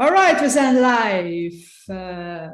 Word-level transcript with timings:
Alright, 0.00 0.40
we 0.40 0.48
zijn 0.48 0.74
live. 0.74 1.92
Uh, 1.92 2.48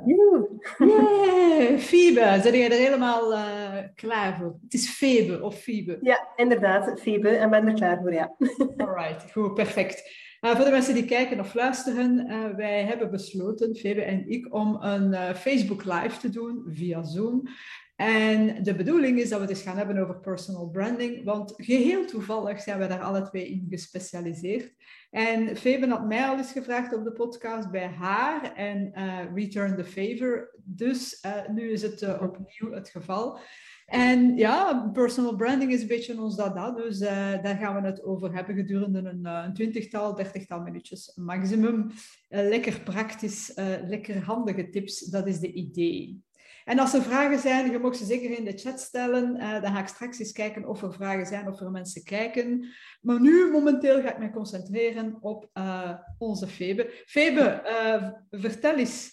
yeah, 0.78 1.78
Fiebe, 1.78 2.20
zijn 2.20 2.56
jij 2.56 2.70
er 2.70 2.78
helemaal 2.78 3.32
uh, 3.32 3.78
klaar 3.94 4.36
voor? 4.36 4.58
Het 4.62 4.74
is 4.74 4.88
Febe 4.88 5.42
of 5.42 5.54
Fiebe? 5.54 5.98
Ja, 6.00 6.28
inderdaad, 6.36 7.00
Fiebe. 7.00 7.28
En 7.28 7.50
ben 7.50 7.66
er 7.66 7.74
klaar 7.74 7.98
voor, 8.00 8.12
ja. 8.12 8.36
Alright, 8.76 9.32
goed, 9.32 9.54
perfect. 9.54 10.10
Uh, 10.40 10.56
voor 10.56 10.64
de 10.64 10.70
mensen 10.70 10.94
die 10.94 11.04
kijken 11.04 11.40
of 11.40 11.54
luisteren, 11.54 12.26
wij 12.56 12.84
hebben 12.84 13.10
besloten, 13.10 13.76
Febe 13.76 14.02
en 14.02 14.28
ik, 14.28 14.54
om 14.54 14.82
een 14.82 15.34
Facebook 15.34 15.84
Live 15.84 16.18
te 16.20 16.30
doen 16.30 16.64
via 16.68 17.02
Zoom. 17.02 17.48
En 17.96 18.62
de 18.62 18.74
bedoeling 18.74 19.18
is 19.18 19.28
dat 19.28 19.40
we 19.40 19.46
het 19.46 19.54
eens 19.54 19.64
gaan 19.64 19.76
hebben 19.76 19.98
over 19.98 20.20
personal 20.20 20.68
branding, 20.68 21.24
want 21.24 21.52
geheel 21.56 22.04
toevallig 22.06 22.60
zijn 22.60 22.78
we 22.78 22.86
daar 22.86 23.02
alle 23.02 23.22
twee 23.22 23.48
in 23.48 23.66
gespecialiseerd. 23.70 24.74
En 25.10 25.56
Febe 25.56 25.88
had 25.88 26.06
mij 26.06 26.26
al 26.26 26.36
eens 26.36 26.52
gevraagd 26.52 26.94
op 26.94 27.04
de 27.04 27.12
podcast 27.12 27.70
bij 27.70 27.86
haar 27.86 28.54
en 28.54 28.92
uh, 28.94 29.18
return 29.34 29.76
the 29.76 29.84
favor. 29.84 30.54
Dus 30.64 31.24
uh, 31.26 31.48
nu 31.48 31.70
is 31.70 31.82
het 31.82 32.02
uh, 32.02 32.22
opnieuw 32.22 32.74
het 32.74 32.88
geval. 32.88 33.38
En 33.86 34.36
ja, 34.36 34.90
personal 34.92 35.36
branding 35.36 35.72
is 35.72 35.80
een 35.80 35.88
beetje 35.88 36.20
ons 36.20 36.36
dat, 36.36 36.76
dus 36.76 36.98
daar 36.98 37.56
gaan 37.56 37.82
we 37.82 37.88
het 37.88 38.04
over 38.04 38.34
hebben 38.34 38.54
gedurende 38.54 38.98
een, 38.98 39.24
een 39.24 39.54
twintigtal, 39.54 40.14
dertigtal 40.14 40.60
minuutjes 40.60 41.12
maximum. 41.14 41.90
lekker 42.28 42.80
praktisch, 42.80 43.52
lekker 43.86 44.22
handige 44.22 44.68
tips, 44.68 45.00
dat 45.00 45.26
is 45.26 45.38
de 45.38 45.52
idee. 45.52 46.24
En 46.66 46.78
als 46.78 46.94
er 46.94 47.02
vragen 47.02 47.38
zijn, 47.38 47.70
je 47.70 47.78
mag 47.78 47.96
ze 47.96 48.04
zeker 48.04 48.38
in 48.38 48.44
de 48.44 48.58
chat 48.58 48.80
stellen. 48.80 49.36
Uh, 49.36 49.62
dan 49.62 49.72
ga 49.72 49.80
ik 49.80 49.88
straks 49.88 50.18
eens 50.18 50.32
kijken 50.32 50.68
of 50.68 50.82
er 50.82 50.92
vragen 50.92 51.26
zijn, 51.26 51.48
of 51.48 51.60
er 51.60 51.70
mensen 51.70 52.04
kijken. 52.04 52.64
Maar 53.00 53.20
nu, 53.20 53.50
momenteel, 53.50 54.02
ga 54.02 54.12
ik 54.12 54.18
me 54.18 54.30
concentreren 54.30 55.18
op 55.20 55.50
uh, 55.54 55.98
onze 56.18 56.46
Febe. 56.46 57.02
Febe, 57.06 57.62
uh, 57.64 58.40
vertel 58.40 58.76
eens. 58.76 59.10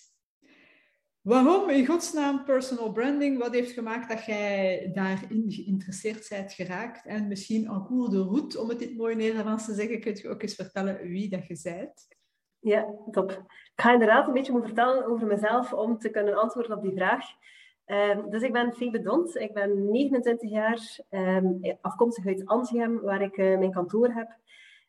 Waarom 1.21 1.69
in 1.69 1.85
godsnaam 1.85 2.43
personal 2.45 2.91
branding? 2.91 3.37
Wat 3.37 3.53
heeft 3.53 3.71
gemaakt 3.71 4.09
dat 4.09 4.25
jij 4.25 4.91
daarin 4.93 5.43
geïnteresseerd 5.47 6.29
bent 6.29 6.53
geraakt? 6.53 7.05
En 7.05 7.27
misschien 7.27 7.65
en 7.65 7.85
cours 7.85 8.09
de 8.09 8.21
route, 8.21 8.59
om 8.59 8.69
het 8.69 8.81
in 8.81 8.87
het 8.87 8.97
mooie 8.97 9.15
Nederlands 9.15 9.65
te 9.65 9.73
zeggen, 9.73 9.99
kun 9.99 10.15
je 10.15 10.29
ook 10.29 10.41
eens 10.41 10.55
vertellen 10.55 11.07
wie 11.07 11.29
dat 11.29 11.47
je 11.47 11.59
bent? 11.63 12.07
Ja, 12.63 12.85
top. 13.11 13.31
Ik 13.75 13.81
ga 13.81 13.93
inderdaad 13.93 14.27
een 14.27 14.33
beetje 14.33 14.51
moeten 14.51 14.69
vertellen 14.69 15.05
over 15.05 15.27
mezelf 15.27 15.73
om 15.73 15.97
te 15.97 16.09
kunnen 16.09 16.35
antwoorden 16.35 16.77
op 16.77 16.83
die 16.83 16.93
vraag. 16.93 17.25
Um, 17.85 18.29
dus 18.29 18.41
ik 18.41 18.51
ben 18.51 18.73
Febe 18.73 19.01
Dont, 19.01 19.35
ik 19.35 19.53
ben 19.53 19.91
29 19.91 20.49
jaar, 20.49 20.99
um, 21.09 21.59
afkomstig 21.81 22.25
uit 22.25 22.45
Antium, 22.45 23.01
waar 23.01 23.21
ik 23.21 23.37
uh, 23.37 23.57
mijn 23.57 23.71
kantoor 23.71 24.07
heb. 24.07 24.37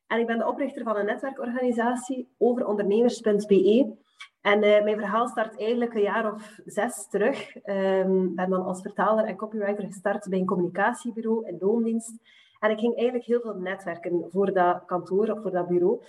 En 0.06 0.20
ik 0.20 0.26
ben 0.26 0.38
de 0.38 0.46
oprichter 0.46 0.82
van 0.82 0.96
een 0.96 1.06
netwerkorganisatie 1.06 2.28
overondernemers.be. 2.38 3.94
En 4.40 4.64
uh, 4.64 4.82
mijn 4.82 4.98
verhaal 4.98 5.28
start 5.28 5.58
eigenlijk 5.58 5.94
een 5.94 6.02
jaar 6.02 6.32
of 6.32 6.58
zes 6.64 7.08
terug. 7.08 7.54
Ik 7.54 7.66
um, 7.66 8.34
ben 8.34 8.50
dan 8.50 8.64
als 8.64 8.82
vertaler 8.82 9.24
en 9.24 9.36
copywriter 9.36 9.84
gestart 9.84 10.28
bij 10.28 10.38
een 10.38 10.46
communicatiebureau 10.46 11.46
in 11.46 11.56
loondienst. 11.60 12.18
En 12.58 12.70
ik 12.70 12.78
ging 12.78 12.94
eigenlijk 12.94 13.26
heel 13.26 13.40
veel 13.40 13.54
netwerken 13.54 14.26
voor 14.30 14.52
dat 14.52 14.84
kantoor 14.84 15.28
of 15.28 15.42
voor 15.42 15.50
dat 15.50 15.68
bureau. 15.68 16.02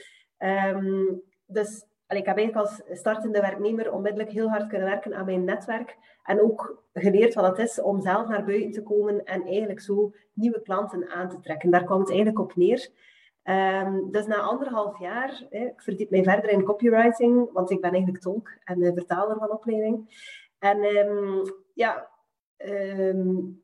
Dus 1.46 1.86
ik 2.08 2.26
heb 2.26 2.38
eigenlijk 2.38 2.68
als 2.68 2.82
startende 3.00 3.42
werknemer 3.42 3.92
onmiddellijk 3.92 4.32
heel 4.32 4.50
hard 4.50 4.68
kunnen 4.68 4.88
werken 4.88 5.16
aan 5.16 5.26
mijn 5.26 5.44
netwerk. 5.44 5.98
En 6.24 6.42
ook 6.42 6.84
geleerd 6.94 7.34
wat 7.34 7.46
het 7.46 7.70
is 7.70 7.82
om 7.82 8.02
zelf 8.02 8.28
naar 8.28 8.46
buiten 8.46 8.72
te 8.72 8.84
komen 8.84 9.24
en 9.24 9.44
eigenlijk 9.44 9.82
zo 9.82 10.14
nieuwe 10.34 10.62
klanten 10.62 11.10
aan 11.10 11.30
te 11.30 11.40
trekken. 11.40 11.70
Daar 11.70 11.84
komt 11.84 12.00
het 12.00 12.10
eigenlijk 12.10 12.40
op 12.40 12.56
neer. 12.56 12.90
Um, 13.44 14.12
dus 14.12 14.26
na 14.26 14.40
anderhalf 14.40 15.00
jaar, 15.00 15.46
hè, 15.50 15.66
ik 15.66 15.82
verdiep 15.82 16.10
mij 16.10 16.23
verder 16.23 16.50
in 16.50 16.64
copywriting, 16.64 17.52
want 17.52 17.72
ik 17.72 17.82
ben 17.82 17.92
eigenlijk 17.92 18.23
tolk 18.23 18.50
en 18.64 18.94
vertaler 18.94 19.38
van 19.38 19.52
opleiding. 19.52 20.10
En 20.60 20.84
um, 20.84 21.42
ja, 21.73 22.10
um, 22.58 23.64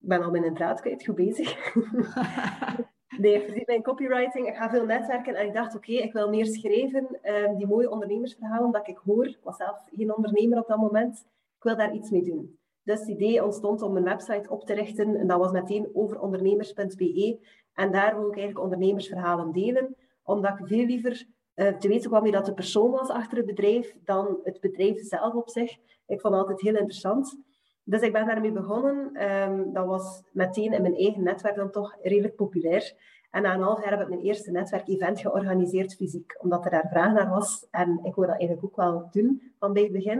ik 0.00 0.08
ben 0.08 0.22
al 0.22 0.30
mijn 0.30 0.54
draad 0.54 0.80
kwijt, 0.80 1.04
goed 1.04 1.14
bezig. 1.14 1.74
Nee, 3.18 3.34
ik 3.34 3.44
verdiep 3.44 3.66
mijn 3.66 3.82
copywriting. 3.82 4.48
Ik 4.48 4.54
ga 4.54 4.70
veel 4.70 4.84
netwerken 4.84 5.34
en 5.34 5.46
ik 5.46 5.54
dacht, 5.54 5.74
oké, 5.76 5.92
ik 5.92 6.12
wil 6.12 6.28
meer 6.28 6.46
schrijven. 6.46 7.18
Um, 7.22 7.56
die 7.56 7.66
mooie 7.66 7.90
ondernemersverhalen 7.90 8.70
dat 8.70 8.88
ik 8.88 8.98
hoor. 9.04 9.36
Was 9.42 9.56
zelf 9.56 9.84
geen 9.96 10.16
ondernemer 10.16 10.58
op 10.58 10.66
dat 10.66 10.78
moment. 10.78 11.26
Ik 11.56 11.62
wil 11.62 11.76
daar 11.76 11.94
iets 11.94 12.10
mee 12.10 12.22
doen. 12.22 12.58
Dus 12.82 13.00
het 13.00 13.08
idee 13.08 13.44
ontstond 13.44 13.82
om 13.82 13.96
een 13.96 14.04
website 14.04 14.50
op 14.50 14.64
te 14.64 14.74
richten. 14.74 15.16
En 15.16 15.26
dat 15.26 15.38
was 15.38 15.52
meteen 15.52 15.88
over 15.92 16.20
ondernemers.be. 16.20 17.38
En 17.74 17.92
daar 17.92 18.14
wil 18.18 18.28
ik 18.28 18.36
eigenlijk 18.36 18.64
ondernemersverhalen 18.64 19.52
delen. 19.52 19.96
Omdat 20.22 20.58
ik 20.58 20.66
veel 20.66 20.84
liever 20.84 21.26
uh, 21.54 21.68
te 21.76 21.88
weten 21.88 22.10
kwam 22.10 22.22
wie 22.22 22.32
dat 22.32 22.46
de 22.46 22.54
persoon 22.54 22.90
was 22.90 23.08
achter 23.08 23.36
het 23.36 23.46
bedrijf, 23.46 23.96
dan 24.04 24.38
het 24.42 24.60
bedrijf 24.60 25.00
zelf 25.00 25.34
op 25.34 25.48
zich. 25.48 25.72
Ik 26.06 26.20
vond 26.20 26.34
het 26.34 26.42
altijd 26.42 26.60
heel 26.60 26.76
interessant. 26.76 27.38
Dus 27.84 28.00
ik 28.00 28.12
ben 28.12 28.26
daarmee 28.26 28.52
begonnen. 28.52 29.22
Um, 29.32 29.72
dat 29.72 29.86
was 29.86 30.22
meteen 30.32 30.72
in 30.72 30.82
mijn 30.82 30.96
eigen 30.96 31.22
netwerk 31.22 31.56
dan 31.56 31.70
toch 31.70 31.96
redelijk 32.02 32.36
populair. 32.36 32.92
En 33.30 33.42
na 33.42 33.54
een 33.54 33.62
half 33.62 33.82
jaar 33.82 33.90
heb 33.90 34.00
ik 34.00 34.08
mijn 34.08 34.20
eerste 34.20 34.50
netwerkevent 34.50 35.20
georganiseerd 35.20 35.94
fysiek, 35.94 36.34
omdat 36.38 36.64
er 36.64 36.70
daar 36.70 36.88
vraag 36.90 37.12
naar 37.12 37.28
was. 37.28 37.66
En 37.70 38.00
ik 38.02 38.14
wil 38.14 38.26
dat 38.26 38.38
eigenlijk 38.38 38.64
ook 38.64 38.76
wel 38.76 39.08
doen 39.10 39.52
van 39.58 39.72
bij 39.72 39.82
het 39.82 39.92
begin. 39.92 40.18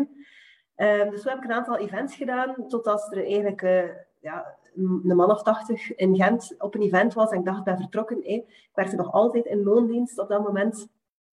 Um, 0.77 1.11
dus 1.11 1.23
zo 1.23 1.29
heb 1.29 1.39
ik 1.39 1.45
een 1.45 1.53
aantal 1.53 1.79
events 1.79 2.17
gedaan, 2.17 2.55
totdat 2.69 3.13
er 3.13 3.25
eigenlijk 3.25 3.63
uh, 3.63 3.85
ja, 4.21 4.57
een 4.75 5.17
man 5.17 5.31
of 5.31 5.43
tachtig 5.43 5.95
in 5.95 6.17
Gent 6.17 6.55
op 6.59 6.75
een 6.75 6.83
event 6.83 7.15
was. 7.15 7.31
En 7.31 7.39
ik 7.39 7.45
dacht, 7.45 7.59
ik 7.59 7.65
ben 7.65 7.77
vertrokken. 7.77 8.29
Ik 8.29 8.71
werkte 8.75 8.97
nog 8.97 9.13
altijd 9.13 9.45
in 9.45 9.63
loondienst 9.63 10.19
op 10.19 10.29
dat 10.29 10.43
moment. 10.43 10.89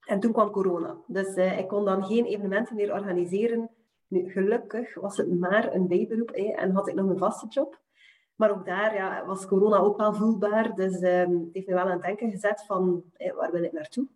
En 0.06 0.20
toen 0.20 0.32
kwam 0.32 0.52
corona. 0.52 0.96
Dus 1.08 1.36
uh, 1.36 1.60
ik 1.60 1.68
kon 1.68 1.86
dan 1.86 2.04
geen 2.04 2.26
evenementen 2.26 2.76
meer 2.76 2.94
organiseren 2.94 3.70
nu, 4.12 4.32
gelukkig 4.32 4.96
was 4.96 5.18
het 5.18 5.40
maar 5.40 5.74
een 5.74 5.88
bijberoep 5.88 6.36
hè, 6.36 6.54
en 6.54 6.72
had 6.72 6.88
ik 6.88 6.96
nog 6.96 7.10
een 7.10 7.18
vaste 7.18 7.48
job. 7.48 7.80
Maar 8.36 8.52
ook 8.52 8.66
daar 8.66 8.96
ja, 8.96 9.26
was 9.26 9.48
corona 9.48 9.78
ook 9.78 9.98
wel 9.98 10.14
voelbaar. 10.14 10.76
Dus 10.76 11.02
um, 11.02 11.40
het 11.40 11.50
heeft 11.52 11.68
me 11.68 11.74
wel 11.74 11.84
aan 11.84 11.92
het 11.92 12.02
denken 12.02 12.32
gezet 12.32 12.64
van 12.66 13.04
waar 13.36 13.52
wil 13.52 13.64
ik 13.64 13.72
naartoe? 13.72 14.08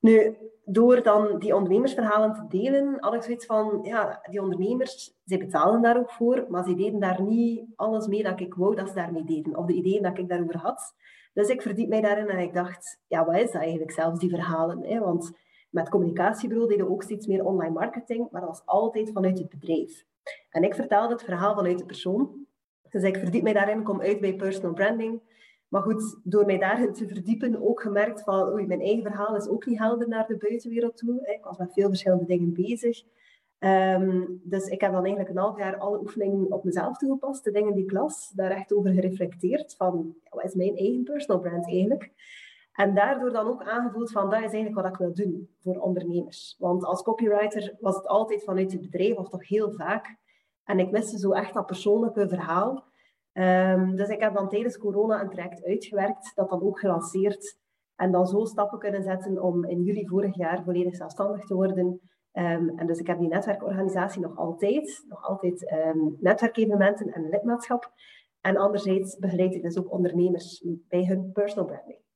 Nu, 0.00 0.36
door 0.64 1.02
dan 1.02 1.38
die 1.38 1.54
ondernemersverhalen 1.54 2.34
te 2.34 2.58
delen, 2.58 2.96
had 3.00 3.14
ik 3.14 3.22
zoiets 3.22 3.46
van, 3.46 3.78
ja, 3.82 4.26
die 4.30 4.42
ondernemers, 4.42 5.18
zij 5.24 5.38
betalen 5.38 5.82
daar 5.82 5.98
ook 5.98 6.10
voor, 6.10 6.46
maar 6.48 6.64
ze 6.64 6.74
deden 6.74 7.00
daar 7.00 7.22
niet 7.22 7.66
alles 7.76 8.06
mee 8.06 8.22
dat 8.22 8.40
ik 8.40 8.54
wou 8.54 8.74
dat 8.74 8.88
ze 8.88 8.94
daarmee 8.94 9.24
deden, 9.24 9.56
of 9.56 9.66
de 9.66 9.72
ideeën 9.72 10.02
dat 10.02 10.18
ik 10.18 10.28
daarover 10.28 10.56
had. 10.56 10.94
Dus 11.32 11.48
ik 11.48 11.62
verdiep 11.62 11.88
mij 11.88 12.00
daarin 12.00 12.28
en 12.28 12.38
ik 12.38 12.54
dacht, 12.54 13.00
ja, 13.06 13.24
wat 13.24 13.36
is 13.36 13.52
dat 13.52 13.62
eigenlijk 13.62 13.92
zelfs, 13.92 14.20
die 14.20 14.30
verhalen? 14.30 14.84
Hè? 14.84 14.98
Want 14.98 15.32
met 15.70 15.88
communicatiebureau 15.88 16.68
deden 16.68 16.86
we 16.86 16.92
ook 16.92 17.02
steeds 17.02 17.26
meer 17.26 17.44
online 17.44 17.74
marketing, 17.74 18.30
maar 18.30 18.40
dat 18.40 18.50
was 18.50 18.62
altijd 18.64 19.10
vanuit 19.12 19.38
het 19.38 19.48
bedrijf. 19.48 20.06
En 20.50 20.62
ik 20.62 20.74
vertelde 20.74 21.12
het 21.12 21.22
verhaal 21.22 21.54
vanuit 21.54 21.78
de 21.78 21.86
persoon. 21.86 22.46
Dus 22.90 23.02
ik 23.02 23.16
verdiep 23.16 23.42
mij 23.42 23.52
daarin, 23.52 23.82
kom 23.82 24.00
uit 24.00 24.20
bij 24.20 24.34
personal 24.34 24.72
branding. 24.72 25.20
Maar 25.68 25.82
goed, 25.82 26.20
door 26.24 26.46
mij 26.46 26.58
daarin 26.58 26.92
te 26.92 27.08
verdiepen, 27.08 27.62
ook 27.68 27.82
gemerkt 27.82 28.22
van, 28.22 28.52
oei, 28.52 28.66
mijn 28.66 28.80
eigen 28.80 29.02
verhaal 29.02 29.36
is 29.36 29.48
ook 29.48 29.66
niet 29.66 29.78
helder 29.78 30.08
naar 30.08 30.26
de 30.26 30.36
buitenwereld 30.36 30.96
toe. 30.96 31.26
Ik 31.26 31.44
was 31.44 31.58
met 31.58 31.72
veel 31.72 31.88
verschillende 31.88 32.24
dingen 32.24 32.52
bezig. 32.52 33.02
Um, 33.60 34.40
dus 34.44 34.66
ik 34.66 34.80
heb 34.80 34.92
dan 34.92 35.04
eigenlijk 35.04 35.34
een 35.34 35.42
half 35.42 35.58
jaar 35.58 35.76
alle 35.76 36.00
oefeningen 36.00 36.52
op 36.52 36.64
mezelf 36.64 36.96
toegepast, 36.96 37.44
de 37.44 37.50
dingen 37.50 37.74
die 37.74 37.84
ik 37.84 37.92
las, 37.92 38.30
daar 38.34 38.50
echt 38.50 38.72
over 38.72 38.92
gereflecteerd 38.92 39.74
van, 39.76 40.14
wat 40.30 40.44
is 40.44 40.54
mijn 40.54 40.76
eigen 40.76 41.02
personal 41.04 41.40
brand 41.40 41.66
eigenlijk? 41.66 42.10
En 42.78 42.94
daardoor 42.94 43.32
dan 43.32 43.46
ook 43.46 43.62
aangevoeld 43.62 44.10
van, 44.10 44.30
dat 44.30 44.42
is 44.42 44.52
eigenlijk 44.52 44.74
wat 44.74 44.86
ik 44.86 44.96
wil 44.96 45.14
doen 45.14 45.50
voor 45.60 45.76
ondernemers. 45.78 46.56
Want 46.58 46.84
als 46.84 47.02
copywriter 47.02 47.76
was 47.80 47.96
het 47.96 48.06
altijd 48.06 48.44
vanuit 48.44 48.72
het 48.72 48.80
bedrijf, 48.80 49.16
of 49.16 49.28
toch 49.28 49.48
heel 49.48 49.72
vaak. 49.72 50.16
En 50.64 50.78
ik 50.78 50.90
miste 50.90 51.18
zo 51.18 51.32
echt 51.32 51.54
dat 51.54 51.66
persoonlijke 51.66 52.28
verhaal. 52.28 52.84
Um, 53.32 53.96
dus 53.96 54.08
ik 54.08 54.20
heb 54.20 54.34
dan 54.34 54.48
tijdens 54.48 54.78
corona 54.78 55.20
een 55.20 55.30
traject 55.30 55.64
uitgewerkt, 55.64 56.32
dat 56.34 56.48
dan 56.48 56.62
ook 56.62 56.78
gelanceerd. 56.78 57.58
En 57.96 58.12
dan 58.12 58.26
zo 58.26 58.44
stappen 58.44 58.78
kunnen 58.78 59.02
zetten 59.02 59.42
om 59.42 59.64
in 59.64 59.82
juli 59.82 60.06
vorig 60.06 60.36
jaar 60.36 60.64
volledig 60.64 60.96
zelfstandig 60.96 61.44
te 61.44 61.54
worden. 61.54 62.00
Um, 62.32 62.78
en 62.78 62.86
dus 62.86 62.98
ik 62.98 63.06
heb 63.06 63.18
die 63.18 63.28
netwerkorganisatie 63.28 64.20
nog 64.20 64.36
altijd. 64.36 65.04
Nog 65.08 65.22
altijd 65.22 65.72
um, 65.72 66.16
netwerkevenementen 66.20 67.12
en 67.12 67.28
lidmaatschap. 67.28 67.92
En 68.40 68.56
anderzijds 68.56 69.16
begeleid 69.16 69.54
ik 69.54 69.62
dus 69.62 69.78
ook 69.78 69.92
ondernemers 69.92 70.64
bij 70.88 71.04
hun 71.04 71.32
personal 71.32 71.64
branding. 71.64 72.06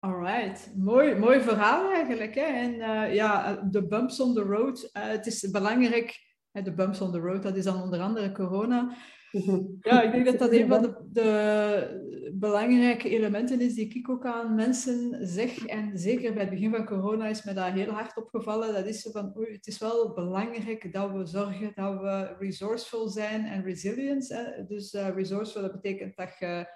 Alright, 0.00 0.72
mooi, 0.76 1.14
mooi 1.14 1.40
verhaal 1.40 1.92
eigenlijk. 1.92 2.34
Hè? 2.34 2.42
En 2.42 2.74
uh, 2.74 3.14
ja, 3.14 3.54
de 3.70 3.86
bumps 3.86 4.20
on 4.20 4.34
the 4.34 4.42
road, 4.42 4.90
uh, 4.96 5.06
het 5.06 5.26
is 5.26 5.50
belangrijk. 5.50 6.26
de 6.52 6.74
bumps 6.74 7.00
on 7.00 7.12
the 7.12 7.18
road, 7.18 7.42
dat 7.42 7.56
is 7.56 7.64
dan 7.64 7.82
onder 7.82 8.00
andere 8.00 8.32
corona. 8.32 8.96
Ja, 9.80 10.02
ik 10.02 10.12
denk 10.12 10.24
dat 10.24 10.38
dat 10.38 10.52
een 10.52 10.68
van 10.68 10.82
de, 10.82 11.08
de, 11.12 12.32
belangrijke 12.34 13.08
elementen 13.08 13.60
is 13.60 13.74
die 13.74 13.94
ik 13.94 14.10
ook 14.10 14.26
aan 14.26 14.54
mensen 14.54 15.26
zeg. 15.26 15.66
En 15.66 15.98
zeker 15.98 16.32
bij 16.32 16.42
het 16.42 16.50
begin 16.50 16.70
van 16.70 16.86
corona 16.86 17.26
is 17.26 17.44
me 17.44 17.52
dat 17.52 17.72
heel 17.72 17.90
hard 17.90 18.16
opgevallen. 18.16 18.74
Dat 18.74 18.86
is 18.86 19.08
van, 19.12 19.36
oei, 19.36 19.52
het 19.52 19.66
is 19.66 19.78
wel 19.78 20.14
belangrijk 20.14 20.92
dat 20.92 21.12
we 21.12 21.26
zorgen 21.26 21.72
dat 21.74 22.00
we 22.00 22.36
resourceful 22.38 23.08
zijn 23.08 23.44
en 23.44 23.62
resilient. 23.62 24.28
Hè? 24.28 24.64
Dus 24.66 24.94
uh, 24.94 25.08
resourceful, 25.08 25.62
dat 25.62 25.72
betekent 25.72 26.16
dat 26.16 26.36
je 26.38 26.66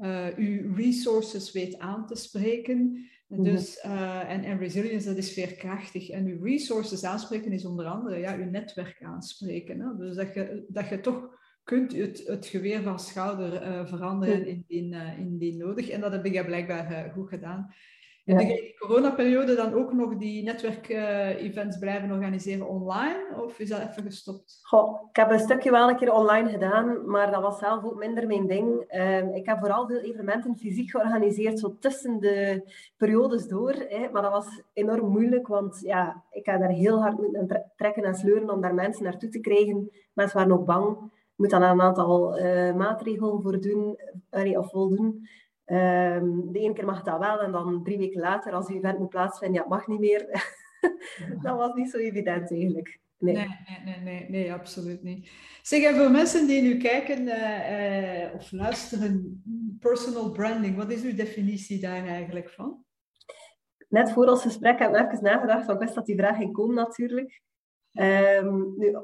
uh, 0.00 0.26
uw 0.36 0.74
resources 0.74 1.52
weet 1.52 1.78
aan 1.78 2.06
te 2.06 2.14
spreken. 2.14 3.08
Mhm. 3.26 3.42
Dus, 3.42 3.84
uh, 3.84 4.30
en, 4.30 4.44
en 4.44 4.58
resilience, 4.58 5.08
dat 5.08 5.16
is 5.16 5.32
veerkrachtig. 5.32 6.10
En 6.10 6.26
uw 6.26 6.44
resources 6.44 7.04
aanspreken 7.04 7.52
is 7.52 7.64
onder 7.64 7.86
andere 7.86 8.18
ja, 8.18 8.36
uw 8.36 8.50
netwerk 8.50 9.02
aanspreken. 9.02 9.80
Hè? 9.80 9.96
Dus 9.96 10.16
dat 10.16 10.34
je, 10.34 10.64
dat 10.68 10.88
je 10.88 11.00
toch 11.00 11.38
kunt 11.64 11.92
het, 11.92 12.26
het 12.26 12.46
geweer 12.46 12.82
van 12.82 13.00
schouder 13.00 13.62
uh, 13.62 13.86
veranderen 13.86 14.46
indien, 14.46 14.92
uh, 14.92 15.18
indien 15.18 15.56
nodig. 15.56 15.88
En 15.88 16.00
dat 16.00 16.12
heb 16.12 16.24
ik 16.24 16.46
blijkbaar 16.46 17.10
goed 17.14 17.28
gedaan. 17.28 17.74
In 18.38 18.48
de 18.48 18.74
coronaperiode 18.78 19.54
dan 19.54 19.74
ook 19.74 19.92
nog 19.92 20.16
die 20.16 20.42
netwerkevents 20.42 21.78
blijven 21.78 22.10
organiseren 22.10 22.68
online? 22.68 23.26
Of 23.42 23.58
is 23.58 23.68
dat 23.68 23.80
even 23.80 24.02
gestopt? 24.02 24.58
Goh, 24.62 25.08
ik 25.10 25.16
heb 25.16 25.30
een 25.30 25.38
stukje 25.38 25.70
wel 25.70 25.88
een 25.88 25.96
keer 25.96 26.12
online 26.12 26.48
gedaan, 26.48 27.10
maar 27.10 27.30
dat 27.30 27.42
was 27.42 27.58
zelf 27.58 27.84
ook 27.84 27.98
minder 27.98 28.26
mijn 28.26 28.46
ding. 28.46 28.84
Uh, 28.94 29.34
ik 29.34 29.46
heb 29.46 29.58
vooral 29.58 29.86
veel 29.86 30.00
evenementen 30.00 30.56
fysiek 30.56 30.90
georganiseerd, 30.90 31.58
zo 31.58 31.76
tussen 31.78 32.20
de 32.20 32.62
periodes 32.96 33.48
door. 33.48 33.74
Hè. 33.88 34.08
Maar 34.12 34.22
dat 34.22 34.32
was 34.32 34.62
enorm 34.72 35.08
moeilijk, 35.08 35.46
want 35.46 35.80
ja, 35.80 36.24
ik 36.30 36.46
heb 36.46 36.60
daar 36.60 36.70
heel 36.70 37.00
hard 37.02 37.18
moeten 37.18 37.72
trekken 37.76 38.04
en 38.04 38.14
sleuren 38.14 38.50
om 38.50 38.60
daar 38.60 38.74
mensen 38.74 39.04
naartoe 39.04 39.28
te 39.28 39.40
krijgen. 39.40 39.90
Mensen 40.12 40.38
waren 40.38 40.52
ook 40.52 40.66
bang. 40.66 40.96
Je 41.00 41.46
moet 41.46 41.50
dan 41.50 41.62
een 41.62 41.80
aantal 41.80 42.38
uh, 42.38 42.74
maatregelen 42.74 43.42
voor 43.42 43.60
doen, 43.60 43.98
of 44.56 44.70
voldoen. 44.70 45.28
Um, 45.70 46.52
de 46.52 46.58
ene 46.58 46.72
keer 46.72 46.84
mag 46.84 47.02
dat 47.02 47.18
wel 47.18 47.40
en 47.40 47.52
dan 47.52 47.82
drie 47.82 47.98
weken 47.98 48.20
later, 48.20 48.52
als 48.52 48.68
je 48.68 48.74
event 48.74 48.98
moet 48.98 49.08
plaatsvinden, 49.08 49.62
ja, 49.62 49.68
mag 49.68 49.86
niet 49.86 50.00
meer. 50.00 50.26
dat 51.42 51.56
was 51.56 51.74
niet 51.74 51.90
zo 51.90 51.98
evident 51.98 52.50
eigenlijk. 52.50 52.98
Nee. 53.18 53.34
Nee, 53.34 53.48
nee, 53.84 54.00
nee, 54.00 54.26
nee, 54.28 54.52
absoluut 54.52 55.02
niet. 55.02 55.30
Zeg, 55.62 55.96
voor 55.96 56.10
mensen 56.10 56.46
die 56.46 56.62
nu 56.62 56.76
kijken 56.76 57.20
uh, 57.20 58.24
uh, 58.24 58.34
of 58.34 58.52
luisteren, 58.52 59.42
personal 59.78 60.30
branding, 60.30 60.76
wat 60.76 60.90
is 60.90 61.02
uw 61.02 61.14
definitie 61.14 61.80
daar 61.80 62.06
eigenlijk 62.06 62.50
van? 62.50 62.84
Net 63.88 64.12
voor 64.12 64.26
ons 64.26 64.42
gesprek 64.42 64.78
heb 64.78 64.94
ik 64.94 65.12
even 65.12 65.24
nagedacht, 65.24 65.66
want 65.66 65.80
ik 65.80 65.84
wist 65.84 65.94
dat 65.94 66.06
die 66.06 66.16
vraag 66.16 66.36
ging 66.36 66.52
komen 66.52 66.74
natuurlijk. 66.74 67.42
Um, 67.92 68.74
nu, 68.76 68.96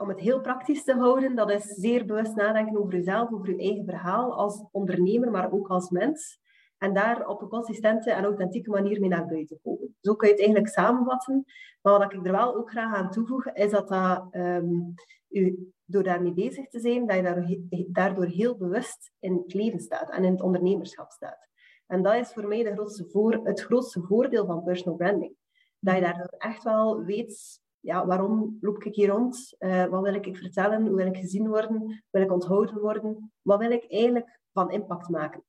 om 0.00 0.08
het 0.08 0.20
heel 0.20 0.40
praktisch 0.40 0.84
te 0.84 0.94
houden, 0.94 1.34
dat 1.34 1.50
is 1.50 1.64
zeer 1.64 2.06
bewust 2.06 2.34
nadenken 2.34 2.78
over 2.78 2.94
jezelf, 2.94 3.32
over 3.32 3.50
je 3.50 3.58
eigen 3.58 3.84
verhaal 3.84 4.34
als 4.34 4.64
ondernemer, 4.70 5.30
maar 5.30 5.52
ook 5.52 5.68
als 5.68 5.90
mens. 5.90 6.42
En 6.78 6.94
daar 6.94 7.26
op 7.26 7.42
een 7.42 7.48
consistente 7.48 8.10
en 8.10 8.24
authentieke 8.24 8.70
manier 8.70 9.00
mee 9.00 9.08
naar 9.08 9.26
buiten 9.26 9.58
komen. 9.62 9.96
Zo 10.00 10.14
kun 10.14 10.28
je 10.28 10.34
het 10.34 10.42
eigenlijk 10.42 10.72
samenvatten. 10.74 11.44
Maar 11.82 11.98
wat 11.98 12.12
ik 12.12 12.26
er 12.26 12.32
wel 12.32 12.56
ook 12.56 12.70
graag 12.70 12.94
aan 12.94 13.10
toevoeg, 13.10 13.46
is 13.46 13.70
dat, 13.70 13.88
dat 13.88 14.26
um, 14.32 14.94
u, 15.28 15.72
door 15.84 16.02
daarmee 16.02 16.32
bezig 16.32 16.68
te 16.68 16.80
zijn, 16.80 17.06
dat 17.06 17.16
je 17.16 17.86
daardoor 17.88 18.26
heel 18.26 18.56
bewust 18.56 19.12
in 19.18 19.34
het 19.34 19.54
leven 19.54 19.80
staat 19.80 20.10
en 20.10 20.24
in 20.24 20.32
het 20.32 20.42
ondernemerschap 20.42 21.10
staat. 21.10 21.48
En 21.86 22.02
dat 22.02 22.14
is 22.14 22.32
voor 22.32 22.46
mij 22.46 22.62
de 22.62 23.06
voor, 23.10 23.40
het 23.44 23.60
grootste 23.60 24.02
voordeel 24.02 24.46
van 24.46 24.62
personal 24.62 24.96
branding. 24.96 25.34
Dat 25.78 25.94
je 25.94 26.00
daardoor 26.00 26.34
echt 26.38 26.62
wel 26.62 27.04
weet 27.04 27.62
ja, 27.84 28.06
waarom 28.06 28.58
loop 28.60 28.82
ik 28.82 28.94
hier 28.94 29.08
rond? 29.08 29.54
Uh, 29.58 29.84
wat 29.84 30.02
wil 30.02 30.14
ik 30.14 30.36
vertellen? 30.36 30.86
Hoe 30.86 30.96
wil 30.96 31.06
ik 31.06 31.16
gezien 31.16 31.48
worden? 31.48 32.04
Wil 32.10 32.22
ik 32.22 32.32
onthouden 32.32 32.80
worden? 32.80 33.32
Wat 33.42 33.58
wil 33.58 33.70
ik 33.70 33.90
eigenlijk 33.90 34.40
van 34.52 34.70
impact 34.70 35.08
maken? 35.08 35.44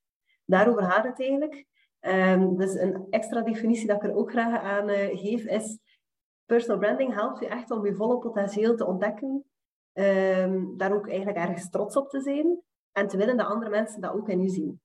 Daarover 0.45 0.83
gaat 0.83 1.03
het 1.03 1.19
eigenlijk. 1.19 1.65
Um, 1.99 2.57
dus 2.57 2.73
een 2.73 3.07
extra 3.09 3.41
definitie 3.41 3.87
dat 3.87 4.03
ik 4.03 4.09
er 4.09 4.15
ook 4.15 4.31
graag 4.31 4.61
aan 4.61 4.89
uh, 4.89 5.19
geef 5.19 5.45
is... 5.45 5.79
Personal 6.45 6.79
branding 6.79 7.13
helpt 7.13 7.39
je 7.39 7.47
echt 7.47 7.71
om 7.71 7.85
je 7.85 7.95
volle 7.95 8.19
potentieel 8.19 8.75
te 8.75 8.85
ontdekken. 8.85 9.45
Um, 9.93 10.77
daar 10.77 10.93
ook 10.93 11.07
eigenlijk 11.07 11.37
ergens 11.37 11.69
trots 11.69 11.95
op 11.95 12.09
te 12.09 12.21
zijn. 12.21 12.61
En 12.91 13.07
te 13.07 13.17
willen 13.17 13.37
dat 13.37 13.47
andere 13.47 13.71
mensen 13.71 14.01
dat 14.01 14.13
ook 14.13 14.29
in 14.29 14.41
je 14.41 14.49
zien. 14.49 14.81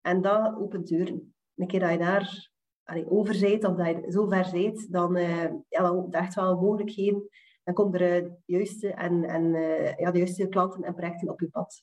En 0.00 0.20
dat 0.20 0.56
opent 0.56 0.88
deuren. 0.88 1.34
Een 1.54 1.66
keer 1.66 1.80
dat 1.80 1.90
je 1.90 1.98
daar 1.98 2.50
allee, 2.90 3.10
over 3.10 3.34
of 3.68 3.76
dat 3.76 3.86
je 3.86 4.10
zo 4.10 4.28
ver 4.28 4.44
zijt, 4.44 4.92
dan, 4.92 5.16
uh, 5.16 5.42
ja, 5.68 5.82
dan 5.82 6.12
echt 6.12 6.34
wel 6.34 6.60
mogelijkheden. 6.60 7.28
Dan 7.64 7.74
komt 7.74 7.94
er 7.94 8.00
de, 8.00 8.32
juiste 8.44 8.88
en, 8.88 9.24
en, 9.24 9.44
uh, 9.54 9.96
ja, 9.96 10.10
de 10.10 10.18
juiste 10.18 10.48
klanten 10.48 10.82
en 10.82 10.94
projecten 10.94 11.28
op 11.28 11.40
je 11.40 11.48
pad. 11.48 11.82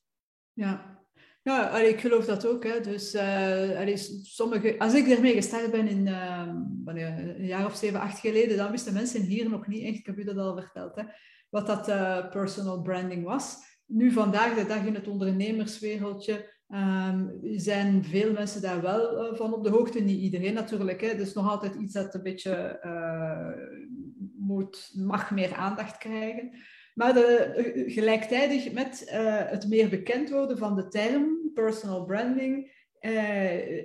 Ja, 0.53 0.99
ja 1.43 1.79
ik 1.79 1.99
geloof 1.99 2.25
dat 2.25 2.47
ook. 2.47 2.63
Hè. 2.63 2.79
Dus, 2.81 3.17
sommige, 4.35 4.79
als 4.79 4.93
ik 4.93 5.07
ermee 5.07 5.33
gestart 5.33 5.71
ben 5.71 5.87
in 5.87 6.07
een 6.07 7.45
jaar 7.45 7.65
of 7.65 7.75
zeven, 7.75 7.99
acht 7.99 8.19
geleden, 8.19 8.57
dan 8.57 8.71
wisten 8.71 8.93
mensen 8.93 9.21
hier 9.21 9.49
nog 9.49 9.67
niet 9.67 9.83
echt, 9.83 9.97
ik 9.97 10.05
heb 10.05 10.17
u 10.17 10.23
dat 10.23 10.37
al 10.37 10.57
verteld, 10.61 10.95
hè, 10.95 11.03
wat 11.49 11.67
dat 11.67 11.85
personal 12.29 12.81
branding 12.81 13.23
was. 13.23 13.55
Nu 13.85 14.11
vandaag 14.11 14.55
de 14.55 14.65
dag 14.65 14.85
in 14.85 14.95
het 14.95 15.07
ondernemerswereldje 15.07 16.56
Um, 16.73 17.39
zijn 17.55 18.03
veel 18.03 18.33
mensen 18.33 18.61
daar 18.61 18.81
wel 18.81 19.31
uh, 19.31 19.37
van 19.37 19.53
op 19.53 19.63
de 19.63 19.69
hoogte, 19.69 19.99
niet 19.99 20.19
iedereen 20.19 20.53
natuurlijk. 20.53 21.01
Hè. 21.01 21.15
Dus 21.15 21.33
nog 21.33 21.49
altijd 21.49 21.75
iets 21.75 21.93
dat 21.93 22.13
een 22.13 22.23
beetje 22.23 22.79
uh, 22.85 23.49
moet, 24.37 24.91
mag 24.95 25.31
meer 25.31 25.53
aandacht 25.53 25.97
krijgen. 25.97 26.51
Maar 26.93 27.13
de, 27.13 27.53
uh, 27.75 27.93
gelijktijdig 27.93 28.71
met 28.71 29.03
het 29.49 29.67
meer 29.67 29.89
bekend 29.89 30.29
worden 30.29 30.57
van 30.57 30.75
de 30.75 30.87
term 30.87 31.51
personal 31.53 32.05
branding, 32.05 32.75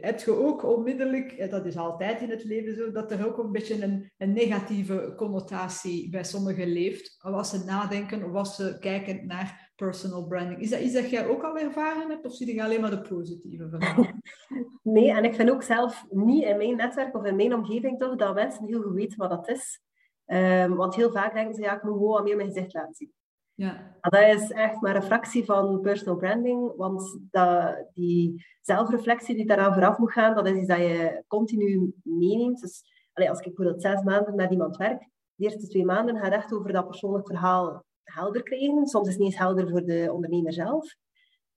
heb 0.00 0.20
je 0.20 0.32
ook 0.36 0.64
onmiddellijk, 0.64 1.50
dat 1.50 1.66
is 1.66 1.76
altijd 1.76 2.20
in 2.20 2.30
het 2.30 2.44
leven 2.44 2.76
zo, 2.76 2.90
dat 2.90 3.12
er 3.12 3.26
ook 3.26 3.38
een 3.38 3.52
beetje 3.52 3.82
een, 3.82 4.12
een 4.18 4.32
negatieve 4.32 5.12
connotatie 5.16 6.10
bij 6.10 6.24
sommigen 6.24 6.68
leeft. 6.68 7.16
Als 7.18 7.50
ze 7.50 7.64
nadenken 7.64 8.24
of 8.24 8.34
als 8.34 8.56
ze 8.56 8.76
kijken 8.80 9.26
naar 9.26 9.71
personal 9.84 10.26
branding. 10.26 10.60
Is 10.60 10.70
dat 10.70 10.80
iets 10.80 10.94
dat 10.94 11.10
jij 11.10 11.28
ook 11.28 11.42
al 11.42 11.58
ervaren 11.58 12.08
hebt 12.10 12.24
of 12.24 12.34
zie 12.34 12.54
je 12.54 12.62
alleen 12.62 12.80
maar 12.80 12.90
de 12.90 13.00
positieve 13.00 13.68
van? 13.70 14.06
nee, 14.94 15.10
en 15.10 15.24
ik 15.24 15.34
vind 15.34 15.50
ook 15.50 15.62
zelf 15.62 16.04
niet 16.10 16.44
in 16.44 16.56
mijn 16.56 16.76
netwerk 16.76 17.16
of 17.16 17.24
in 17.24 17.36
mijn 17.36 17.54
omgeving 17.54 17.98
toch 17.98 18.16
dat 18.16 18.34
mensen 18.34 18.66
heel 18.66 18.82
goed 18.82 18.94
weten 18.94 19.18
wat 19.18 19.30
dat 19.30 19.48
is. 19.48 19.80
Um, 20.26 20.74
want 20.76 20.94
heel 20.94 21.10
vaak 21.10 21.34
denken 21.34 21.54
ze, 21.54 21.60
ja, 21.62 21.76
ik 21.76 21.82
moet 21.82 21.92
gewoon 21.92 22.12
wat 22.12 22.24
meer 22.24 22.36
mijn 22.36 22.48
gezicht 22.48 22.74
laten 22.74 22.94
zien. 22.94 23.12
Ja. 23.54 23.96
Dat 24.00 24.22
is 24.22 24.50
echt 24.50 24.80
maar 24.80 24.96
een 24.96 25.02
fractie 25.02 25.44
van 25.44 25.80
personal 25.80 26.16
branding, 26.16 26.76
want 26.76 27.20
dat, 27.30 27.86
die 27.94 28.44
zelfreflectie 28.60 29.34
die 29.34 29.46
daaraan 29.46 29.74
vooraf 29.74 29.98
moet 29.98 30.12
gaan, 30.12 30.34
dat 30.34 30.46
is 30.46 30.56
iets 30.56 30.66
dat 30.66 30.78
je 30.78 31.24
continu 31.26 31.94
meeneemt. 32.02 32.60
Dus 32.60 32.82
als 33.12 33.38
ik 33.38 33.44
bijvoorbeeld 33.44 33.82
zes 33.82 34.02
maanden 34.02 34.34
met 34.34 34.50
iemand 34.50 34.76
werk, 34.76 35.08
de 35.34 35.44
eerste 35.44 35.68
twee 35.68 35.84
maanden 35.84 36.18
gaat 36.18 36.32
echt 36.32 36.52
over 36.52 36.72
dat 36.72 36.86
persoonlijk 36.86 37.26
verhaal 37.26 37.84
helder 38.04 38.42
krijgen. 38.42 38.86
Soms 38.86 39.06
is 39.06 39.12
het 39.12 39.22
niet 39.22 39.32
eens 39.32 39.42
helder 39.42 39.68
voor 39.68 39.84
de 39.84 40.10
ondernemer 40.12 40.52
zelf. 40.52 40.94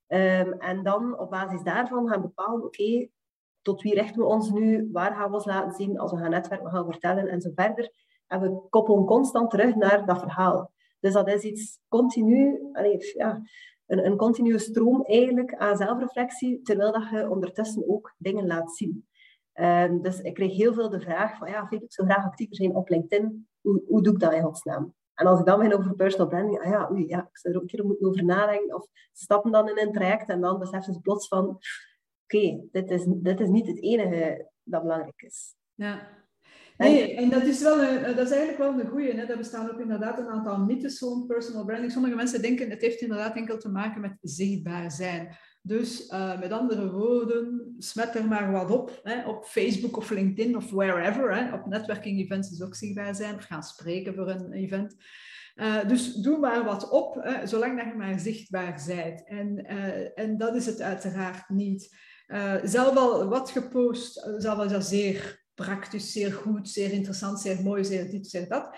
Um, 0.07 0.53
en 0.53 0.83
dan 0.83 1.19
op 1.19 1.30
basis 1.30 1.63
daarvan 1.63 2.09
gaan 2.09 2.21
bepalen, 2.21 2.63
oké, 2.63 3.07
tot 3.62 3.81
wie 3.81 3.94
richten 3.94 4.21
we 4.21 4.27
ons 4.27 4.51
nu? 4.51 4.89
Waar 4.92 5.15
gaan 5.15 5.30
we 5.30 5.36
ons 5.36 5.45
laten 5.45 5.75
zien 5.75 6.00
als 6.00 6.12
we 6.12 6.18
gaan 6.18 6.30
netwerken, 6.30 6.69
gaan 6.69 6.92
vertellen 6.92 7.27
en 7.27 7.42
zo 7.42 7.51
verder. 7.56 7.92
En 8.27 8.42
we 8.42 8.68
koppelen 8.69 9.05
constant 9.05 9.50
terug 9.50 9.75
naar 9.75 10.05
dat 10.05 10.20
verhaal. 10.20 10.72
Dus 11.00 11.13
dat 11.13 11.27
is 11.27 11.43
iets 11.43 11.79
continu, 11.88 12.60
ja, 13.17 13.41
een, 13.86 14.05
een 14.05 14.17
continue 14.17 14.58
stroom 14.58 15.03
eigenlijk 15.03 15.55
aan 15.55 15.77
zelfreflectie, 15.77 16.62
terwijl 16.62 16.91
dat 16.91 17.10
je 17.10 17.29
ondertussen 17.29 17.89
ook 17.89 18.13
dingen 18.17 18.48
laat 18.48 18.75
zien. 18.75 19.08
Um, 19.53 20.01
dus 20.01 20.22
ik 20.22 20.34
kreeg 20.34 20.55
heel 20.55 20.74
veel 20.74 20.89
de 20.89 21.00
vraag 21.00 21.38
van, 21.38 21.50
ja, 21.50 21.67
vind 21.67 21.84
ik 21.84 21.93
zo 21.93 22.03
graag 22.03 22.25
actiever 22.25 22.55
zijn 22.55 22.75
op 22.75 22.89
LinkedIn. 22.89 23.48
Hoe, 23.62 23.84
hoe 23.88 24.03
doe 24.03 24.13
ik 24.13 24.20
dat 24.20 24.34
in 24.34 24.43
godsnaam? 24.43 24.93
En 25.15 25.25
als 25.25 25.39
ik 25.39 25.45
dan 25.45 25.60
begin 25.60 25.77
over 25.77 25.95
personal 25.95 26.27
branding, 26.27 26.60
ah 26.60 26.69
ja, 26.69 26.89
oei, 26.91 27.07
ja, 27.07 27.19
ik 27.19 27.38
zou 27.38 27.53
er 27.53 27.60
ook 27.60 27.62
een 27.62 27.75
keer 27.75 27.86
moeten 27.86 28.07
over 28.07 28.24
nadenken. 28.24 28.75
Of 28.75 28.88
stappen 29.12 29.51
dan 29.51 29.69
in 29.69 29.88
een 29.88 29.93
traject 29.93 30.29
en 30.29 30.41
dan 30.41 30.60
beseffen 30.60 30.93
ze 30.93 31.00
plots 31.00 31.27
van, 31.27 31.48
oké, 31.48 31.57
okay, 32.24 32.67
dit, 32.72 32.91
is, 32.91 33.05
dit 33.07 33.39
is 33.39 33.48
niet 33.48 33.67
het 33.67 33.81
enige 33.81 34.50
dat 34.63 34.81
belangrijk 34.81 35.22
is. 35.22 35.55
Ja. 35.74 36.24
Nee, 36.77 37.15
en 37.15 37.29
dat 37.29 37.43
is, 37.43 37.62
wel 37.62 37.81
een, 37.81 38.15
dat 38.15 38.25
is 38.25 38.31
eigenlijk 38.31 38.57
wel 38.57 38.79
een 38.79 38.89
goeie. 38.89 39.13
Hè? 39.13 39.24
Er 39.24 39.38
bestaan 39.38 39.72
ook 39.72 39.79
inderdaad 39.79 40.19
een 40.19 40.27
aantal 40.27 40.57
mythes 40.57 41.00
rond 41.00 41.27
personal 41.27 41.65
branding. 41.65 41.91
Sommige 41.91 42.15
mensen 42.15 42.41
denken 42.41 42.69
het 42.69 42.81
heeft 42.81 43.01
inderdaad 43.01 43.36
enkel 43.36 43.57
te 43.57 43.69
maken 43.69 44.01
met 44.01 44.17
zichtbaar 44.22 44.91
zijn. 44.91 45.38
Dus 45.67 46.10
uh, 46.10 46.39
met 46.39 46.51
andere 46.51 46.91
woorden, 46.91 47.75
smet 47.77 48.15
er 48.15 48.25
maar 48.25 48.51
wat 48.51 48.72
op. 48.72 49.00
Hè, 49.03 49.27
op 49.27 49.45
Facebook 49.45 49.98
of 49.98 50.10
LinkedIn 50.10 50.55
of 50.55 50.69
wherever. 50.69 51.36
Hè. 51.36 51.53
Op 51.53 51.65
networking 51.65 52.19
events 52.19 52.51
is 52.51 52.62
ook 52.62 52.75
zichtbaar 52.75 53.15
zijn 53.15 53.36
of 53.36 53.43
gaan 53.43 53.63
spreken 53.63 54.15
voor 54.15 54.29
een 54.29 54.51
event. 54.51 54.95
Uh, 55.55 55.88
dus 55.88 56.13
doe 56.13 56.38
maar 56.38 56.63
wat 56.63 56.89
op, 56.89 57.15
hè, 57.15 57.48
zolang 57.48 57.77
dat 57.77 57.88
je 57.88 57.93
maar 57.93 58.19
zichtbaar 58.19 58.84
bent. 58.88 59.27
En, 59.27 59.72
uh, 59.72 60.19
en 60.19 60.38
dat 60.38 60.55
is 60.55 60.65
het 60.65 60.81
uiteraard 60.81 61.50
niet. 61.50 61.95
zelf 62.63 62.93
wel 62.93 63.27
wat 63.27 63.50
gepost, 63.50 64.29
zal 64.38 64.57
wel 64.57 64.81
zeer 64.81 65.43
praktisch, 65.53 66.12
zeer 66.12 66.34
goed, 66.34 66.69
zeer 66.69 66.91
interessant, 66.91 67.39
zeer 67.39 67.63
mooi, 67.63 67.86
zeer 67.86 68.10
dit, 68.10 68.27
zeer 68.27 68.48
dat. 68.48 68.77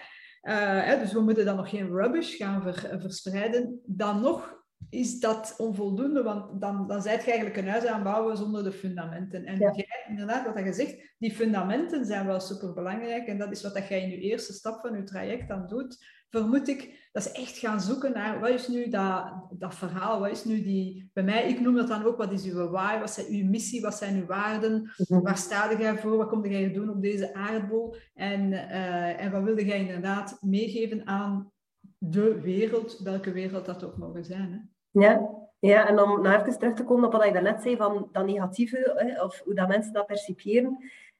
Dus 1.00 1.14
we 1.14 1.22
moeten 1.22 1.46
dan 1.46 1.56
nog 1.56 1.70
geen 1.70 1.90
rubbish 1.90 2.38
gaan 2.38 2.62
ver, 2.62 3.00
verspreiden. 3.00 3.82
Dan 3.86 4.22
nog 4.22 4.66
is 4.90 5.20
dat 5.20 5.54
onvoldoende, 5.58 6.24
want 6.24 6.62
dan, 6.62 6.88
dan 6.88 7.02
zijt 7.02 7.24
je 7.24 7.32
eigenlijk 7.32 7.60
een 7.60 7.68
huis 7.68 7.86
aanbouwen 7.86 8.38
zonder 8.38 8.64
de 8.64 8.72
fundamenten. 8.72 9.46
En 9.46 9.58
jij, 9.58 10.06
inderdaad, 10.10 10.54
wat 10.54 10.66
je 10.66 10.74
zegt, 10.74 11.16
die 11.18 11.36
fundamenten 11.36 12.06
zijn 12.06 12.26
wel 12.26 12.40
superbelangrijk. 12.40 13.28
En 13.28 13.38
dat 13.38 13.52
is 13.52 13.62
wat 13.62 13.88
jij 13.88 14.02
in 14.02 14.10
je 14.10 14.20
eerste 14.20 14.54
stap 14.54 14.80
van 14.82 14.96
je 14.96 15.04
traject 15.04 15.48
dan 15.48 15.68
doet, 15.68 15.98
vermoed 16.30 16.68
ik, 16.68 17.10
dat 17.12 17.26
is 17.26 17.32
echt 17.32 17.58
gaan 17.58 17.82
zoeken 17.82 18.12
naar 18.14 18.40
wat 18.40 18.50
is 18.50 18.68
nu 18.68 18.90
dat, 18.90 19.34
dat 19.50 19.76
verhaal, 19.76 20.20
wat 20.20 20.32
is 20.32 20.44
nu 20.44 20.62
die, 20.62 21.10
bij 21.14 21.24
mij, 21.24 21.50
ik 21.50 21.60
noem 21.60 21.76
dat 21.76 21.88
dan 21.88 22.04
ook, 22.04 22.18
wat 22.18 22.32
is 22.32 22.44
uw 22.44 22.70
why, 22.70 23.00
wat 23.00 23.12
zijn 23.12 23.28
uw 23.28 23.46
missie, 23.46 23.82
wat 23.82 23.96
zijn 23.96 24.16
uw 24.16 24.26
waarden, 24.26 24.92
mhm. 24.98 25.22
waar 25.22 25.38
sta 25.38 25.80
jij 25.80 25.98
voor, 25.98 26.18
wat 26.18 26.28
kom 26.28 26.46
jij 26.46 26.74
doen 26.74 26.90
op 26.90 27.02
deze 27.02 27.34
aardbol? 27.34 27.96
En, 28.14 28.52
uh, 28.52 29.24
en 29.24 29.32
wat 29.32 29.44
wilde 29.44 29.66
jij 29.66 29.80
inderdaad 29.80 30.38
meegeven 30.42 31.08
aan 31.08 31.52
de 31.98 32.42
wereld, 32.42 33.00
welke 33.00 33.32
wereld 33.32 33.66
dat 33.66 33.84
ook 33.84 33.98
mogen 33.98 34.26
zijn. 34.26 34.52
Hè? 34.52 34.60
Ja, 35.02 35.30
ja, 35.60 35.88
en 35.88 36.00
om 36.00 36.22
naar 36.22 36.40
even 36.40 36.60
terug 36.60 36.74
te 36.74 36.84
komen 36.84 37.06
op 37.06 37.12
wat 37.12 37.26
ik 37.26 37.34
daarnet 37.34 37.62
zei, 37.62 37.76
van 37.76 38.10
dat 38.12 38.26
negatieve, 38.26 38.94
hè, 38.96 39.24
of 39.24 39.42
hoe 39.44 39.54
dat 39.54 39.68
mensen 39.68 39.94
dat 39.94 40.06
percipiëren. 40.06 40.78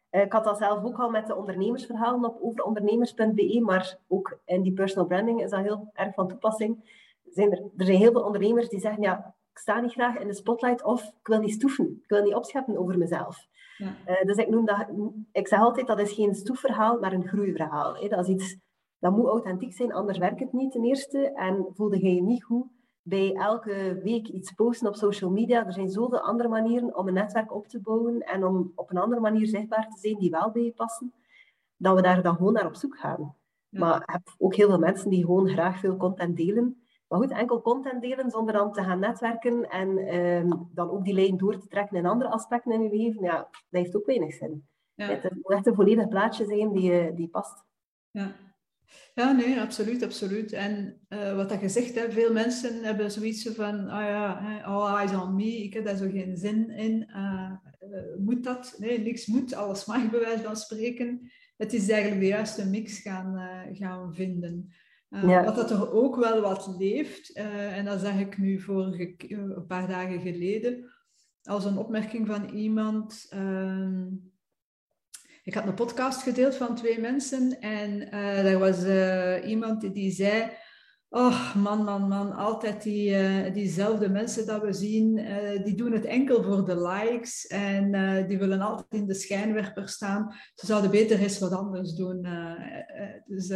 Eh, 0.10 0.22
ik 0.22 0.32
had 0.32 0.44
dat 0.44 0.58
zelf 0.58 0.84
ook 0.84 1.00
al 1.00 1.10
met 1.10 1.28
de 1.28 1.36
ondernemersverhalen 1.36 2.30
op 2.30 2.42
overondernemers.be, 2.42 3.62
maar 3.62 3.98
ook 4.08 4.40
in 4.46 4.62
die 4.62 4.74
personal 4.74 5.08
branding 5.08 5.44
is 5.44 5.50
dat 5.50 5.62
heel 5.62 5.90
erg 5.94 6.14
van 6.14 6.28
toepassing. 6.28 6.96
Zijn 7.26 7.52
er, 7.52 7.62
er 7.78 7.86
zijn 7.86 7.98
heel 7.98 8.12
veel 8.12 8.24
ondernemers 8.24 8.70
die 8.70 8.80
zeggen, 8.80 9.02
ja, 9.02 9.36
ik 9.52 9.58
sta 9.58 9.80
niet 9.80 9.92
graag 9.92 10.18
in 10.18 10.28
de 10.28 10.34
spotlight 10.34 10.84
of 10.84 11.04
ik 11.04 11.28
wil 11.28 11.40
niet 11.40 11.54
stoeven, 11.54 12.00
ik 12.04 12.10
wil 12.10 12.24
niet 12.24 12.36
opscheppen 12.36 12.78
over 12.78 12.98
mezelf. 12.98 13.48
Ja. 13.78 13.96
Uh, 14.08 14.22
dus 14.22 14.38
ik 14.38 14.50
noem 14.50 14.66
dat, 14.66 14.88
ik 15.32 15.48
zeg 15.48 15.60
altijd, 15.60 15.88
dat 15.88 16.00
is 16.00 16.12
geen 16.12 16.36
stoefverhaal, 16.36 17.00
maar 17.00 17.14
een 17.14 17.28
groeiverhaal. 17.28 17.96
Hè. 17.96 18.08
Dat 18.08 18.28
is 18.28 18.28
iets, 18.28 18.58
dat 19.00 19.16
moet 19.16 19.28
authentiek 19.28 19.74
zijn, 19.74 19.94
anders 19.94 20.18
werkt 20.18 20.40
het 20.40 20.54
niet 20.54 20.72
ten 20.72 20.84
eerste. 20.84 21.32
En 21.32 21.66
voelde 21.74 22.04
je 22.04 22.14
je 22.14 22.22
niet 22.22 22.44
goed 22.44 22.66
bij 23.02 23.34
elke 23.34 24.00
week 24.04 24.28
iets 24.28 24.52
posten 24.52 24.88
op 24.88 24.96
social 24.96 25.32
media. 25.32 25.66
Er 25.66 25.74
zijn 25.74 25.90
zoveel 25.90 26.20
andere 26.20 26.50
manieren 26.50 26.98
om 26.98 27.08
een 27.08 27.14
netwerk 27.14 27.54
op 27.54 27.68
te 27.68 27.82
bouwen 27.82 28.20
en 28.20 28.44
om 28.46 28.72
op 28.76 28.90
een 28.90 28.98
andere 28.98 29.22
manier 29.22 29.48
zichtbaar 29.48 29.88
te 29.90 30.00
zijn 30.00 30.18
die 30.18 30.30
wel 30.30 30.52
bij 30.52 30.64
je 30.64 30.72
passen, 30.72 31.14
dat 31.78 31.96
we 31.96 32.02
daar 32.02 32.22
dan 32.22 32.36
gewoon 32.36 32.54
naar 32.54 32.66
op 32.66 32.76
zoek 32.76 32.98
gaan. 32.98 33.36
Maar 33.70 34.02
ik 34.02 34.10
heb 34.10 34.36
ook 34.38 34.56
heel 34.56 34.68
veel 34.68 34.80
mensen 34.80 35.10
die 35.10 35.26
gewoon 35.26 35.48
graag 35.48 35.80
veel 35.80 35.98
content 35.98 36.38
delen. 36.38 36.82
Maar 37.08 37.20
goed, 37.20 37.32
enkel 37.32 37.62
content 37.62 38.02
delen 38.02 38.32
zonder 38.32 38.54
dan 38.54 38.72
te 38.72 38.84
gaan 38.84 39.00
netwerken 39.00 39.70
en 39.70 39.98
ehm, 39.98 40.52
dan 40.74 40.90
ook 40.90 41.04
die 41.04 41.14
lijn 41.14 41.38
door 41.38 41.58
te 41.58 41.68
trekken 41.68 41.98
in 41.98 42.06
andere 42.06 42.30
aspecten 42.30 42.72
in 42.72 42.82
je 42.82 42.90
leven, 42.90 43.24
ja, 43.24 43.38
dat 43.38 43.82
heeft 43.82 43.96
ook 43.96 44.06
weinig 44.06 44.34
zin. 44.34 44.68
Ja. 44.94 45.06
Het 45.06 45.36
moet 45.36 45.52
echt 45.52 45.68
een 45.68 45.76
volledig 45.76 46.08
plaatje 46.08 46.46
zijn 46.46 46.72
die, 46.72 47.14
die 47.14 47.28
past. 47.28 47.64
Ja. 48.12 48.32
Ja, 49.14 49.32
nee, 49.32 49.60
absoluut, 49.60 50.04
absoluut. 50.04 50.54
En 50.54 51.00
uh, 51.10 51.36
wat 51.36 51.50
dat 51.50 51.60
gezegd, 51.60 51.96
hè, 51.96 52.12
veel 52.12 52.34
mensen 52.34 52.84
hebben 52.84 53.12
zoiets 53.12 53.48
van, 53.48 53.88
ah 53.88 54.06
ja, 54.06 54.62
all 54.66 54.98
eyes 54.98 55.16
on 55.16 55.36
me, 55.36 55.64
ik 55.64 55.74
heb 55.74 55.86
daar 55.86 55.98
zo 55.98 56.10
geen 56.10 56.38
zin 56.38 56.70
in. 56.70 57.10
Uh, 57.10 57.52
moet 58.18 58.44
dat? 58.44 58.76
Nee, 58.78 59.00
niks 59.00 59.26
moet, 59.26 59.54
alles 59.54 59.86
mag 59.86 60.10
bij 60.10 60.20
wijze 60.20 60.44
van 60.44 60.56
spreken. 60.56 61.32
Het 61.58 61.74
is 61.74 61.90
eigenlijk 61.90 62.22
de 62.22 62.28
juiste 62.28 62.68
mix 62.68 63.00
gaan, 63.00 63.40
gaan 63.74 64.14
vinden. 64.14 64.74
Ja. 65.10 65.44
Wat 65.44 65.56
dat 65.56 65.72
er 65.72 65.92
ook 65.92 66.16
wel 66.16 66.42
wat 66.42 66.76
leeft, 66.80 67.34
en 67.34 67.86
dat 67.86 68.00
zag 68.00 68.20
ik 68.20 68.38
nu 68.38 68.60
vorige, 68.60 69.16
een 69.28 69.66
paar 69.68 69.88
dagen 69.88 70.22
geleden, 70.22 70.92
als 71.44 71.66
een 71.66 71.78
opmerking 71.78 72.28
van 72.28 72.50
iemand 72.50 73.26
ehm, 73.30 74.06
ik 75.48 75.54
had 75.54 75.68
een 75.68 75.74
podcast 75.74 76.24
gedeeld 76.24 76.56
van 76.56 76.76
twee 76.76 77.00
mensen 77.00 77.60
en 77.60 78.02
uh, 78.02 78.52
er 78.52 78.60
was 78.60 78.84
uh, 78.84 79.50
iemand 79.50 79.94
die 79.94 80.12
zei, 80.12 80.52
oh 81.10 81.56
man, 81.56 81.84
man, 81.84 82.08
man, 82.08 82.32
altijd 82.32 82.84
die, 82.84 83.10
uh, 83.10 83.54
diezelfde 83.54 84.10
mensen 84.10 84.46
dat 84.46 84.62
we 84.62 84.74
zien, 84.74 85.28
die 85.64 85.76
doen 85.76 85.92
het 85.92 86.06
enkel 86.06 86.44
voor 86.44 86.66
de 86.66 86.82
likes 86.82 87.48
en 87.48 87.92
die 88.28 88.38
willen 88.38 88.62
altijd 88.62 88.88
in 89.02 89.08
de 89.08 89.14
schijnwerper 89.14 89.90
staan. 89.90 90.34
Ze 90.56 90.66
zouden 90.66 90.92
beter 90.92 91.20
eens 91.20 91.40
wat 91.40 91.52
anders 91.52 91.94
doen. 91.94 92.28
dus 93.26 93.50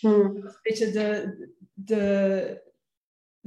hmm. 0.00 0.12
een 0.12 0.54
beetje 0.62 0.90
de, 0.90 1.36
de, 1.72 2.65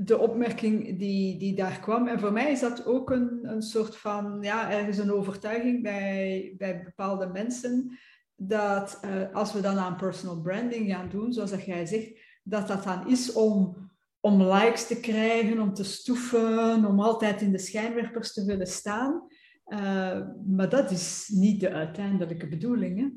de 0.02 0.18
opmerking 0.18 0.98
die, 0.98 1.38
die 1.38 1.56
daar 1.56 1.80
kwam. 1.80 2.08
En 2.08 2.20
voor 2.20 2.32
mij 2.32 2.52
is 2.52 2.60
dat 2.60 2.86
ook 2.86 3.10
een, 3.10 3.40
een 3.42 3.62
soort 3.62 3.96
van, 3.96 4.38
ja, 4.42 4.72
ergens 4.72 4.98
een 4.98 5.12
overtuiging 5.12 5.84
bij, 5.84 6.54
bij 6.58 6.84
bepaalde 6.84 7.28
mensen, 7.28 7.98
dat 8.36 9.00
uh, 9.06 9.36
als 9.36 9.54
we 9.54 9.62
dan 9.62 9.78
aan 9.78 9.96
personal 9.96 10.42
branding 10.42 10.92
gaan 10.92 11.10
doen, 11.10 11.34
zoals 11.34 11.52
dat 11.52 11.66
jij 11.66 11.86
zegt, 11.86 12.20
dat 12.44 12.68
dat 12.68 12.84
dan 12.84 13.08
is 13.08 13.34
om, 13.34 13.76
om 14.20 14.44
likes 14.44 14.88
te 14.88 15.00
krijgen, 15.00 15.60
om 15.60 15.74
te 15.74 15.84
stoeven, 15.84 16.86
om 16.86 17.00
altijd 17.00 17.42
in 17.42 17.52
de 17.52 17.60
schijnwerpers 17.60 18.34
te 18.34 18.46
willen 18.46 18.68
staan. 18.68 19.28
Uh, 19.68 20.20
maar 20.46 20.70
dat 20.70 20.92
is 20.92 21.32
niet 21.34 21.60
de 21.60 21.72
uiteindelijke 21.72 22.48
bedoeling. 22.48 23.00
Hè? 23.00 23.08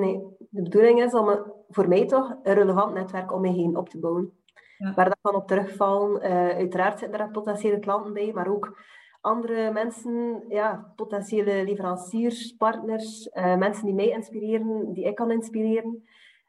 Nee, 0.00 0.20
de 0.50 0.62
bedoeling 0.62 1.02
is 1.02 1.12
om 1.12 1.52
voor 1.68 1.88
mij 1.88 2.06
toch 2.06 2.36
een 2.42 2.54
relevant 2.54 2.94
netwerk 2.94 3.32
om 3.32 3.40
me 3.40 3.52
heen 3.52 3.76
op 3.76 3.88
te 3.88 3.98
bouwen. 3.98 4.32
Waar 4.78 5.08
dat 5.08 5.18
kan 5.20 5.34
op 5.34 5.46
terugvallen. 5.46 6.22
Uh, 6.22 6.48
uiteraard 6.48 6.98
zitten 6.98 7.20
er 7.20 7.30
potentiële 7.30 7.78
klanten 7.78 8.12
bij, 8.12 8.32
maar 8.32 8.48
ook 8.48 8.78
andere 9.20 9.72
mensen, 9.72 10.44
ja, 10.48 10.92
potentiële 10.96 11.64
leveranciers, 11.64 12.52
partners, 12.52 13.26
uh, 13.32 13.56
mensen 13.56 13.84
die 13.84 13.94
mij 13.94 14.08
inspireren, 14.08 14.92
die 14.92 15.04
ik 15.04 15.14
kan 15.14 15.30
inspireren. 15.30 16.04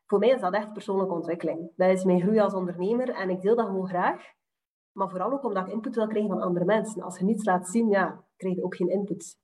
Voor 0.06 0.20
mij 0.20 0.30
is 0.30 0.42
dat 0.42 0.54
echt 0.54 0.74
persoonlijke 0.74 1.14
ontwikkeling. 1.14 1.72
Dat 1.76 1.90
is 1.90 2.04
mijn 2.04 2.22
groei 2.22 2.40
als 2.40 2.54
ondernemer 2.54 3.10
en 3.10 3.30
ik 3.30 3.42
deel 3.42 3.56
dat 3.56 3.66
gewoon 3.66 3.88
graag. 3.88 4.36
Maar 4.92 5.10
vooral 5.10 5.32
ook 5.32 5.44
omdat 5.44 5.68
ik 5.68 5.74
input 5.74 5.96
wil 5.96 6.08
krijgen 6.08 6.30
van 6.30 6.42
andere 6.42 6.66
mensen. 6.66 7.02
Als 7.02 7.20
je 7.20 7.26
niets 7.26 7.46
laat 7.46 7.68
zien, 7.68 7.90
ja, 7.90 8.24
krijg 8.38 8.56
je 8.56 8.64
ook 8.64 8.76
geen 8.76 8.90
input. 8.90 9.38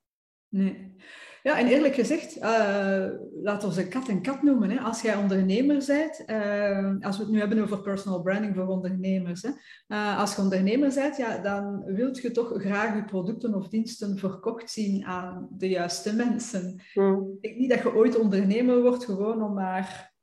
Nee. 0.48 0.96
Ja, 1.44 1.58
en 1.58 1.66
eerlijk 1.66 1.94
gezegd, 1.94 2.36
uh, 2.36 3.06
laten 3.42 3.68
we 3.68 3.74
ze 3.74 3.88
kat 3.88 4.08
en 4.08 4.22
kat 4.22 4.42
noemen. 4.42 4.70
Hè. 4.70 4.80
Als 4.80 5.02
jij 5.02 5.16
ondernemer 5.16 5.84
bent, 5.86 6.22
uh, 6.26 7.06
als 7.06 7.16
we 7.16 7.22
het 7.22 7.32
nu 7.32 7.38
hebben 7.38 7.62
over 7.62 7.80
personal 7.80 8.22
branding 8.22 8.54
voor 8.54 8.66
ondernemers. 8.66 9.42
Hè. 9.42 9.50
Uh, 9.88 10.18
als 10.18 10.34
je 10.34 10.42
ondernemer 10.42 10.94
bent, 10.94 11.16
ja, 11.16 11.38
dan 11.38 11.84
wilt 11.84 12.18
je 12.18 12.30
toch 12.30 12.52
graag 12.56 12.94
je 12.94 13.04
producten 13.04 13.54
of 13.54 13.68
diensten 13.68 14.18
verkocht 14.18 14.70
zien 14.70 15.04
aan 15.04 15.48
de 15.50 15.68
juiste 15.68 16.14
mensen. 16.14 16.82
Hmm. 16.92 17.30
Ik 17.40 17.42
denk 17.42 17.56
niet 17.56 17.70
dat 17.70 17.82
je 17.82 17.94
ooit 17.94 18.18
ondernemer 18.18 18.82
wordt 18.82 19.04
gewoon 19.04 19.42
om 19.42 19.54
maar 19.54 20.14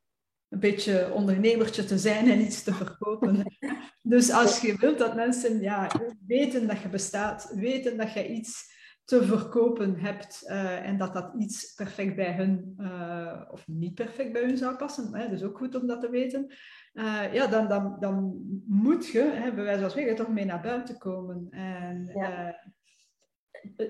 een 0.48 0.60
beetje 0.60 1.12
ondernemertje 1.12 1.84
te 1.84 1.98
zijn 1.98 2.30
en 2.30 2.40
iets 2.40 2.62
te 2.62 2.74
verkopen. 2.74 3.44
dus 4.02 4.30
als 4.30 4.60
je 4.60 4.76
wilt 4.76 4.98
dat 4.98 5.14
mensen 5.14 5.60
ja, 5.60 5.90
weten 6.26 6.66
dat 6.66 6.80
je 6.80 6.88
bestaat, 6.88 7.52
weten 7.54 7.96
dat 7.96 8.12
je 8.12 8.28
iets 8.28 8.71
te 9.04 9.22
verkopen 9.22 9.96
hebt 9.96 10.42
uh, 10.46 10.86
en 10.86 10.98
dat 10.98 11.14
dat 11.14 11.32
iets 11.38 11.74
perfect 11.74 12.16
bij 12.16 12.34
hun 12.34 12.74
uh, 12.78 13.40
of 13.50 13.68
niet 13.68 13.94
perfect 13.94 14.32
bij 14.32 14.42
hun 14.42 14.56
zou 14.56 14.76
passen, 14.76 15.14
hè, 15.14 15.28
dus 15.28 15.42
ook 15.42 15.58
goed 15.58 15.74
om 15.74 15.86
dat 15.86 16.00
te 16.00 16.10
weten, 16.10 16.46
uh, 16.92 17.34
ja, 17.34 17.46
dan, 17.46 17.68
dan, 17.68 17.96
dan 18.00 18.40
moet 18.66 19.06
je, 19.06 19.20
hè, 19.20 19.54
bij 19.54 19.64
wijze 19.64 19.80
van 19.80 19.90
spreken, 19.90 20.16
toch 20.16 20.28
mee 20.28 20.44
naar 20.44 20.62
buiten 20.62 20.98
komen. 20.98 21.46
En, 21.50 22.10
ja. 22.14 22.56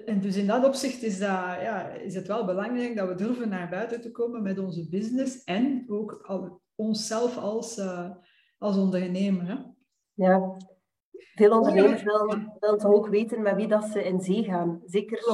en 0.05 0.21
dus 0.21 0.37
in 0.37 0.47
dat 0.47 0.65
opzicht 0.65 1.03
is, 1.03 1.19
dat, 1.19 1.29
ja, 1.29 1.89
is 1.89 2.15
het 2.15 2.27
wel 2.27 2.45
belangrijk 2.45 2.97
dat 2.97 3.09
we 3.09 3.15
durven 3.15 3.49
naar 3.49 3.69
buiten 3.69 4.01
te 4.01 4.11
komen 4.11 4.43
met 4.43 4.59
onze 4.59 4.89
business 4.89 5.45
en 5.45 5.85
ook 5.89 6.13
al, 6.13 6.61
onszelf 6.75 7.37
als, 7.37 7.81
als 8.59 8.77
ondernemer. 8.77 9.47
Hè. 9.47 9.57
Ja, 10.15 10.57
veel 11.35 11.59
ondernemers 11.59 12.03
willen, 12.03 12.53
toch 12.59 12.93
ook 12.93 13.09
weten 13.09 13.43
met 13.43 13.55
wie 13.55 13.69
dat 13.69 13.85
ze 13.85 14.05
in 14.05 14.21
zee 14.21 14.45
gaan. 14.45 14.83
Zeker 14.85 15.25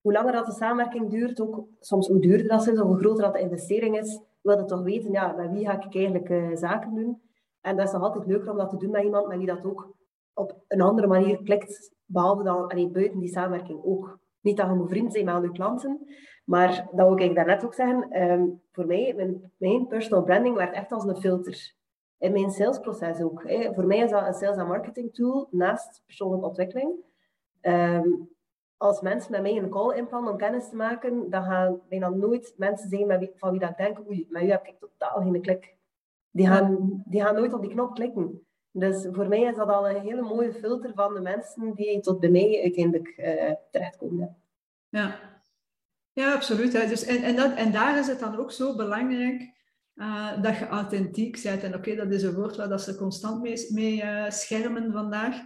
hoe 0.00 0.12
langer 0.12 0.32
dat 0.32 0.46
de 0.46 0.52
samenwerking 0.52 1.10
duurt, 1.10 1.40
ook 1.40 1.64
soms 1.80 2.08
hoe 2.08 2.20
duurder 2.20 2.48
dat 2.48 2.66
is, 2.66 2.80
of 2.80 2.86
hoe 2.86 2.98
groter 2.98 3.24
dat 3.24 3.32
de 3.32 3.40
investering 3.40 3.98
is, 3.98 4.20
wil 4.42 4.58
je 4.58 4.64
toch 4.64 4.82
weten, 4.82 5.12
ja, 5.12 5.32
met 5.32 5.50
wie 5.50 5.66
ga 5.66 5.84
ik 5.84 5.94
eigenlijk 5.94 6.28
uh, 6.28 6.56
zaken 6.56 6.94
doen. 6.94 7.22
En 7.60 7.76
dat 7.76 7.86
is 7.86 7.92
nog 7.92 8.02
altijd 8.02 8.26
leuker 8.26 8.50
om 8.50 8.56
dat 8.56 8.70
te 8.70 8.76
doen 8.76 8.90
met 8.90 9.04
iemand 9.04 9.26
met 9.26 9.36
wie 9.36 9.46
dat 9.46 9.64
ook 9.64 9.94
op 10.34 10.64
een 10.68 10.80
andere 10.80 11.06
manier 11.06 11.42
klikt, 11.42 11.94
behalve 12.04 12.42
dan 12.42 12.68
allee, 12.68 12.88
buiten 12.88 13.18
die 13.18 13.28
samenwerking 13.28 13.84
ook. 13.84 14.18
Niet 14.40 14.56
dat 14.56 14.66
je 14.66 14.74
moet 14.74 14.88
vriend 14.88 15.12
zijn 15.12 15.24
met 15.24 15.42
je 15.42 15.52
klanten, 15.52 16.06
maar 16.44 16.88
dat 16.92 17.08
wil 17.08 17.18
ik 17.18 17.34
daarnet 17.34 17.64
ook 17.64 17.74
zeggen, 17.74 18.22
um, 18.22 18.62
voor 18.72 18.86
mij, 18.86 19.12
mijn, 19.16 19.52
mijn 19.56 19.86
personal 19.86 20.24
branding 20.24 20.56
werd 20.56 20.74
echt 20.74 20.92
als 20.92 21.04
een 21.04 21.20
filter 21.20 21.74
in 22.20 22.32
mijn 22.32 22.50
salesproces 22.50 23.20
ook. 23.20 23.48
Hè. 23.48 23.74
Voor 23.74 23.86
mij 23.86 23.98
is 23.98 24.10
dat 24.10 24.26
een 24.26 24.34
sales- 24.34 24.56
en 24.56 24.66
marketing 24.66 25.14
tool 25.14 25.48
naast 25.50 26.02
persoonlijke 26.06 26.46
ontwikkeling. 26.46 26.92
Ehm, 27.60 28.08
als 28.76 29.00
mensen 29.00 29.32
met 29.32 29.42
mij 29.42 29.56
een 29.56 29.68
call 29.68 29.96
inplannen 29.96 30.32
om 30.32 30.38
kennis 30.38 30.68
te 30.68 30.76
maken, 30.76 31.30
dan 31.30 31.44
gaan 31.44 31.80
bijna 31.88 32.08
nooit 32.08 32.54
mensen 32.56 32.88
wie, 32.88 33.30
van 33.34 33.50
wie 33.50 33.60
dat 33.60 33.70
ik 33.70 33.76
denk, 33.76 33.98
oei, 34.08 34.26
met 34.28 34.42
u 34.42 34.50
heb 34.50 34.66
ik 34.66 34.78
totaal 34.78 35.20
geen 35.22 35.42
klik. 35.42 35.76
Die 36.30 36.46
gaan, 36.46 37.02
die 37.06 37.22
gaan 37.22 37.34
nooit 37.34 37.52
op 37.52 37.60
die 37.60 37.70
knop 37.70 37.94
klikken. 37.94 38.46
Dus 38.70 39.06
voor 39.12 39.28
mij 39.28 39.40
is 39.40 39.56
dat 39.56 39.68
al 39.68 39.88
een 39.88 40.00
hele 40.00 40.22
mooie 40.22 40.52
filter 40.52 40.92
van 40.94 41.14
de 41.14 41.20
mensen 41.20 41.74
die 41.74 42.00
tot 42.00 42.20
bij 42.20 42.30
mij 42.30 42.60
uiteindelijk 42.62 43.14
uh, 43.16 43.52
terechtkomen. 43.70 44.36
Ja. 44.88 45.18
ja, 46.12 46.34
absoluut. 46.34 46.72
Dus, 46.72 47.04
en, 47.04 47.22
en, 47.22 47.36
dat, 47.36 47.54
en 47.54 47.72
daar 47.72 47.98
is 47.98 48.06
het 48.06 48.20
dan 48.20 48.38
ook 48.38 48.52
zo 48.52 48.76
belangrijk 48.76 49.59
uh, 50.00 50.42
dat 50.42 50.56
je 50.56 50.66
authentiek 50.66 51.42
bent. 51.42 51.62
En 51.62 51.74
oké, 51.74 51.94
dat 51.94 52.10
is 52.10 52.22
een 52.22 52.34
woord 52.34 52.56
waar 52.56 52.68
dat 52.68 52.82
ze 52.82 52.96
constant 52.96 53.42
mee, 53.42 53.66
mee 53.72 54.02
uh, 54.02 54.30
schermen 54.30 54.92
vandaag. 54.92 55.36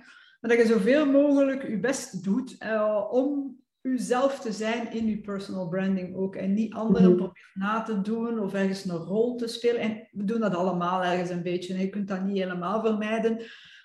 Maar 0.41 0.51
dat 0.51 0.59
je 0.59 0.67
zoveel 0.67 1.07
mogelijk 1.07 1.69
je 1.69 1.79
best 1.79 2.25
doet 2.25 2.57
uh, 2.63 3.05
om 3.11 3.57
uzelf 3.81 4.41
te 4.41 4.53
zijn 4.53 4.93
in 4.93 5.07
je 5.07 5.21
personal 5.21 5.69
branding 5.69 6.17
ook. 6.17 6.37
En 6.37 6.55
niet 6.55 6.75
anderen 6.75 7.11
mm 7.11 7.17
proberen 7.17 7.51
na 7.55 7.83
te 7.83 8.01
doen 8.01 8.39
of 8.39 8.55
ergens 8.55 8.85
een 8.85 8.97
rol 8.97 9.37
te 9.37 9.47
spelen. 9.47 9.81
En 9.81 10.09
we 10.11 10.25
doen 10.25 10.41
dat 10.41 10.55
allemaal 10.55 11.05
ergens 11.05 11.31
een 11.31 11.43
beetje. 11.43 11.79
Je 11.79 11.89
kunt 11.89 12.09
dat 12.09 12.25
niet 12.25 12.39
helemaal 12.39 12.81
vermijden. 12.81 13.39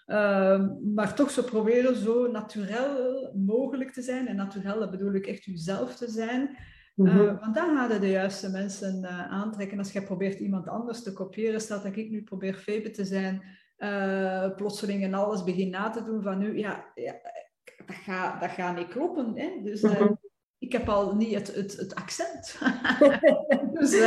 Ehm, 0.05 0.69
maar 0.93 1.15
toch 1.15 1.31
zo 1.31 1.41
proberen 1.41 1.95
zo 1.95 2.31
natuurlijk 2.31 3.33
mogelijk 3.33 3.91
te 3.91 4.01
zijn. 4.01 4.27
En 4.27 4.35
natuurlijk 4.35 4.91
bedoel 4.91 5.13
ik 5.13 5.27
echt 5.27 5.45
jezelf 5.45 5.95
te 5.95 6.09
zijn. 6.09 6.57
Uh, 7.05 7.39
want 7.39 7.55
dan 7.55 7.75
gaan 7.75 7.99
de 7.99 8.09
juiste 8.09 8.49
mensen 8.49 9.03
uh, 9.03 9.31
aantrekken. 9.31 9.77
Als 9.77 9.91
je 9.91 10.03
probeert 10.03 10.39
iemand 10.39 10.67
anders 10.67 11.03
te 11.03 11.13
kopiëren, 11.13 11.61
staat 11.61 11.83
dat 11.83 11.95
ik 11.95 12.09
nu 12.09 12.23
probeer 12.23 12.53
Febe 12.53 12.89
te 12.91 13.05
zijn, 13.05 13.41
uh, 13.77 14.55
plotseling 14.55 15.03
en 15.03 15.13
alles 15.13 15.43
begin 15.43 15.69
na 15.69 15.89
te 15.89 16.03
doen 16.03 16.21
van 16.21 16.37
nu, 16.37 16.57
ja, 16.57 16.91
ja 16.95 17.15
dat, 17.85 17.95
gaat, 17.95 18.41
dat 18.41 18.49
gaat 18.49 18.75
niet 18.77 18.87
kloppen. 18.87 19.37
Hè? 19.37 19.49
Dus 19.63 19.81
mhm. 19.81 20.13
ik 20.57 20.71
heb 20.71 20.89
al 20.89 21.15
niet 21.15 21.33
het, 21.33 21.55
het, 21.55 21.77
het 21.77 21.95
accent. 21.95 22.59
dus, 23.79 23.99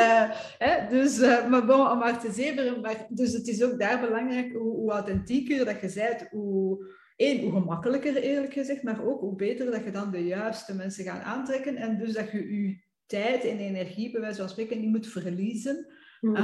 hè, 0.59 0.89
dus 0.89 1.19
maar 1.49 1.67
bon, 1.67 1.91
om 1.91 1.99
maar 1.99 2.21
te 2.21 2.33
zeveren. 2.33 2.81
Maar, 2.81 3.07
dus 3.09 3.33
het 3.33 3.49
is 3.49 3.65
ook 3.65 3.79
daar 3.79 4.01
belangrijk 4.01 4.53
hoe, 4.53 4.77
hoe 4.77 4.93
authentieker 4.93 5.65
dat 5.65 5.81
je 5.81 5.93
bent, 5.95 6.29
hoe 6.31 6.87
Eén, 7.23 7.41
hoe 7.41 7.53
gemakkelijker 7.53 8.17
eerlijk 8.17 8.53
gezegd, 8.53 8.83
maar 8.83 9.05
ook 9.05 9.21
hoe 9.21 9.37
beter 9.37 9.71
dat 9.71 9.85
je 9.85 9.91
dan 9.91 10.11
de 10.11 10.25
juiste 10.25 10.75
mensen 10.75 11.05
gaat 11.05 11.23
aantrekken. 11.23 11.77
En 11.77 11.99
dus 11.99 12.13
dat 12.13 12.31
je 12.31 12.63
je 12.63 12.83
tijd 13.07 13.45
en 13.45 13.59
energie, 13.59 14.11
bij 14.11 14.21
wijze 14.21 14.41
van 14.41 14.49
spreken, 14.49 14.81
niet 14.81 14.91
moet 14.91 15.07
verliezen 15.07 15.87
mm. 16.21 16.37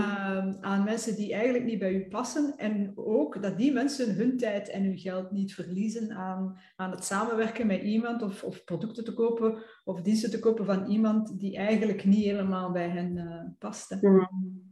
aan 0.61 0.85
mensen 0.85 1.17
die 1.17 1.33
eigenlijk 1.33 1.65
niet 1.65 1.79
bij 1.79 1.93
je 1.93 2.09
passen. 2.09 2.55
En 2.57 2.93
ook 2.95 3.43
dat 3.43 3.59
die 3.59 3.73
mensen 3.73 4.15
hun 4.15 4.37
tijd 4.37 4.69
en 4.69 4.83
hun 4.83 4.99
geld 4.99 5.31
niet 5.31 5.55
verliezen 5.55 6.13
aan, 6.13 6.59
aan 6.77 6.91
het 6.91 7.05
samenwerken 7.05 7.67
met 7.67 7.83
iemand 7.83 8.23
of, 8.23 8.43
of 8.43 8.65
producten 8.65 9.05
te 9.05 9.15
kopen 9.15 9.63
of 9.85 10.01
diensten 10.01 10.31
te 10.31 10.39
kopen 10.39 10.65
van 10.65 10.87
iemand 10.87 11.41
die 11.41 11.57
eigenlijk 11.57 12.05
niet 12.05 12.25
helemaal 12.25 12.73
bij 12.73 12.89
hen 12.89 13.17
uh, 13.17 13.45
past. 13.59 13.97
Mm. 14.01 14.29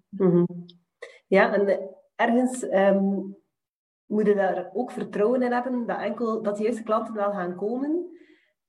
Mm-hmm. 0.09 0.67
Ja, 1.27 1.55
en 1.55 1.91
ergens 2.15 2.69
ehm, 2.69 3.19
moet 4.07 4.27
je 4.27 4.35
daar 4.35 4.71
ook 4.73 4.91
vertrouwen 4.91 5.43
in 5.43 5.53
hebben 5.53 5.87
dat, 5.87 5.99
enkel, 5.99 6.43
dat 6.43 6.57
de 6.57 6.63
juiste 6.63 6.83
klanten 6.83 7.15
wel 7.15 7.33
gaan 7.33 7.55
komen. 7.55 8.15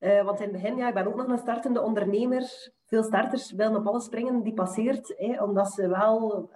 Uh, 0.00 0.24
want 0.24 0.40
in 0.40 0.44
het 0.44 0.52
begin, 0.52 0.76
ja, 0.76 0.88
ik 0.88 0.94
ben 0.94 1.06
ook 1.06 1.16
nog 1.16 1.28
een 1.28 1.38
startende 1.38 1.82
ondernemer. 1.82 2.72
Veel 2.84 3.02
starters 3.02 3.52
willen 3.52 3.76
op 3.76 3.86
alles 3.86 4.04
springen 4.04 4.42
die 4.42 4.54
passeert, 4.54 5.14
omdat 5.40 5.72
ze 5.72 5.88
wel 5.88 6.50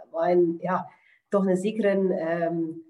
ja, 0.58 0.90
toch 1.28 1.46
een 1.46 1.56
zekere, 1.56 1.90
um, 1.90 2.84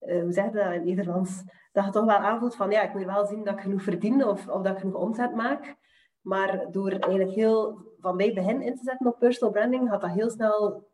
uh, 0.00 0.22
hoe 0.22 0.32
zeg 0.32 0.44
je 0.44 0.50
dat 0.50 0.64
in 0.64 0.72
het 0.72 0.84
Nederlands, 0.84 1.42
dat 1.72 1.84
je 1.84 1.90
toch 1.90 2.04
wel 2.04 2.16
aanvoelt 2.16 2.56
van, 2.56 2.70
ja, 2.70 2.82
ik 2.82 2.94
moet 2.94 3.04
wel 3.04 3.26
zien 3.26 3.44
dat 3.44 3.54
ik 3.54 3.60
genoeg 3.60 3.82
verdien 3.82 4.24
of, 4.24 4.48
of 4.48 4.62
dat 4.62 4.72
ik 4.72 4.78
genoeg 4.78 5.00
omzet 5.00 5.34
maak. 5.34 5.76
Maar 6.20 6.66
door 6.70 6.90
eigenlijk 6.90 7.30
heel 7.30 7.90
van 7.98 8.16
bij 8.16 8.32
begin 8.32 8.62
in 8.62 8.74
te 8.74 8.82
zetten 8.82 9.06
op 9.06 9.18
personal 9.18 9.52
branding, 9.52 9.88
gaat 9.88 10.00
dat 10.00 10.10
heel 10.10 10.30
snel 10.30 10.86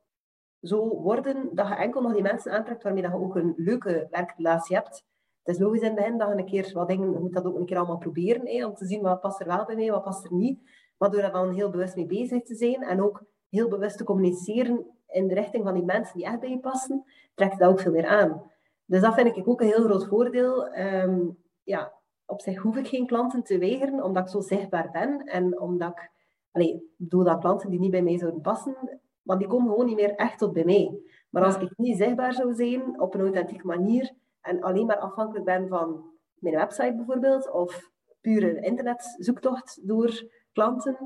zo 0.62 1.00
worden 1.02 1.48
dat 1.54 1.68
je 1.68 1.74
enkel 1.74 2.02
nog 2.02 2.12
die 2.12 2.22
mensen 2.22 2.52
aantrekt 2.52 2.82
waarmee 2.82 3.02
dat 3.02 3.12
je 3.12 3.18
ook 3.18 3.36
een 3.36 3.52
leuke 3.56 4.06
werkrelatie 4.10 4.76
hebt. 4.76 5.04
Het 5.42 5.56
is 5.56 5.62
logisch 5.62 5.80
in 5.80 5.86
het 5.86 5.94
begin 5.94 6.18
dat 6.18 6.28
je 6.28 6.34
een 6.34 6.44
keer 6.44 6.70
wat 6.72 6.88
dingen, 6.88 7.20
moet 7.20 7.32
dat 7.32 7.44
ook 7.44 7.58
een 7.58 7.66
keer 7.66 7.76
allemaal 7.76 7.98
proberen, 7.98 8.46
hè, 8.46 8.66
om 8.66 8.74
te 8.74 8.86
zien 8.86 9.02
wat 9.02 9.20
past 9.20 9.40
er 9.40 9.46
wel 9.46 9.64
bij 9.64 9.76
mij, 9.76 9.90
wat 9.90 10.02
past 10.02 10.24
er 10.24 10.32
niet. 10.32 10.60
Maar 10.98 11.10
door 11.10 11.20
daar 11.20 11.32
dan 11.32 11.54
heel 11.54 11.70
bewust 11.70 11.96
mee 11.96 12.06
bezig 12.06 12.42
te 12.42 12.54
zijn 12.54 12.82
en 12.82 13.02
ook 13.02 13.24
heel 13.48 13.68
bewust 13.68 13.98
te 13.98 14.04
communiceren 14.04 14.86
in 15.06 15.28
de 15.28 15.34
richting 15.34 15.64
van 15.64 15.74
die 15.74 15.84
mensen 15.84 16.16
die 16.16 16.26
echt 16.26 16.40
bij 16.40 16.50
je 16.50 16.58
passen, 16.58 17.04
trekt 17.34 17.58
dat 17.58 17.70
ook 17.70 17.80
veel 17.80 17.92
meer 17.92 18.06
aan. 18.06 18.42
Dus 18.84 19.00
dat 19.00 19.14
vind 19.14 19.36
ik 19.36 19.48
ook 19.48 19.60
een 19.60 19.66
heel 19.66 19.84
groot 19.84 20.06
voordeel. 20.06 20.68
Ehm, 20.68 21.28
ja, 21.62 21.92
op 22.26 22.40
zich 22.40 22.58
hoef 22.58 22.76
ik 22.76 22.88
geen 22.88 23.06
klanten 23.06 23.42
te 23.42 23.58
weigeren, 23.58 24.02
omdat 24.02 24.22
ik 24.22 24.28
zo 24.28 24.40
zichtbaar 24.40 24.90
ben 24.90 25.24
en 25.24 25.60
omdat 25.60 25.90
ik, 25.90 26.10
allee, 26.50 26.92
bedoel 26.96 27.24
dat 27.24 27.40
klanten 27.40 27.70
die 27.70 27.80
niet 27.80 27.90
bij 27.90 28.02
mij 28.02 28.18
zouden 28.18 28.40
passen, 28.40 29.00
want 29.28 29.40
die 29.40 29.48
komen 29.48 29.70
gewoon 29.70 29.86
niet 29.86 29.96
meer 29.96 30.14
echt 30.14 30.38
tot 30.38 30.52
bij 30.52 30.64
mij. 30.64 30.98
Maar 31.30 31.44
als 31.44 31.56
ik 31.56 31.72
niet 31.76 31.96
zichtbaar 31.96 32.32
zou 32.32 32.54
zijn 32.54 33.00
op 33.00 33.14
een 33.14 33.20
authentieke 33.20 33.66
manier 33.66 34.12
en 34.40 34.62
alleen 34.62 34.86
maar 34.86 34.98
afhankelijk 34.98 35.44
ben 35.44 35.68
van 35.68 36.04
mijn 36.34 36.54
website 36.54 36.94
bijvoorbeeld, 36.96 37.50
of 37.50 37.90
pure 38.20 38.60
internetzoektocht 38.60 39.88
door 39.88 40.30
klanten, 40.52 40.96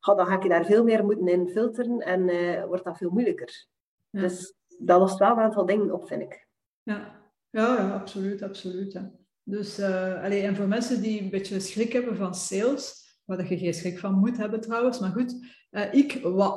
dan 0.00 0.26
ga 0.26 0.42
ik 0.42 0.48
daar 0.48 0.64
veel 0.64 0.84
meer 0.84 1.04
moeten 1.04 1.28
in 1.28 1.48
filteren 1.48 1.98
en 1.98 2.28
uh, 2.28 2.64
wordt 2.64 2.84
dat 2.84 2.96
veel 2.96 3.10
moeilijker. 3.10 3.66
Dus 4.10 4.54
dat 4.78 5.00
lost 5.00 5.18
wel 5.18 5.30
een 5.30 5.38
aantal 5.38 5.66
dingen 5.66 5.92
op, 5.92 6.06
vind 6.06 6.22
ik. 6.22 6.46
Ja, 6.82 7.20
ja, 7.50 7.76
ja 7.76 7.90
absoluut, 7.94 8.42
absoluut. 8.42 9.00
Dus 9.42 9.78
uh, 9.78 10.44
en 10.44 10.56
voor 10.56 10.68
mensen 10.68 11.02
die 11.02 11.22
een 11.22 11.30
beetje 11.30 11.60
schrik 11.60 11.92
hebben 11.92 12.16
van 12.16 12.34
sales, 12.34 13.18
waar 13.24 13.48
je 13.48 13.58
geen 13.58 13.74
schrik 13.74 13.98
van 13.98 14.14
moet 14.14 14.36
hebben 14.36 14.60
trouwens, 14.60 15.00
maar 15.00 15.10
goed, 15.10 15.59
uh, 15.70 15.94
ik 15.94 16.12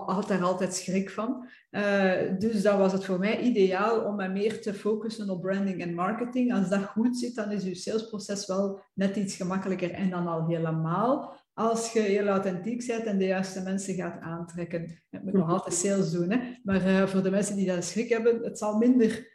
had 0.06 0.28
daar 0.28 0.43
altijd 0.43 0.73
schrik 0.73 1.10
van. 1.10 1.47
Uh, 1.71 2.12
dus 2.39 2.62
dan 2.62 2.78
was 2.78 2.91
het 2.91 3.06
voor 3.06 3.19
mij 3.19 3.39
ideaal 3.39 4.02
om 4.02 4.15
me 4.15 4.28
meer 4.28 4.62
te 4.62 4.73
focussen 4.73 5.30
op 5.30 5.41
branding 5.41 5.82
en 5.82 5.93
marketing. 5.93 6.54
Als 6.54 6.69
dat 6.69 6.84
goed 6.84 7.17
zit, 7.17 7.36
dan 7.36 7.52
is 7.52 7.63
je 7.63 7.76
salesproces 7.76 8.47
wel 8.47 8.82
net 8.93 9.15
iets 9.15 9.36
gemakkelijker. 9.36 9.91
En 9.91 10.10
dan 10.10 10.28
al 10.28 10.47
helemaal 10.47 11.41
als 11.54 11.91
je 11.91 11.99
heel 11.99 12.28
authentiek 12.28 12.88
bent 12.88 13.04
en 13.04 13.17
de 13.17 13.26
juiste 13.26 13.62
mensen 13.62 13.95
gaat 13.95 14.19
aantrekken. 14.19 15.02
Je 15.10 15.19
moet 15.23 15.34
nog 15.34 15.49
altijd 15.49 15.76
sales 15.76 16.12
doen, 16.12 16.32
hè? 16.32 16.39
maar 16.63 16.88
uh, 16.88 17.08
voor 17.08 17.23
de 17.23 17.32
mensen 17.32 17.56
die 17.56 17.67
dat 17.67 17.84
schrik 17.84 18.10
hebben, 18.10 18.43
het 18.43 18.58
zal 18.58 18.78
minder 18.78 19.32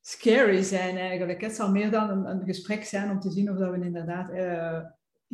scary 0.00 0.62
zijn 0.62 0.96
eigenlijk. 0.96 1.40
Het 1.40 1.54
zal 1.54 1.70
meer 1.70 1.90
dan 1.90 2.10
een, 2.10 2.30
een 2.30 2.44
gesprek 2.44 2.84
zijn 2.84 3.10
om 3.10 3.20
te 3.20 3.30
zien 3.30 3.50
of 3.50 3.56
dat 3.56 3.70
we 3.70 3.84
inderdaad 3.84 4.30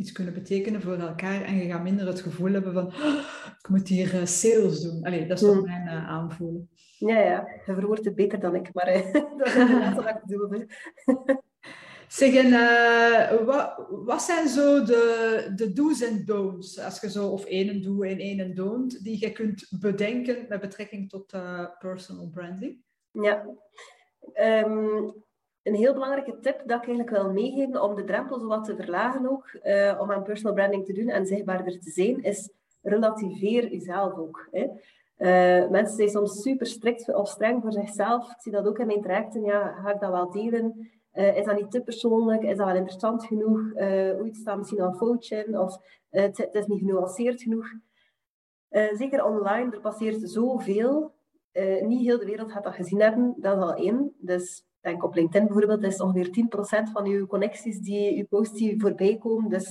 iets 0.00 0.12
kunnen 0.12 0.34
betekenen 0.34 0.82
voor 0.82 0.98
elkaar 0.98 1.42
en 1.42 1.56
je 1.56 1.68
gaat 1.68 1.82
minder 1.82 2.06
het 2.06 2.20
gevoel 2.20 2.52
hebben 2.52 2.72
van 2.72 2.86
oh, 2.86 3.24
ik 3.58 3.68
moet 3.68 3.88
hier 3.88 4.14
uh, 4.14 4.24
sales 4.24 4.80
doen. 4.80 5.04
Allee, 5.04 5.26
dat 5.26 5.40
is 5.40 5.46
toch 5.46 5.56
hmm. 5.56 5.64
mijn 5.64 5.86
uh, 5.86 6.08
aanvoelen. 6.08 6.68
Ja, 6.98 7.18
ja, 7.18 7.48
je 7.66 7.74
verwoordt 7.74 8.04
het 8.04 8.14
beter 8.14 8.40
dan 8.40 8.54
ik, 8.54 8.74
maar 8.74 8.96
uh, 8.96 9.12
dat 9.38 9.46
is 9.46 9.54
inderdaad 9.54 9.94
wat 9.94 10.08
ik 10.08 10.20
bedoel. 10.26 10.64
Zeg, 12.08 12.34
en 12.34 13.44
wat, 13.44 13.86
wat 13.88 14.22
zijn 14.22 14.48
zo 14.48 14.84
de, 14.84 15.52
de 15.54 15.72
do's 15.72 16.02
en 16.02 16.24
don'ts, 16.24 16.78
als 16.78 17.00
je 17.00 17.10
zo, 17.10 17.28
of 17.28 17.44
één 17.44 17.82
doe 17.82 18.06
en 18.06 18.18
één 18.18 18.54
don't, 18.54 19.04
die 19.04 19.20
je 19.20 19.32
kunt 19.32 19.66
bedenken 19.80 20.46
met 20.48 20.60
betrekking 20.60 21.08
tot 21.08 21.34
personal 21.78 22.28
branding? 22.28 22.78
Ja, 23.10 23.46
um, 24.64 25.14
een 25.70 25.76
heel 25.76 25.92
belangrijke 25.92 26.38
tip 26.40 26.62
dat 26.66 26.82
ik 26.82 26.88
eigenlijk 26.88 27.10
wil 27.10 27.32
meegeven 27.32 27.82
om 27.82 27.94
de 27.94 28.04
drempel 28.04 28.46
wat 28.46 28.64
te 28.64 28.76
verlagen 28.76 29.30
ook, 29.30 29.58
uh, 29.62 29.98
om 30.00 30.10
aan 30.10 30.22
personal 30.22 30.54
branding 30.54 30.84
te 30.84 30.92
doen 30.92 31.08
en 31.08 31.26
zichtbaarder 31.26 31.80
te 31.80 31.90
zijn, 31.90 32.22
is 32.22 32.50
relativeer 32.82 33.70
jezelf 33.70 34.14
ook. 34.14 34.48
Hè. 34.50 34.66
Uh, 35.18 35.70
mensen 35.70 35.96
zijn 35.96 36.08
soms 36.08 36.42
super 36.42 36.66
strikt 36.66 37.14
of 37.14 37.28
streng 37.28 37.62
voor 37.62 37.72
zichzelf. 37.72 38.30
Ik 38.30 38.40
zie 38.40 38.52
dat 38.52 38.66
ook 38.66 38.78
in 38.78 38.86
mijn 38.86 39.02
trajecten. 39.02 39.42
Ja, 39.42 39.72
ga 39.82 39.92
ik 39.92 40.00
dat 40.00 40.10
wel 40.10 40.30
delen? 40.30 40.90
Uh, 41.14 41.36
is 41.36 41.44
dat 41.44 41.56
niet 41.56 41.70
te 41.70 41.80
persoonlijk? 41.80 42.42
Is 42.42 42.56
dat 42.56 42.66
wel 42.66 42.76
interessant 42.76 43.24
genoeg? 43.24 43.60
Uh, 43.74 44.20
oei, 44.20 44.34
staat 44.34 44.56
misschien 44.58 44.80
al 44.80 44.92
foutje 44.92 45.44
in? 45.44 45.58
Of 45.58 45.78
het, 46.08 46.36
het, 46.36 46.54
is 46.54 46.66
niet 46.66 46.78
genuanceerd 46.78 47.42
genoeg? 47.42 47.66
zeker 48.92 49.24
online, 49.24 49.70
er 49.70 49.80
passeert 49.80 50.30
zoveel. 50.30 51.12
niet 51.86 52.00
heel 52.00 52.18
de 52.18 52.24
wereld 52.24 52.52
gaat 52.52 52.64
dat 52.64 52.74
gezien 52.74 53.00
hebben. 53.00 53.34
Dat 53.36 53.56
is 53.56 53.62
al 53.62 53.74
één. 53.74 54.14
Dus 54.18 54.64
denk 54.80 55.04
op 55.04 55.14
LinkedIn 55.14 55.46
bijvoorbeeld, 55.46 55.82
is 55.82 56.00
ongeveer 56.00 56.30
10% 56.88 56.92
van 56.92 57.04
je 57.04 57.26
connecties 57.26 57.78
die 57.78 58.16
je 58.16 58.24
post 58.24 58.54
die 58.54 58.80
voorbij 58.80 59.16
komen. 59.18 59.50
Dus 59.50 59.68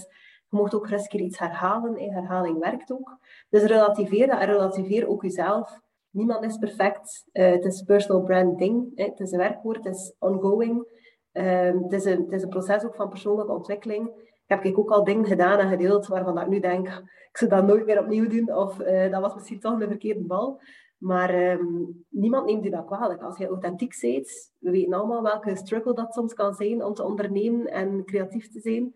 je 0.49 0.57
mocht 0.57 0.75
ook 0.75 0.87
keer 0.87 1.19
iets 1.19 1.39
herhalen. 1.39 1.95
En 1.97 2.13
herhaling 2.13 2.59
werkt 2.59 2.91
ook. 2.91 3.17
Dus 3.49 3.63
relativeer 3.63 4.27
dat 4.27 4.39
en 4.39 4.45
relativeer 4.45 5.07
ook 5.07 5.21
jezelf. 5.21 5.79
Niemand 6.09 6.43
is 6.43 6.57
perfect. 6.57 7.25
Uh, 7.33 7.51
het 7.51 7.65
is 7.65 7.81
personal 7.81 8.23
branding. 8.23 8.91
Hè. 8.95 9.03
Het 9.03 9.19
is 9.19 9.31
een 9.31 9.37
werkwoord. 9.37 9.83
Het 9.83 9.95
is 9.95 10.15
ongoing. 10.19 10.87
Uh, 11.33 11.81
het, 11.81 11.93
is 11.93 12.05
een, 12.05 12.33
een 12.33 12.49
proces 12.49 12.85
ook 12.85 12.95
van 12.95 13.09
persoonlijke 13.09 13.51
ontwikkeling. 13.51 14.07
Ik 14.49 14.55
heb 14.55 14.63
ik 14.63 14.79
ook 14.79 14.91
al 14.91 15.03
dingen 15.03 15.25
gedaan 15.25 15.59
en 15.59 15.69
gedeeld 15.69 16.07
waarvan 16.07 16.39
ik 16.39 16.47
nu 16.47 16.59
denk, 16.59 16.87
ik 17.29 17.37
zou 17.37 17.49
dat 17.49 17.67
nooit 17.67 17.85
meer 17.85 17.99
opnieuw 17.99 18.27
doen. 18.27 18.53
Of 18.53 18.79
uh, 18.79 19.11
dat 19.11 19.21
was 19.21 19.33
misschien 19.33 19.59
toch 19.59 19.79
een 19.79 19.87
verkeerde 19.87 20.23
bal. 20.23 20.61
Maar 20.99 21.29
ehm, 21.29 21.83
niemand 22.09 22.45
neemt 22.45 22.63
je 22.63 22.69
dat 22.69 22.85
kwalijk. 22.85 23.21
Als 23.21 23.37
je 23.37 23.47
authentiek 23.47 23.97
bent, 24.01 24.53
we 24.57 24.71
weten 24.71 24.93
allemaal 24.93 25.21
welke 25.21 25.55
struggle 25.55 25.93
dat 25.93 26.13
soms 26.13 26.33
kan 26.33 26.53
zijn 26.53 26.83
om 26.83 26.93
te 26.93 27.03
ondernemen 27.03 27.65
en 27.65 28.05
creatief 28.05 28.51
te 28.51 28.59
zijn. 28.59 28.93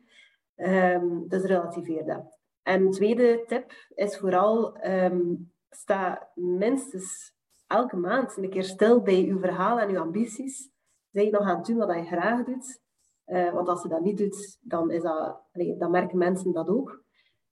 Um, 0.56 1.28
dus 1.28 1.44
relativeer 1.44 2.06
dat. 2.06 2.40
En 2.64 2.92
tweede 2.92 3.44
tip 3.48 3.72
is 3.96 4.18
vooral, 4.18 4.86
um, 4.88 5.52
sta 5.70 6.30
minstens 6.36 7.34
elke 7.68 7.96
maand 7.96 8.38
een 8.38 8.50
keer 8.50 8.64
stil 8.64 9.02
bij 9.02 9.26
uw 9.28 9.40
verhaal 9.40 9.80
en 9.80 9.90
uw 9.90 10.00
ambities. 10.00 10.72
Zijn 11.12 11.26
je 11.26 11.32
nog 11.32 11.42
aan 11.42 11.58
het 11.58 11.66
doen 11.66 11.78
wat 11.78 11.96
je 11.96 12.06
graag 12.06 12.44
doet? 12.44 12.82
Uh, 13.28 13.54
want 13.54 13.68
als 13.68 13.84
je 13.84 13.90
dat 13.90 14.02
niet 14.02 14.18
doet, 14.18 14.58
dan, 14.62 14.92
is 14.92 15.02
dat, 15.02 15.42
nee, 15.54 15.78
dan 15.78 15.92
merken 15.92 16.18
mensen 16.18 16.54
dat 16.54 16.68
ook. 16.68 17.04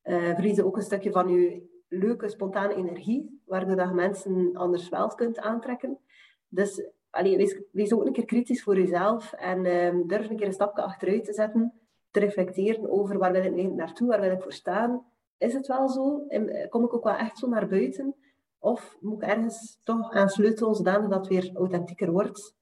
Uh, 0.04 0.34
verliezen 0.34 0.66
ook 0.66 0.76
een 0.76 0.82
stukje 0.82 1.12
van 1.12 1.30
je 1.30 1.71
leuke, 1.92 2.30
spontane 2.30 2.76
energie, 2.76 3.42
waardoor 3.46 3.88
je 3.88 3.94
mensen 3.94 4.56
anders 4.56 4.90
wel 4.90 5.08
kunt 5.08 5.40
aantrekken. 5.40 5.98
Dus 6.48 6.90
allee, 7.10 7.62
wees, 7.72 7.94
ook 7.94 8.06
een 8.06 8.14
keer 8.14 8.26
kritisch 8.26 8.64
voor 8.64 8.78
jezelf 8.78 9.34
en 9.34 9.66
um, 9.66 10.08
durf 10.08 10.30
een 10.30 10.36
keer 10.36 10.48
een 10.48 10.54
stapje 10.54 10.82
achteruit 10.82 11.24
te 11.24 11.34
zetten, 11.34 11.74
te 12.12 12.20
reflecteren 12.20 12.90
over 12.92 13.18
waar 13.18 13.32
wil 13.32 13.44
ik 13.44 13.74
naartoe, 13.74 14.08
waar 14.08 14.22
wil 14.22 14.32
ik 14.32 14.42
voor 14.42 14.54
staan. 14.54 15.06
Is 15.38 15.54
het 15.54 15.68
wel 15.68 15.90
zo? 15.90 16.26
En 16.28 16.70
kom 16.70 16.84
ik 16.84 16.94
ook 16.94 17.04
wel 17.04 17.16
echt 17.16 17.38
zo 17.38 17.48
naar 17.48 17.68
buiten? 17.68 18.16
Of 18.60 18.98
moet 19.00 19.22
ik 19.22 19.30
ergens 19.30 19.80
toch 19.84 20.12
aan 20.12 20.30
sleutelen 20.30 20.76
zodanig 20.76 21.10
dat 21.10 21.20
het 21.20 21.28
weer 21.28 21.52
authentieker 21.54 22.12
wordt? 22.12 22.56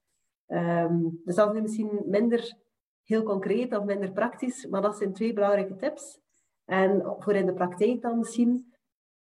Um, 0.46 1.20
dus 1.24 1.34
dat 1.34 1.54
is 1.54 1.60
misschien 1.60 2.02
minder 2.06 2.56
heel 3.04 3.22
concreet 3.22 3.76
of 3.76 3.84
minder 3.84 4.12
praktisch, 4.12 4.66
maar 4.66 4.82
dat 4.82 4.96
zijn 4.96 5.12
twee 5.12 5.32
belangrijke 5.32 5.76
tips. 5.76 6.20
En 6.64 7.14
voor 7.18 7.34
in 7.34 7.46
de 7.46 7.52
praktijk 7.52 8.02
dan 8.02 8.18
misschien, 8.18 8.69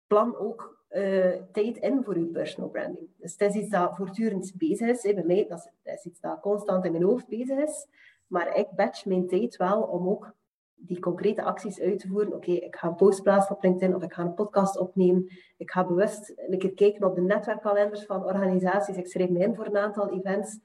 plan 0.07 0.37
ook 0.37 0.77
uh, 0.91 1.33
tijd 1.51 1.77
in 1.77 2.03
voor 2.03 2.19
je 2.19 2.25
personal 2.25 2.69
branding. 2.69 3.09
Dus 3.17 3.31
het 3.31 3.41
is 3.41 3.55
iets 3.61 3.69
dat 3.69 3.95
voortdurend 3.95 4.53
bezig 4.57 4.87
is. 4.87 5.13
Bij 5.13 5.23
mij 5.23 5.45
dat 5.49 5.71
is, 5.83 6.05
iets 6.05 6.19
dat 6.19 6.39
constant 6.39 6.85
in 6.85 6.91
mijn 6.91 7.03
hoofd 7.03 7.27
bezig 7.27 7.57
is. 7.57 7.87
Maar 8.27 8.55
ik 8.55 8.67
batch 8.75 9.05
mijn 9.05 9.27
tijd 9.27 9.55
wel 9.55 9.81
om 9.81 10.07
ook 10.07 10.35
die 10.75 10.99
concrete 10.99 11.43
acties 11.43 11.81
uit 11.81 11.99
te 11.99 12.07
voeren. 12.07 12.33
Oké, 12.33 12.51
ik 12.51 12.75
ga 12.75 12.87
een 12.87 12.95
post 12.95 13.23
plaatsen 13.23 13.55
op 13.55 13.63
LinkedIn 13.63 13.95
of 13.95 14.03
ik 14.03 14.13
ga 14.13 14.21
een 14.21 14.33
podcast 14.33 14.77
opnemen. 14.77 15.31
Ik 15.57 15.71
ga 15.71 15.85
bewust 15.85 16.33
een 16.35 16.57
keer 16.57 16.73
kijken 16.73 17.07
op 17.07 17.15
de 17.15 17.21
netwerkkalenders 17.21 18.05
van 18.05 18.23
organisaties. 18.23 18.97
Ik 18.97 19.07
schrijf 19.07 19.29
me 19.29 19.39
in 19.39 19.55
voor 19.55 19.65
een 19.65 19.77
aantal 19.77 20.09
events. 20.09 20.59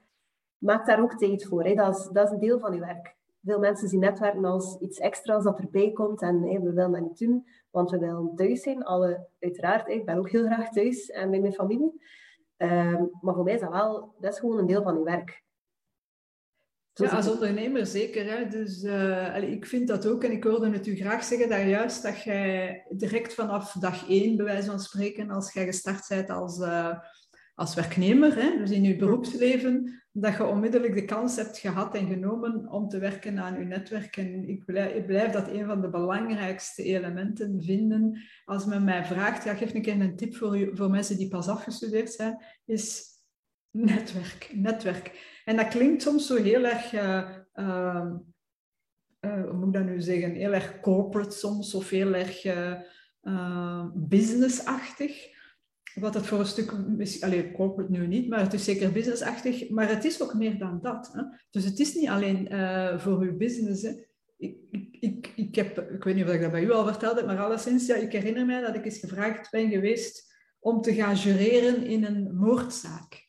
Maak 0.58 0.86
daar 0.86 1.02
ook 1.02 1.18
tijd 1.18 1.46
voor. 1.46 1.64
Hè. 1.64 1.74
Dat, 1.74 1.98
is, 1.98 2.08
dat 2.12 2.26
is 2.26 2.32
een 2.32 2.38
deel 2.38 2.58
van 2.58 2.74
je 2.74 2.80
werk. 2.80 3.16
Veel 3.44 3.58
mensen 3.58 3.88
zien 3.88 4.00
netwerken 4.00 4.44
als 4.44 4.78
iets 4.80 4.98
extra's 4.98 5.44
dat 5.44 5.58
erbij 5.58 5.92
komt 5.92 6.22
en 6.22 6.40
we 6.40 6.72
willen 6.72 6.92
dat 6.92 7.00
niet 7.00 7.18
doen, 7.18 7.46
want 7.70 7.90
we 7.90 7.98
willen 7.98 8.34
thuis 8.34 8.62
zijn. 8.62 8.84
Alle, 8.84 9.26
uiteraard, 9.40 9.88
ik 9.88 10.04
ben 10.04 10.18
ook 10.18 10.30
heel 10.30 10.44
graag 10.44 10.68
thuis 10.68 11.10
en 11.10 11.30
met 11.30 11.40
mijn 11.40 11.52
familie. 11.52 12.00
Ehm, 12.56 13.04
maar 13.20 13.34
voor 13.34 13.44
mij 13.44 13.54
is 13.54 13.60
dat 13.60 13.70
wel, 13.70 14.14
dat 14.20 14.32
is 14.32 14.38
gewoon 14.38 14.58
een 14.58 14.66
deel 14.66 14.82
van 14.82 14.98
je 14.98 15.02
werk. 15.02 15.42
ja, 16.92 17.08
als 17.08 17.30
ondernemer 17.30 17.86
zeker. 17.86 18.30
Hè? 18.30 18.48
Dus 18.48 18.82
uh, 18.82 19.52
ik 19.52 19.66
vind 19.66 19.88
dat 19.88 20.06
ook. 20.06 20.24
En 20.24 20.32
ik 20.32 20.44
hoorde 20.44 20.70
het 20.70 20.86
u 20.86 20.96
graag 20.96 21.24
zeggen 21.24 21.48
daar 21.48 21.68
juist 21.68 22.02
dat 22.02 22.22
jij 22.22 22.86
direct 22.88 23.34
vanaf 23.34 23.72
dag 23.72 24.08
één, 24.08 24.36
bij 24.36 24.44
wijze 24.44 24.70
van 24.70 24.80
spreken, 24.80 25.30
als 25.30 25.52
jij 25.52 25.64
gestart 25.64 26.08
bent 26.08 26.30
als, 26.30 26.58
uh, 26.58 26.98
als 27.62 27.74
werknemer, 27.74 28.34
hè? 28.34 28.58
dus 28.58 28.70
in 28.70 28.82
je 28.82 28.96
beroepsleven, 28.96 30.02
dat 30.12 30.36
je 30.36 30.46
onmiddellijk 30.46 30.94
de 30.94 31.04
kans 31.04 31.36
hebt 31.36 31.58
gehad 31.58 31.94
en 31.94 32.06
genomen 32.06 32.68
om 32.70 32.88
te 32.88 32.98
werken 32.98 33.38
aan 33.38 33.58
je 33.58 33.64
netwerk. 33.64 34.16
En 34.16 34.48
ik 34.48 34.64
blijf, 34.64 34.94
ik 34.94 35.06
blijf 35.06 35.32
dat 35.32 35.48
een 35.48 35.66
van 35.66 35.80
de 35.80 35.90
belangrijkste 35.90 36.82
elementen 36.82 37.62
vinden. 37.62 38.22
Als 38.44 38.64
men 38.64 38.84
mij 38.84 39.04
vraagt, 39.04 39.44
ja, 39.44 39.54
geef 39.54 39.74
een 39.74 39.82
keer 39.82 40.00
een 40.00 40.16
tip 40.16 40.36
voor, 40.36 40.70
voor 40.72 40.90
mensen 40.90 41.16
die 41.16 41.28
pas 41.28 41.48
afgestudeerd 41.48 42.12
zijn, 42.12 42.44
is 42.64 43.04
netwerk, 43.70 44.50
netwerk. 44.54 45.40
En 45.44 45.56
dat 45.56 45.68
klinkt 45.68 46.02
soms 46.02 46.26
zo 46.26 46.36
heel 46.36 46.64
erg, 46.64 46.92
uh, 46.92 47.30
uh, 47.54 48.10
uh, 49.20 49.44
hoe 49.44 49.52
moet 49.52 49.66
ik 49.66 49.72
dat 49.72 49.84
nu 49.84 50.00
zeggen, 50.00 50.34
heel 50.34 50.52
erg 50.52 50.80
corporate 50.80 51.36
soms, 51.36 51.74
of 51.74 51.88
heel 51.88 52.14
erg 52.14 52.42
businessachtig. 53.94 55.30
Wat 55.94 56.14
het 56.14 56.26
voor 56.26 56.38
een 56.38 56.46
stuk, 56.46 56.72
alleen 57.20 57.52
corporate 57.52 57.92
nu 57.92 58.06
niet, 58.06 58.28
maar 58.28 58.40
het 58.40 58.52
is 58.52 58.64
zeker 58.64 58.92
businessachtig. 58.92 59.70
Maar 59.70 59.88
het 59.88 60.04
is 60.04 60.22
ook 60.22 60.34
meer 60.34 60.58
dan 60.58 60.78
dat. 60.82 61.10
Hè? 61.12 61.22
Dus 61.50 61.64
het 61.64 61.78
is 61.78 61.94
niet 61.94 62.08
alleen 62.08 62.52
uh, 62.52 62.98
voor 62.98 63.20
uw 63.20 63.36
business. 63.36 63.82
Hè? 63.82 63.90
Ik, 64.36 64.56
ik, 65.00 65.32
ik, 65.36 65.54
heb, 65.54 65.78
ik 65.78 66.04
weet 66.04 66.14
niet 66.14 66.24
of 66.24 66.32
ik 66.32 66.40
dat 66.40 66.50
bij 66.50 66.62
u 66.62 66.70
al 66.70 66.86
verteld 66.86 67.16
heb, 67.16 67.26
maar 67.26 67.38
alleszins, 67.38 67.86
ja, 67.86 67.94
ik 67.94 68.12
herinner 68.12 68.46
mij 68.46 68.60
dat 68.60 68.74
ik 68.74 68.84
eens 68.84 68.98
gevraagd 68.98 69.50
ben 69.50 69.70
geweest 69.70 70.34
om 70.60 70.80
te 70.80 70.94
gaan 70.94 71.14
jureren 71.14 71.84
in 71.84 72.04
een 72.04 72.36
moordzaak. 72.36 73.26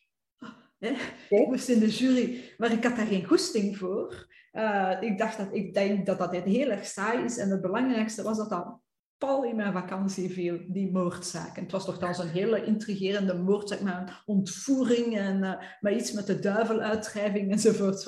Hè? 0.79 0.89
Ik 1.29 1.47
moest 1.47 1.69
in 1.69 1.79
de 1.79 1.89
jury, 1.89 2.53
maar 2.57 2.71
ik 2.71 2.83
had 2.83 2.95
daar 2.95 3.05
geen 3.05 3.25
goesting 3.25 3.77
voor. 3.77 4.31
Uh, 4.53 4.97
ik 4.99 5.17
dacht 5.17 5.37
dat 5.37 5.47
ik 5.51 5.73
denk 5.73 6.05
dat 6.05 6.17
dat 6.17 6.31
heel 6.31 6.69
erg 6.69 6.85
saai 6.85 7.23
is. 7.23 7.37
En 7.37 7.49
het 7.49 7.61
belangrijkste 7.61 8.23
was 8.23 8.37
dat 8.37 8.49
dat 8.49 8.79
pal 9.25 9.43
in 9.43 9.55
mijn 9.55 9.73
vakantie 9.73 10.29
viel, 10.29 10.57
die 10.67 10.91
moordzaak. 10.91 11.57
En 11.57 11.63
het 11.63 11.71
was 11.71 11.85
toch 11.85 11.97
dan 11.97 12.15
zo'n 12.15 12.27
hele 12.27 12.63
intrigerende 12.63 13.33
moordzaak 13.33 13.81
met 13.81 13.93
een 13.93 14.09
ontvoering 14.25 15.17
en 15.17 15.37
uh, 15.37 15.53
met 15.79 15.93
iets 15.93 16.11
met 16.11 16.27
de 16.27 16.39
duiveluitschrijving 16.39 17.51
enzovoort. 17.51 18.07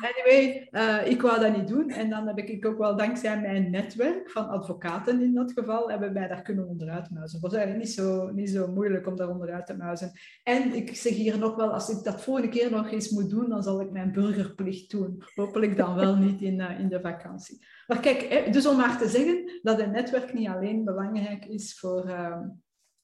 Anyway, 0.00 0.68
uh, 0.70 1.10
ik 1.10 1.22
wou 1.22 1.40
dat 1.40 1.56
niet 1.56 1.68
doen. 1.68 1.90
En 1.90 2.10
dan 2.10 2.26
heb 2.26 2.38
ik 2.38 2.66
ook 2.66 2.78
wel 2.78 2.96
dankzij 2.96 3.40
mijn 3.40 3.70
netwerk 3.70 4.30
van 4.30 4.48
advocaten 4.48 5.22
in 5.22 5.34
dat 5.34 5.52
geval, 5.52 5.90
hebben 5.90 6.12
wij 6.12 6.28
daar 6.28 6.42
kunnen 6.42 6.68
onderuit 6.68 7.10
muizen. 7.10 7.38
Het 7.42 7.54
eigenlijk 7.54 7.84
niet 7.84 7.94
zo, 7.94 8.30
niet 8.30 8.50
zo 8.50 8.72
moeilijk 8.72 9.06
om 9.06 9.16
daar 9.16 9.30
onderuit 9.30 9.66
te 9.66 9.76
muizen. 9.76 10.12
En 10.42 10.74
ik 10.74 10.96
zeg 10.96 11.12
hier 11.12 11.38
nog 11.38 11.56
wel, 11.56 11.72
als 11.72 11.88
ik 11.88 12.04
dat 12.04 12.22
volgende 12.22 12.48
keer 12.48 12.70
nog 12.70 12.90
eens 12.90 13.10
moet 13.10 13.30
doen, 13.30 13.48
dan 13.48 13.62
zal 13.62 13.80
ik 13.80 13.90
mijn 13.90 14.12
burgerplicht 14.12 14.90
doen. 14.90 15.22
Hopelijk 15.34 15.76
dan 15.76 15.94
wel 15.94 16.16
niet 16.16 16.40
in, 16.40 16.58
uh, 16.58 16.80
in 16.80 16.88
de 16.88 17.00
vakantie. 17.00 17.64
Maar 17.86 18.00
kijk, 18.00 18.52
dus 18.52 18.66
om 18.66 18.76
maar 18.76 18.98
te 18.98 19.08
zeggen 19.08 19.60
dat 19.62 19.80
een 19.80 19.90
netwerk 19.90 20.32
niet 20.32 20.48
alleen 20.48 20.84
belangrijk 20.84 21.44
is 21.44 21.78
voor, 21.78 22.06
uh, 22.06 22.40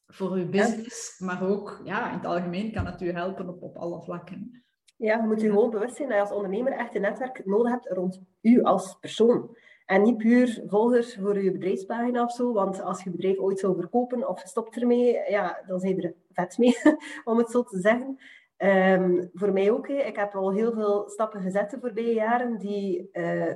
voor 0.06 0.30
uw 0.30 0.48
business, 0.48 1.18
maar 1.18 1.48
ook 1.48 1.80
ja, 1.84 2.08
in 2.08 2.16
het 2.16 2.26
algemeen 2.26 2.72
kan 2.72 2.86
het 2.86 3.00
u 3.00 3.10
helpen 3.10 3.48
op, 3.48 3.62
op 3.62 3.76
alle 3.76 4.02
vlakken. 4.02 4.64
Ja, 4.96 5.16
je 5.16 5.26
moet 5.26 5.40
je 5.40 5.48
gewoon 5.48 5.70
bewust 5.70 5.96
zijn 5.96 6.08
dat 6.08 6.16
je 6.16 6.22
als 6.22 6.32
ondernemer 6.32 6.72
echt 6.72 6.94
een 6.94 7.00
netwerk 7.00 7.46
nodig 7.46 7.70
hebt 7.72 7.88
rond 7.88 8.22
u 8.40 8.62
als 8.62 8.98
persoon. 9.00 9.56
En 9.86 10.02
niet 10.02 10.16
puur 10.16 10.62
volgers 10.66 11.16
voor 11.16 11.42
je 11.42 11.52
bedrijfspagina 11.52 12.22
of 12.22 12.32
zo, 12.32 12.52
want 12.52 12.82
als 12.82 13.02
je 13.02 13.10
bedrijf 13.10 13.38
ooit 13.38 13.58
zou 13.58 13.76
verkopen 13.76 14.28
of 14.28 14.40
stopt 14.40 14.76
ermee, 14.76 15.30
ja, 15.30 15.62
dan 15.66 15.80
zijn 15.80 16.02
er 16.02 16.14
vet 16.32 16.58
mee, 16.58 16.76
om 17.24 17.38
het 17.38 17.50
zo 17.50 17.62
te 17.62 17.80
zeggen. 17.80 18.18
Um, 18.56 19.30
voor 19.32 19.52
mij 19.52 19.70
ook. 19.70 19.88
Ik 19.88 20.16
heb 20.16 20.34
al 20.34 20.52
heel 20.52 20.72
veel 20.72 21.08
stappen 21.08 21.40
gezet 21.40 21.70
de 21.70 21.78
voorbije 21.80 22.14
jaren 22.14 22.58
die 22.58 23.08
uh, 23.12 23.52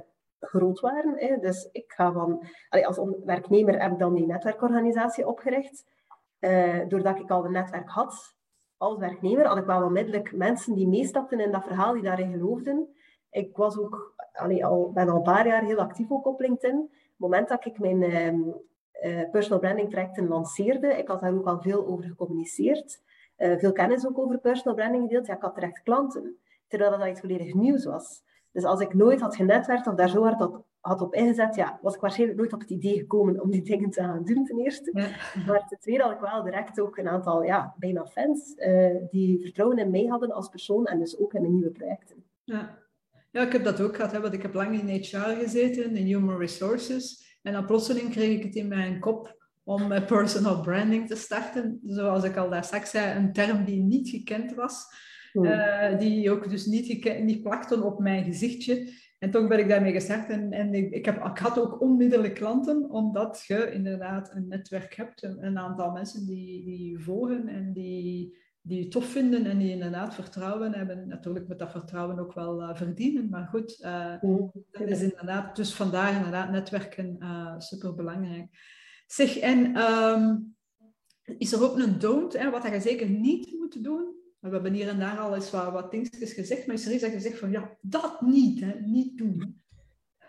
groot 0.47 0.81
waren. 0.81 1.15
Hè. 1.17 1.39
Dus 1.39 1.69
ik 1.73 1.93
ga 1.93 2.13
van, 2.13 2.47
als 2.69 3.01
werknemer 3.25 3.83
heb 3.83 3.93
ik 3.93 3.99
dan 3.99 4.15
die 4.15 4.27
netwerkorganisatie 4.27 5.27
opgericht. 5.27 5.85
Uh, 6.41 6.89
doordat 6.89 7.19
ik 7.19 7.31
al 7.31 7.45
een 7.45 7.53
netwerk 7.53 7.89
had 7.89 8.37
als 8.77 8.99
werknemer, 8.99 9.47
had 9.47 9.57
ik 9.57 9.65
wel 9.65 9.83
onmiddellijk 9.83 10.33
mensen 10.33 10.75
die 10.75 10.89
meestapten 10.89 11.41
in 11.41 11.53
dat 11.53 11.65
verhaal, 11.65 11.93
die 11.93 12.03
daarin 12.03 12.33
geloofden. 12.33 12.89
Ik 13.31 13.57
was 13.57 13.79
ook, 13.79 14.15
al, 14.61 14.93
ben 14.93 15.09
al 15.09 15.17
een 15.17 15.23
paar 15.23 15.47
jaar 15.47 15.63
heel 15.65 15.79
actief 15.79 16.11
op 16.11 16.41
LinkedIn. 16.41 16.79
Op 16.79 16.91
het 16.91 17.19
moment 17.19 17.49
dat 17.49 17.65
ik 17.65 17.79
mijn 17.79 18.03
uh, 18.03 19.31
personal 19.31 19.59
branding 19.59 19.91
trajecten 19.91 20.29
lanceerde, 20.29 20.89
ik 20.89 21.09
had 21.09 21.21
daar 21.21 21.35
ook 21.35 21.47
al 21.47 21.61
veel 21.61 21.87
over 21.87 22.05
gecommuniceerd. 22.05 23.01
Uh, 23.39 23.59
veel 23.59 23.73
kennis 23.73 24.07
ook 24.07 24.19
over 24.19 24.39
personal 24.39 24.75
branding 24.75 25.03
gedeeld. 25.03 25.27
Ja, 25.27 25.35
ik 25.35 25.43
had 25.43 25.55
terecht 25.55 25.83
klanten. 25.83 26.39
Terwijl 26.69 26.99
dat 26.99 27.09
iets 27.09 27.21
volledig 27.21 27.55
nieuws 27.55 27.85
was. 27.85 28.23
Dus 28.57 28.65
als 28.65 28.81
ik 28.81 28.95
nooit 28.95 29.21
had 29.21 29.37
genetwerkt 29.37 29.87
of 29.87 29.95
daar 29.95 30.09
zo 30.09 30.23
hard 30.23 30.41
op, 30.41 30.65
had 30.81 31.01
op 31.01 31.15
ingezet, 31.15 31.55
ja, 31.55 31.79
was 31.83 31.95
ik 31.95 32.01
waarschijnlijk 32.01 32.39
nooit 32.39 32.53
op 32.53 32.61
het 32.61 32.71
idee 32.71 32.99
gekomen 32.99 33.43
om 33.43 33.51
die 33.51 33.63
dingen 33.63 33.91
te 33.91 34.01
gaan 34.01 34.25
doen, 34.25 34.45
ten 34.45 34.59
eerste. 34.59 34.91
Maar 35.47 35.67
ten 35.69 35.79
tweede 35.81 36.03
had 36.03 36.13
ik 36.13 36.21
wel 36.21 36.43
direct 36.43 36.81
ook 36.81 36.97
een 36.97 37.09
aantal, 37.09 37.43
ja, 37.43 37.75
bijna 37.79 38.07
fans, 38.07 38.55
uh, 38.57 38.97
die 39.11 39.41
vertrouwen 39.41 39.79
in 39.79 39.91
mij 39.91 40.05
hadden 40.05 40.33
als 40.33 40.49
persoon 40.49 40.87
en 40.87 40.99
dus 40.99 41.19
ook 41.19 41.35
in 41.35 41.41
mijn 41.41 41.53
nieuwe 41.53 41.71
projecten. 41.71 42.25
Ja. 42.45 42.79
Ja, 43.31 43.43
ik 43.43 43.53
heb 43.53 43.65
dat 43.65 43.81
ook 43.81 43.97
gehad, 43.97 44.13
hè, 44.13 44.21
want 44.21 44.35
ik 44.35 44.43
heb 44.43 44.55
lang 44.55 44.81
in 44.81 45.03
HR 45.03 45.17
gezeten, 45.17 45.97
in 45.97 46.07
Human 46.07 46.39
Resources. 46.39 47.37
En 47.43 47.53
dan 47.53 47.67
plotseling 47.67 48.11
kreeg 48.11 48.37
ik 48.37 48.43
het 48.43 48.55
in 48.55 48.69
mijn 48.69 49.01
kop 49.01 49.45
om 49.65 49.89
personal 50.07 50.61
branding 50.61 51.07
te 51.09 51.17
starten. 51.17 51.81
Zoals 51.85 52.25
ik 52.25 52.37
al 52.37 52.51
daar 52.51 52.65
straks 52.65 52.91
zei, 52.91 53.17
een 53.17 53.33
term 53.33 53.65
die 53.65 53.81
niet 53.81 54.09
gekend 54.09 54.55
was. 54.55 54.87
Uh, 55.45 55.99
die 55.99 56.31
ook 56.31 56.51
dus 56.51 56.67
niet, 56.67 57.23
niet 57.23 57.43
plakten 57.43 57.83
op 57.83 57.99
mijn 57.99 58.25
gezichtje. 58.25 59.05
En 59.19 59.31
toch 59.31 59.49
ben 59.49 59.59
ik 59.59 59.69
daarmee 59.69 59.93
gestart. 59.93 60.29
En, 60.29 60.53
en 60.53 60.75
ik, 60.75 60.91
ik, 60.91 61.05
heb, 61.05 61.25
ik 61.25 61.39
had 61.39 61.59
ook 61.59 61.81
onmiddellijk 61.81 62.35
klanten, 62.35 62.91
omdat 62.91 63.45
je 63.47 63.71
inderdaad 63.73 64.35
een 64.35 64.49
netwerk 64.49 64.95
hebt. 64.95 65.23
Een, 65.23 65.47
een 65.47 65.59
aantal 65.59 65.91
mensen 65.91 66.27
die, 66.27 66.65
die 66.65 66.91
je 66.91 67.01
volgen 67.01 67.49
en 67.49 67.73
die, 67.73 68.37
die 68.61 68.79
je 68.79 68.89
tof 68.89 69.05
vinden 69.05 69.47
en 69.47 69.59
die 69.59 69.71
inderdaad 69.71 70.15
vertrouwen 70.15 70.75
hebben. 70.75 71.09
Natuurlijk 71.09 71.49
moet 71.49 71.59
dat 71.59 71.71
vertrouwen 71.71 72.19
ook 72.19 72.35
wel 72.35 72.63
uh, 72.63 72.75
verdienen. 72.75 73.29
Maar 73.29 73.47
goed, 73.47 73.79
uh, 73.83 74.15
dat 74.71 74.89
is 74.89 75.03
inderdaad, 75.03 75.57
dus 75.57 75.75
vandaar 75.75 76.17
inderdaad 76.17 76.51
netwerken 76.51 77.17
uh, 77.21 77.55
super 77.59 77.95
belangrijk. 77.95 78.47
Zeg, 79.07 79.39
en 79.39 79.77
um, 79.77 80.57
is 81.39 81.53
er 81.53 81.63
ook 81.63 81.79
een 81.79 81.99
don't, 81.99 82.39
hè, 82.39 82.51
wat 82.51 82.63
je 82.63 82.81
zeker 82.81 83.09
niet 83.09 83.57
moet 83.59 83.85
doen? 83.85 84.15
We 84.47 84.53
hebben 84.53 84.73
hier 84.73 84.89
en 84.89 84.99
daar 84.99 85.19
al 85.19 85.35
eens 85.35 85.51
wat, 85.51 85.73
wat 85.73 85.91
dingetjes 85.91 86.33
gezegd, 86.33 86.67
maar 86.67 86.75
is 86.75 86.87
er 86.87 86.93
iets 86.93 87.03
dat 87.03 87.13
je 87.13 87.21
zegt 87.21 87.39
van 87.39 87.51
ja, 87.51 87.71
dat 87.81 88.21
niet, 88.21 88.61
hè, 88.61 88.81
niet 88.81 89.19
doen. 89.19 89.63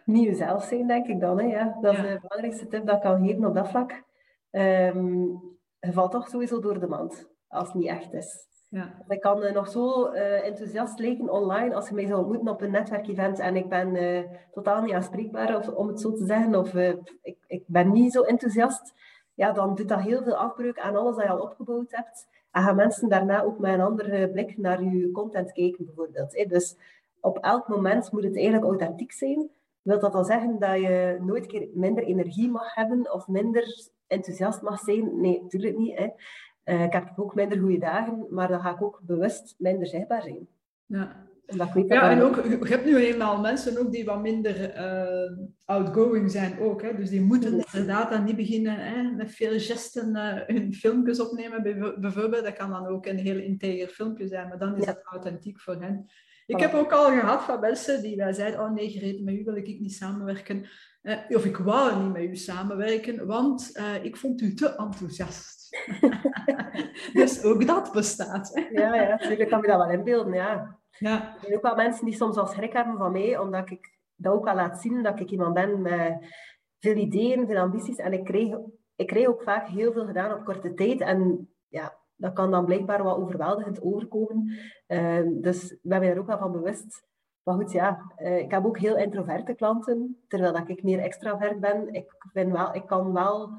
Niet 0.05 0.25
jezelf 0.25 0.63
zijn, 0.63 0.87
denk 0.87 1.07
ik 1.07 1.19
dan. 1.19 1.39
Hè, 1.39 1.45
ja. 1.45 1.77
Dat 1.81 1.93
is 1.93 2.01
de 2.01 2.19
belangrijkste 2.21 2.67
tip 2.67 2.85
dat 2.85 2.95
ik 2.95 3.01
kan 3.01 3.27
geven 3.27 3.45
op 3.45 3.55
dat 3.55 3.69
vlak. 3.69 4.03
Um, 4.51 5.41
je 5.79 5.91
valt 5.91 6.11
toch 6.11 6.27
sowieso 6.27 6.59
door 6.59 6.79
de 6.79 6.87
mand, 6.87 7.29
als 7.47 7.67
het 7.67 7.77
niet 7.77 7.87
echt 7.87 8.13
is. 8.13 8.45
Ja. 8.69 9.03
Ik 9.07 9.19
kan 9.19 9.43
uh, 9.43 9.53
nog 9.53 9.69
zo 9.69 10.11
uh, 10.11 10.45
enthousiast 10.45 10.99
lijken 10.99 11.29
online 11.29 11.75
als 11.75 11.89
je 11.89 11.95
mij 11.95 12.05
zou 12.05 12.19
ontmoeten 12.19 12.49
op 12.49 12.61
een 12.61 12.71
netwerkevent 12.71 13.39
en 13.39 13.55
ik 13.55 13.69
ben 13.69 13.95
uh, 13.95 14.23
totaal 14.51 14.81
niet 14.81 14.93
aanspreekbaar, 14.93 15.55
of, 15.55 15.67
om 15.67 15.87
het 15.87 16.01
zo 16.01 16.13
te 16.13 16.25
zeggen, 16.25 16.55
of 16.55 16.73
ik, 17.21 17.37
ik 17.47 17.63
ben 17.67 17.91
niet 17.91 18.11
zo 18.11 18.21
enthousiast, 18.21 18.93
ja, 19.33 19.51
dan 19.51 19.75
doet 19.75 19.89
dat 19.89 20.01
heel 20.01 20.23
veel 20.23 20.35
afbreuk 20.35 20.79
aan 20.79 20.95
alles 20.95 21.15
dat 21.15 21.25
je 21.25 21.31
al 21.31 21.41
opgebouwd 21.41 21.91
hebt. 21.91 22.27
Gaan 22.63 22.75
mensen 22.75 23.09
daarna 23.09 23.43
ook 23.43 23.59
met 23.59 23.73
een 23.73 23.81
andere 23.81 24.29
blik 24.29 24.57
naar 24.57 24.83
je 24.83 25.11
content 25.11 25.51
kijken, 25.51 25.85
bijvoorbeeld. 25.85 26.49
Dus 26.49 26.77
op 27.21 27.37
elk 27.37 27.67
moment 27.67 28.11
moet 28.11 28.23
het 28.23 28.35
eigenlijk 28.35 28.65
authentiek 28.65 29.11
zijn. 29.11 29.49
Wil 29.81 29.99
dat 29.99 30.11
dan 30.11 30.25
zeggen 30.25 30.59
dat 30.59 30.79
je 30.79 31.17
nooit 31.21 31.45
keer 31.45 31.67
minder 31.73 32.03
energie 32.03 32.49
mag 32.49 32.75
hebben 32.75 33.13
of 33.13 33.27
minder 33.27 33.89
enthousiast 34.07 34.61
mag 34.61 34.79
zijn? 34.79 35.21
Nee, 35.21 35.41
natuurlijk 35.41 35.77
niet. 35.77 35.97
Hè. 35.97 36.07
Uh, 36.65 36.83
ik 36.83 36.93
heb 36.93 37.13
ook 37.15 37.35
minder 37.35 37.59
goede 37.59 37.77
dagen, 37.77 38.25
maar 38.29 38.47
dan 38.47 38.59
ga 38.59 38.73
ik 38.73 38.81
ook 38.81 38.99
bewust 39.01 39.55
minder 39.57 39.87
zichtbaar 39.87 40.21
zijn. 40.21 40.47
Ja. 40.85 41.26
Ja, 41.87 42.11
en 42.11 42.21
ook, 42.21 42.35
je 42.35 42.67
hebt 42.67 42.85
nu 42.85 42.95
eenmaal 42.95 43.39
mensen 43.39 43.77
ook 43.77 43.91
die 43.91 44.05
wat 44.05 44.21
minder 44.21 44.75
uh, 44.75 45.37
outgoing 45.65 46.31
zijn 46.31 46.59
ook. 46.59 46.81
Hè? 46.81 46.95
Dus 46.95 47.09
die 47.09 47.21
moeten 47.21 47.65
inderdaad 47.71 48.09
dan 48.09 48.23
niet 48.23 48.35
beginnen 48.35 48.79
hè, 48.79 49.11
met 49.11 49.31
veel 49.31 49.59
gesten 49.59 50.15
uh, 50.15 50.55
hun 50.55 50.73
filmpjes 50.73 51.19
opnemen. 51.19 51.63
Bijvoorbeeld, 51.99 52.43
dat 52.43 52.57
kan 52.57 52.69
dan 52.69 52.87
ook 52.87 53.05
een 53.05 53.17
heel 53.17 53.37
integer 53.37 53.87
filmpje 53.87 54.27
zijn, 54.27 54.47
maar 54.47 54.57
dan 54.57 54.77
is 54.77 54.85
het 54.85 55.01
authentiek 55.03 55.59
voor 55.59 55.81
hen. 55.81 56.05
Ik 56.45 56.59
heb 56.59 56.73
ook 56.73 56.91
al 56.91 57.05
gehad 57.05 57.43
van 57.43 57.59
mensen 57.59 58.01
die 58.01 58.15
wij 58.15 58.33
zeiden, 58.33 58.59
oh 58.59 58.71
nee, 58.71 58.89
gereden 58.89 59.23
met 59.23 59.35
u 59.35 59.43
wil 59.43 59.55
ik 59.55 59.65
niet 59.65 59.93
samenwerken. 59.93 60.69
Uh, 61.03 61.17
of 61.29 61.45
ik 61.45 61.57
wou 61.57 62.03
niet 62.03 62.13
met 62.13 62.23
u 62.23 62.35
samenwerken, 62.35 63.25
want 63.25 63.79
ik 64.01 64.17
vond 64.17 64.41
u 64.41 64.53
te 64.53 64.75
enthousiast. 64.75 65.69
dus 67.13 67.43
ook 67.43 67.67
dat 67.67 67.91
bestaat. 67.91 68.67
ja, 68.71 68.95
ja, 68.95 69.09
natuurlijk 69.09 69.49
kan 69.49 69.61
je 69.61 69.67
dat 69.67 69.77
wel 69.77 69.89
inbeelden, 69.89 70.33
ja. 70.33 70.77
Ja. 70.99 71.33
Er 71.33 71.39
zijn 71.41 71.55
ook 71.55 71.61
wel 71.61 71.75
mensen 71.75 72.05
die 72.05 72.15
soms 72.15 72.37
al 72.37 72.47
schrik 72.47 72.73
hebben 72.73 72.97
van 72.97 73.11
mij, 73.11 73.37
omdat 73.37 73.69
ik 73.69 73.95
dat 74.15 74.33
ook 74.33 74.45
wel 74.45 74.55
laat 74.55 74.81
zien, 74.81 75.03
dat 75.03 75.19
ik 75.19 75.31
iemand 75.31 75.53
ben 75.53 75.81
met 75.81 76.25
veel 76.79 76.95
ideeën, 76.95 77.47
veel 77.47 77.57
ambities. 77.57 77.97
En 77.97 78.13
ik 78.13 78.23
kreeg, 78.23 78.57
ik 78.95 79.07
kreeg 79.07 79.27
ook 79.27 79.41
vaak 79.41 79.67
heel 79.67 79.91
veel 79.91 80.05
gedaan 80.05 80.39
op 80.39 80.45
korte 80.45 80.73
tijd. 80.73 81.01
En 81.01 81.49
ja, 81.67 81.97
dat 82.15 82.33
kan 82.33 82.51
dan 82.51 82.65
blijkbaar 82.65 83.03
wat 83.03 83.17
overweldigend 83.17 83.81
overkomen. 83.81 84.51
Uh, 84.87 85.21
dus 85.41 85.71
ik 85.71 85.79
ben 85.81 85.99
me 85.99 86.19
ook 86.19 86.27
wel 86.27 86.37
van 86.37 86.51
bewust. 86.51 87.05
Maar 87.43 87.55
goed, 87.55 87.71
ja, 87.71 88.01
uh, 88.17 88.37
ik 88.37 88.51
heb 88.51 88.65
ook 88.65 88.77
heel 88.77 88.97
introverte 88.97 89.53
klanten, 89.53 90.23
terwijl 90.27 90.53
dat 90.53 90.69
ik 90.69 90.83
meer 90.83 90.99
extravert 90.99 91.59
ben. 91.59 91.93
Ik, 91.93 92.11
vind 92.33 92.51
wel, 92.51 92.75
ik 92.75 92.87
kan 92.87 93.13
wel... 93.13 93.49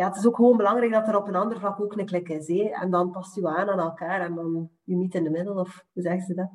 Ja, 0.00 0.06
het 0.06 0.16
is 0.16 0.26
ook 0.26 0.36
gewoon 0.36 0.56
belangrijk 0.56 0.92
dat 0.92 1.08
er 1.08 1.16
op 1.16 1.28
een 1.28 1.34
ander 1.34 1.58
vlak 1.58 1.80
ook 1.80 1.98
een 1.98 2.06
klik 2.06 2.28
is. 2.28 2.46
Hè? 2.46 2.62
En 2.62 2.90
dan 2.90 3.10
past 3.10 3.34
je 3.34 3.48
aan 3.48 3.68
aan 3.68 3.78
elkaar 3.78 4.20
en 4.20 4.34
dan 4.34 4.70
je 4.84 4.96
niet 4.96 5.14
in 5.14 5.24
de 5.24 5.30
middel, 5.30 5.54
of 5.54 5.86
hoe 5.92 6.02
zeggen 6.02 6.26
ze 6.26 6.34
dat? 6.34 6.50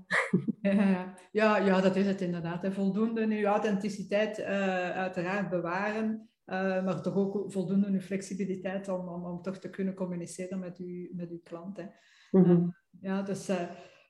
Ja, 1.32 1.58
ja, 1.58 1.82
dat 1.82 1.96
is 1.96 2.06
het 2.06 2.22
inderdaad. 2.22 2.62
Hè. 2.62 2.72
Voldoende 2.72 3.28
je 3.28 3.46
authenticiteit 3.46 4.40
uh, 4.40 4.46
uiteraard 4.90 5.50
bewaren. 5.50 6.30
Uh, 6.46 6.86
maar 6.86 7.02
toch 7.02 7.16
ook 7.16 7.52
voldoende 7.52 8.02
flexibiliteit 8.02 8.90
om, 8.90 9.08
om, 9.08 9.26
om 9.26 9.42
toch 9.42 9.58
te 9.58 9.70
kunnen 9.70 9.94
communiceren 9.94 10.60
met 10.60 10.78
uw, 10.78 11.08
met 11.12 11.30
uw 11.30 11.40
klant. 11.44 11.78
Hè. 11.78 11.86
Mm 12.32 12.44
-hmm. 12.44 12.76
ja, 13.02 13.22
dus, 13.22 13.50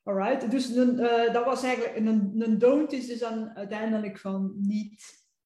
alright. 0.04 0.52
Dus 0.52 0.76
een, 0.76 1.00
uh, 1.00 1.34
dat 1.34 1.45
was 1.45 1.63
eigenlijk 1.63 1.98
een, 1.98 2.41
een 2.41 2.58
don't 2.58 2.91
is 2.93 3.08
dus 3.08 3.19
dan 3.19 3.50
uiteindelijk 3.50 4.17
van 4.17 4.56
niet, 4.62 5.04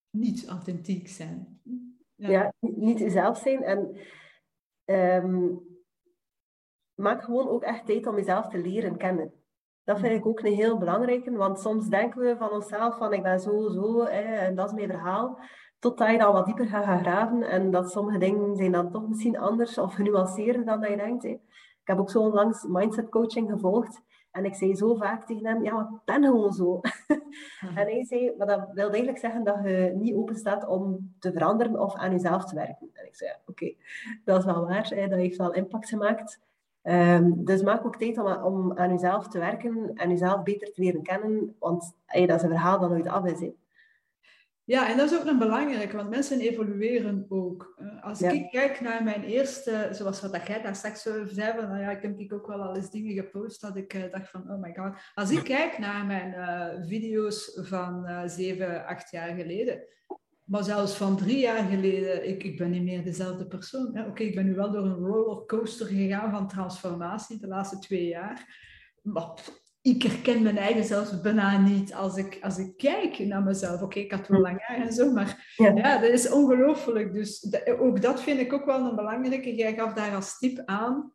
niet 0.09 0.47
authentiek 0.47 1.07
zijn. 1.07 1.58
Ja, 2.19 2.53
niet 2.59 2.99
jezelf 2.99 3.37
zijn 3.37 3.63
en 3.63 3.97
um, 5.25 5.59
maak 6.95 7.23
gewoon 7.23 7.49
ook 7.49 7.63
echt 7.63 7.85
tijd 7.85 8.07
om 8.07 8.15
jezelf 8.15 8.47
te 8.47 8.57
leren 8.57 8.97
kennen. 8.97 9.33
Dat 9.83 9.99
vind 9.99 10.13
ik 10.13 10.25
ook 10.25 10.39
een 10.39 10.53
heel 10.53 10.77
belangrijke, 10.77 11.31
want 11.31 11.59
soms 11.59 11.87
denken 11.87 12.21
we 12.21 12.35
van 12.37 12.49
onszelf 12.49 12.97
van 12.97 13.13
ik 13.13 13.23
ben 13.23 13.39
zo, 13.39 13.69
zo, 13.69 14.03
en 14.03 14.55
dat 14.55 14.67
is 14.69 14.75
mijn 14.75 14.89
verhaal. 14.89 15.39
Totdat 15.79 16.11
je 16.11 16.17
dan 16.17 16.33
wat 16.33 16.45
dieper 16.45 16.67
gaat 16.67 16.83
gaan 16.83 16.99
graven 16.99 17.43
en 17.43 17.71
dat 17.71 17.91
sommige 17.91 18.17
dingen 18.17 18.55
zijn 18.55 18.71
dan 18.71 18.91
toch 18.91 19.07
misschien 19.07 19.37
anders 19.37 19.77
of 19.77 19.93
genuanceerder 19.93 20.65
dan 20.65 20.81
dat 20.81 20.89
je 20.89 20.97
denkt. 20.97 21.23
Ik 21.23 21.39
heb 21.83 21.99
ook 21.99 22.11
zo 22.11 22.21
onlangs 22.21 22.65
mindset 22.67 23.09
coaching 23.09 23.49
gevolgd 23.49 24.01
en 24.31 24.45
ik 24.45 24.55
zei 24.55 24.75
zo 24.75 24.95
vaak 24.95 25.25
tegen 25.25 25.45
hem, 25.45 25.63
ja, 25.63 25.79
ik 25.79 26.05
ben 26.05 26.23
gewoon 26.23 26.53
zo. 26.53 26.79
en 27.75 27.85
hij 27.87 28.05
zei, 28.05 28.33
maar 28.37 28.47
dat 28.47 28.69
wil 28.73 28.87
eigenlijk 28.87 29.17
zeggen 29.17 29.43
dat 29.43 29.59
je 29.63 29.93
niet 29.95 30.15
open 30.15 30.35
staat 30.35 30.67
om 30.67 31.13
te 31.19 31.31
veranderen 31.31 31.79
of 31.79 31.95
aan 31.95 32.11
jezelf 32.11 32.45
te 32.45 32.55
werken. 32.55 32.89
En 32.93 33.05
ik 33.05 33.15
zei, 33.15 33.31
oké, 33.45 33.73
dat 34.25 34.39
is 34.39 34.45
wel 34.45 34.65
waar, 34.65 34.87
hè, 34.87 35.07
dat 35.07 35.19
heeft 35.19 35.37
wel 35.37 35.53
impact 35.53 35.89
gemaakt. 35.89 36.39
Um, 36.83 37.45
dus 37.45 37.61
maak 37.61 37.85
ook 37.85 37.97
tijd 37.97 38.17
om, 38.17 38.31
om, 38.31 38.77
aan 38.77 38.89
jezelf 38.89 39.27
te 39.27 39.39
werken 39.39 39.91
en 39.95 40.09
jezelf 40.09 40.43
beter 40.43 40.71
te 40.73 40.81
leren 40.81 41.03
kennen, 41.03 41.55
want 41.59 41.95
hey, 42.05 42.25
dat 42.25 42.37
is 42.37 42.43
een 42.43 42.49
verhaal 42.49 42.79
dat 42.79 42.89
nooit 42.89 43.07
af 43.07 43.25
is. 43.25 43.39
Hè. 43.39 43.53
Ja, 44.69 44.89
en 44.89 44.97
dat 44.97 45.11
is 45.11 45.19
ook 45.19 45.25
een 45.25 45.37
belangrijke, 45.37 45.95
want 45.95 46.09
mensen 46.09 46.39
evolueren 46.39 47.25
ook. 47.29 47.73
Eh, 47.77 48.03
als 48.03 48.21
ik 48.21 48.49
kijk 48.51 48.81
naar 48.81 49.03
mijn 49.03 49.23
eerste, 49.23 49.89
zoals 49.91 50.21
wat 50.21 50.47
jij 50.47 50.61
daar 50.61 50.75
straks 50.75 51.01
zei, 51.01 51.27
van, 51.55 51.69
nou 51.69 51.81
ja, 51.81 51.91
ik 51.91 52.01
heb 52.01 52.33
ook 52.33 52.47
wel 52.47 52.61
al 52.61 52.75
eens 52.75 52.91
dingen 52.91 53.13
gepost 53.13 53.61
dat 53.61 53.75
ik 53.75 53.93
uh, 53.93 54.11
dacht 54.11 54.29
van, 54.29 54.51
oh 54.51 54.61
my 54.61 54.73
god. 54.75 54.95
Als 55.13 55.31
ik 55.31 55.43
kijk 55.43 55.77
naar 55.77 56.05
mijn 56.05 56.33
uh, 56.33 56.87
video's 56.87 57.59
van 57.61 58.07
zeven, 58.29 58.85
acht 58.85 59.11
jaar 59.11 59.35
geleden, 59.35 59.83
maar 60.43 60.63
zelfs 60.63 60.95
van 60.95 61.17
drie 61.17 61.39
jaar 61.39 61.63
geleden, 61.63 62.29
ik, 62.29 62.43
ik 62.43 62.57
ben 62.57 62.71
niet 62.71 62.83
meer 62.83 63.03
dezelfde 63.03 63.47
persoon. 63.47 64.05
Oké, 64.07 64.23
ik 64.23 64.35
ben 64.35 64.45
nu 64.45 64.55
wel 64.55 64.71
door 64.71 64.85
een 64.85 65.05
rollercoaster 65.05 65.85
gegaan 65.85 66.31
van 66.31 66.47
transformatie 66.47 67.39
de 67.39 67.47
laatste 67.47 67.79
twee 67.79 68.07
jaar. 68.07 68.67
Maar 69.01 69.33
ik 69.95 70.03
herken 70.03 70.43
mijn 70.43 70.57
eigen 70.57 70.83
zelfs 70.83 71.21
bijna 71.21 71.57
niet 71.57 71.93
als 71.93 72.17
ik, 72.17 72.37
als 72.41 72.57
ik 72.57 72.77
kijk 72.77 73.19
naar 73.19 73.43
mezelf. 73.43 73.81
Oké, 73.81 73.99
ik 73.99 74.11
had 74.11 74.27
wel 74.27 74.39
lang 74.39 74.61
haar 74.61 74.81
en 74.81 74.93
zo, 74.93 75.11
maar 75.11 75.53
ja, 75.55 75.97
dat 75.97 76.09
is 76.09 76.31
ongelooflijk. 76.31 77.13
Dus 77.13 77.55
ook 77.79 78.01
dat 78.01 78.21
vind 78.21 78.39
ik 78.39 78.53
ook 78.53 78.65
wel 78.65 78.89
een 78.89 78.95
belangrijke. 78.95 79.55
Jij 79.55 79.73
gaf 79.73 79.93
daar 79.93 80.15
als 80.15 80.37
tip 80.37 80.61
aan. 80.65 81.13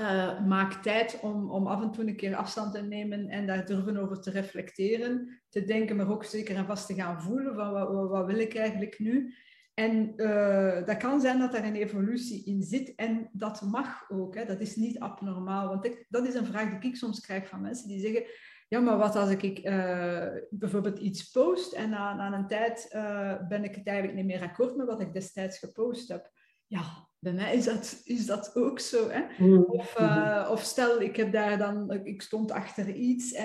Uh, 0.00 0.46
maak 0.46 0.72
tijd 0.72 1.18
om, 1.22 1.50
om 1.50 1.66
af 1.66 1.82
en 1.82 1.90
toe 1.90 2.06
een 2.06 2.16
keer 2.16 2.36
afstand 2.36 2.74
te 2.74 2.82
nemen 2.82 3.28
en 3.28 3.46
daar 3.46 3.66
durven 3.66 3.96
over 3.96 4.20
te 4.20 4.30
reflecteren, 4.30 5.40
te 5.48 5.64
denken, 5.64 5.96
maar 5.96 6.10
ook 6.10 6.24
zeker 6.24 6.56
en 6.56 6.66
vast 6.66 6.86
te 6.86 6.94
gaan 6.94 7.22
voelen 7.22 7.54
van 7.54 7.72
wat, 7.72 7.88
wat, 7.88 8.08
wat 8.08 8.26
wil 8.26 8.38
ik 8.38 8.54
eigenlijk 8.54 8.98
nu. 8.98 9.34
En 9.78 10.12
uh, 10.16 10.86
dat 10.86 10.96
kan 10.96 11.20
zijn 11.20 11.38
dat 11.38 11.54
er 11.54 11.64
een 11.64 11.74
evolutie 11.74 12.44
in 12.44 12.62
zit 12.62 12.94
en 12.94 13.28
dat 13.32 13.62
mag 13.62 14.10
ook. 14.10 14.34
Hè. 14.34 14.44
Dat 14.44 14.60
is 14.60 14.76
niet 14.76 14.98
abnormaal. 14.98 15.68
Want 15.68 15.84
ik, 15.84 16.06
dat 16.08 16.26
is 16.26 16.34
een 16.34 16.46
vraag 16.46 16.78
die 16.78 16.90
ik 16.90 16.96
soms 16.96 17.20
krijg 17.20 17.48
van 17.48 17.60
mensen 17.60 17.88
die 17.88 18.00
zeggen... 18.00 18.22
Ja, 18.68 18.80
maar 18.80 18.96
wat 18.98 19.16
als 19.16 19.30
ik 19.30 19.58
uh, 19.64 20.26
bijvoorbeeld 20.50 20.98
iets 20.98 21.30
post 21.30 21.72
en 21.72 21.90
na, 21.90 22.14
na 22.14 22.38
een 22.38 22.46
tijd 22.46 22.90
uh, 22.94 23.48
ben 23.48 23.64
ik 23.64 23.74
het 23.74 23.86
eigenlijk 23.86 24.16
niet 24.16 24.26
meer 24.26 24.42
akkoord 24.42 24.76
met 24.76 24.86
wat 24.86 25.00
ik 25.00 25.12
destijds 25.12 25.58
gepost 25.58 26.08
heb? 26.08 26.30
Ja, 26.66 27.07
bij 27.20 27.32
mij 27.32 27.54
is 27.54 27.64
dat, 27.64 28.00
is 28.04 28.26
dat 28.26 28.56
ook 28.56 28.80
zo. 28.80 29.08
Hè? 29.08 29.44
Mm. 29.44 29.62
Of, 29.62 30.00
uh, 30.00 30.48
of 30.50 30.62
stel, 30.62 31.00
ik 31.00 31.16
heb 31.16 31.32
daar 31.32 31.58
dan, 31.58 32.00
ik 32.04 32.22
stond 32.22 32.50
achter 32.50 32.90
iets, 32.90 33.32
uh, 33.32 33.40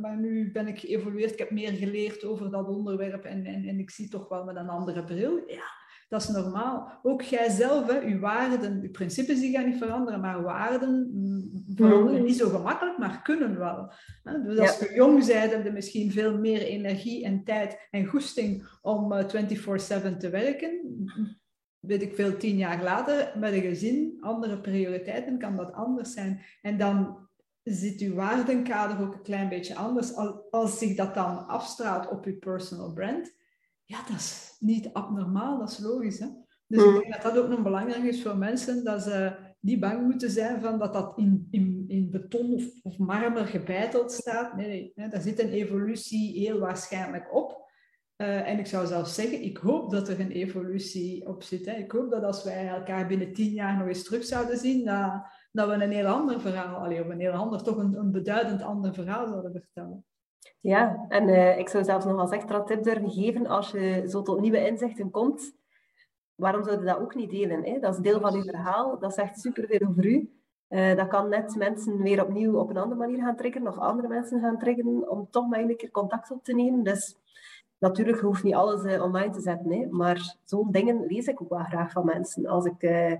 maar 0.00 0.16
nu 0.16 0.52
ben 0.52 0.68
ik 0.68 0.78
geëvolueerd, 0.78 1.32
ik 1.32 1.38
heb 1.38 1.50
meer 1.50 1.72
geleerd 1.72 2.24
over 2.24 2.50
dat 2.50 2.68
onderwerp 2.68 3.24
en, 3.24 3.44
en, 3.44 3.64
en 3.64 3.78
ik 3.78 3.90
zie 3.90 4.08
toch 4.08 4.28
wel 4.28 4.44
met 4.44 4.56
een 4.56 4.68
andere 4.68 5.04
bril. 5.04 5.42
Ja, 5.46 5.78
dat 6.08 6.22
is 6.22 6.28
normaal. 6.28 6.98
Ook 7.02 7.22
jijzelf, 7.22 7.86
hè, 7.86 8.00
uw 8.00 8.18
waarden, 8.18 8.80
uw 8.82 8.90
principes 8.90 9.40
die 9.40 9.52
gaan 9.56 9.68
niet 9.68 9.78
veranderen, 9.78 10.20
maar 10.20 10.42
waarden 10.42 11.10
mm, 11.12 11.64
veranderen 11.74 12.20
mm. 12.20 12.26
niet 12.26 12.36
zo 12.36 12.48
gemakkelijk, 12.48 12.98
maar 12.98 13.22
kunnen 13.22 13.58
wel. 13.58 13.92
Dus 14.22 14.58
als 14.58 14.78
je 14.78 14.94
jong 14.94 15.26
bent, 15.26 15.52
heb 15.52 15.64
je 15.64 15.72
misschien 15.72 16.10
veel 16.10 16.38
meer 16.38 16.60
energie 16.62 17.24
en 17.24 17.44
tijd 17.44 17.88
en 17.90 18.06
goesting 18.06 18.68
om 18.82 19.12
24-7 19.12 19.26
eh, 19.28 20.16
te 20.18 20.30
werken 20.30 20.80
weet 21.80 22.02
ik 22.02 22.14
veel, 22.14 22.36
tien 22.36 22.56
jaar 22.56 22.82
later, 22.82 23.32
met 23.38 23.52
een 23.52 23.60
gezin, 23.60 24.16
andere 24.20 24.60
prioriteiten, 24.60 25.38
kan 25.38 25.56
dat 25.56 25.72
anders 25.72 26.12
zijn. 26.12 26.40
En 26.62 26.78
dan 26.78 27.28
zit 27.62 28.00
uw 28.00 28.14
waardenkader 28.14 29.06
ook 29.06 29.14
een 29.14 29.22
klein 29.22 29.48
beetje 29.48 29.74
anders. 29.74 30.14
Als 30.50 30.78
zich 30.78 30.96
dat 30.96 31.14
dan 31.14 31.46
afstraalt 31.46 32.08
op 32.08 32.24
uw 32.24 32.38
personal 32.38 32.92
brand, 32.92 33.32
ja, 33.84 34.02
dat 34.08 34.16
is 34.16 34.56
niet 34.58 34.92
abnormaal, 34.92 35.58
dat 35.58 35.70
is 35.70 35.78
logisch. 35.78 36.18
Hè? 36.18 36.26
Dus 36.66 36.82
ik 36.82 36.90
mm. 36.90 36.98
denk 36.98 37.12
dat 37.12 37.22
dat 37.22 37.38
ook 37.38 37.48
nog 37.48 37.62
belangrijk 37.62 38.04
is 38.04 38.22
voor 38.22 38.36
mensen, 38.36 38.84
dat 38.84 39.02
ze 39.02 39.36
niet 39.60 39.80
bang 39.80 40.02
moeten 40.02 40.30
zijn 40.30 40.60
van 40.60 40.78
dat 40.78 40.92
dat 40.92 41.18
in, 41.18 41.48
in, 41.50 41.84
in 41.88 42.10
beton 42.10 42.54
of, 42.54 42.64
of 42.82 42.98
marmer 42.98 43.46
gebeiteld 43.46 44.12
staat. 44.12 44.56
Nee, 44.56 44.92
nee, 44.94 45.08
daar 45.08 45.20
zit 45.20 45.38
een 45.38 45.50
evolutie 45.50 46.38
heel 46.38 46.58
waarschijnlijk 46.58 47.34
op. 47.34 47.59
Uh, 48.20 48.48
en 48.48 48.58
ik 48.58 48.66
zou 48.66 48.86
zelfs 48.86 49.14
zeggen, 49.14 49.42
ik 49.42 49.56
hoop 49.56 49.90
dat 49.90 50.08
er 50.08 50.20
een 50.20 50.30
evolutie 50.30 51.26
op 51.26 51.42
zit. 51.42 51.66
Hè. 51.66 51.72
Ik 51.72 51.92
hoop 51.92 52.10
dat 52.10 52.22
als 52.22 52.44
wij 52.44 52.68
elkaar 52.68 53.06
binnen 53.06 53.32
tien 53.32 53.52
jaar 53.52 53.78
nog 53.78 53.86
eens 53.86 54.04
terug 54.04 54.24
zouden 54.24 54.56
zien, 54.56 54.84
dat, 54.84 55.12
dat 55.52 55.68
we 55.68 55.74
een 55.74 55.92
heel 55.92 56.06
ander 56.06 56.40
verhaal, 56.40 56.76
allee, 56.76 57.00
of 57.00 57.08
een 57.08 57.20
heel 57.20 57.32
ander, 57.32 57.62
toch 57.62 57.76
een, 57.76 57.94
een 57.94 58.12
beduidend 58.12 58.62
ander 58.62 58.94
verhaal 58.94 59.26
zouden 59.26 59.52
vertellen. 59.52 60.04
Ja, 60.60 61.04
en 61.08 61.28
uh, 61.28 61.58
ik 61.58 61.68
zou 61.68 61.84
zelfs 61.84 62.04
nog 62.04 62.18
als 62.18 62.30
extra 62.30 62.62
tip 62.62 62.82
durven 62.82 63.10
geven, 63.10 63.46
als 63.46 63.70
je 63.70 64.04
zo 64.08 64.22
tot 64.22 64.40
nieuwe 64.40 64.66
inzichten 64.66 65.10
komt, 65.10 65.52
waarom 66.34 66.64
zou 66.64 66.78
je 66.78 66.84
dat 66.84 66.98
ook 66.98 67.14
niet 67.14 67.30
delen? 67.30 67.64
Hè? 67.64 67.78
Dat 67.78 67.94
is 67.94 68.00
deel 68.00 68.20
van 68.20 68.36
je 68.36 68.44
verhaal, 68.44 68.98
dat 68.98 69.14
zegt 69.14 69.40
superveel 69.40 69.88
over 69.88 70.04
u. 70.04 70.34
Uh, 70.68 70.96
dat 70.96 71.08
kan 71.08 71.28
net 71.28 71.56
mensen 71.56 72.02
weer 72.02 72.22
opnieuw 72.24 72.58
op 72.58 72.70
een 72.70 72.76
andere 72.76 73.00
manier 73.00 73.22
gaan 73.22 73.36
triggeren, 73.36 73.68
of 73.68 73.78
andere 73.78 74.08
mensen 74.08 74.40
gaan 74.40 74.58
triggeren, 74.58 75.10
om 75.10 75.28
toch 75.30 75.48
maar 75.48 75.60
een 75.60 75.76
keer 75.76 75.90
contact 75.90 76.30
op 76.30 76.44
te 76.44 76.54
nemen. 76.54 76.82
Dus 76.82 77.16
Natuurlijk, 77.80 78.20
hoeft 78.20 78.42
niet 78.42 78.54
alles 78.54 78.84
uh, 78.84 79.02
online 79.02 79.32
te 79.32 79.40
zetten, 79.40 79.72
hè, 79.72 79.86
maar 79.90 80.36
zo'n 80.44 80.70
dingen 80.70 81.06
lees 81.06 81.26
ik 81.26 81.42
ook 81.42 81.48
wel 81.48 81.64
graag 81.64 81.92
van 81.92 82.04
mensen. 82.04 82.46
Als 82.46 82.64
ik 82.64 82.82
uh, 82.82 83.12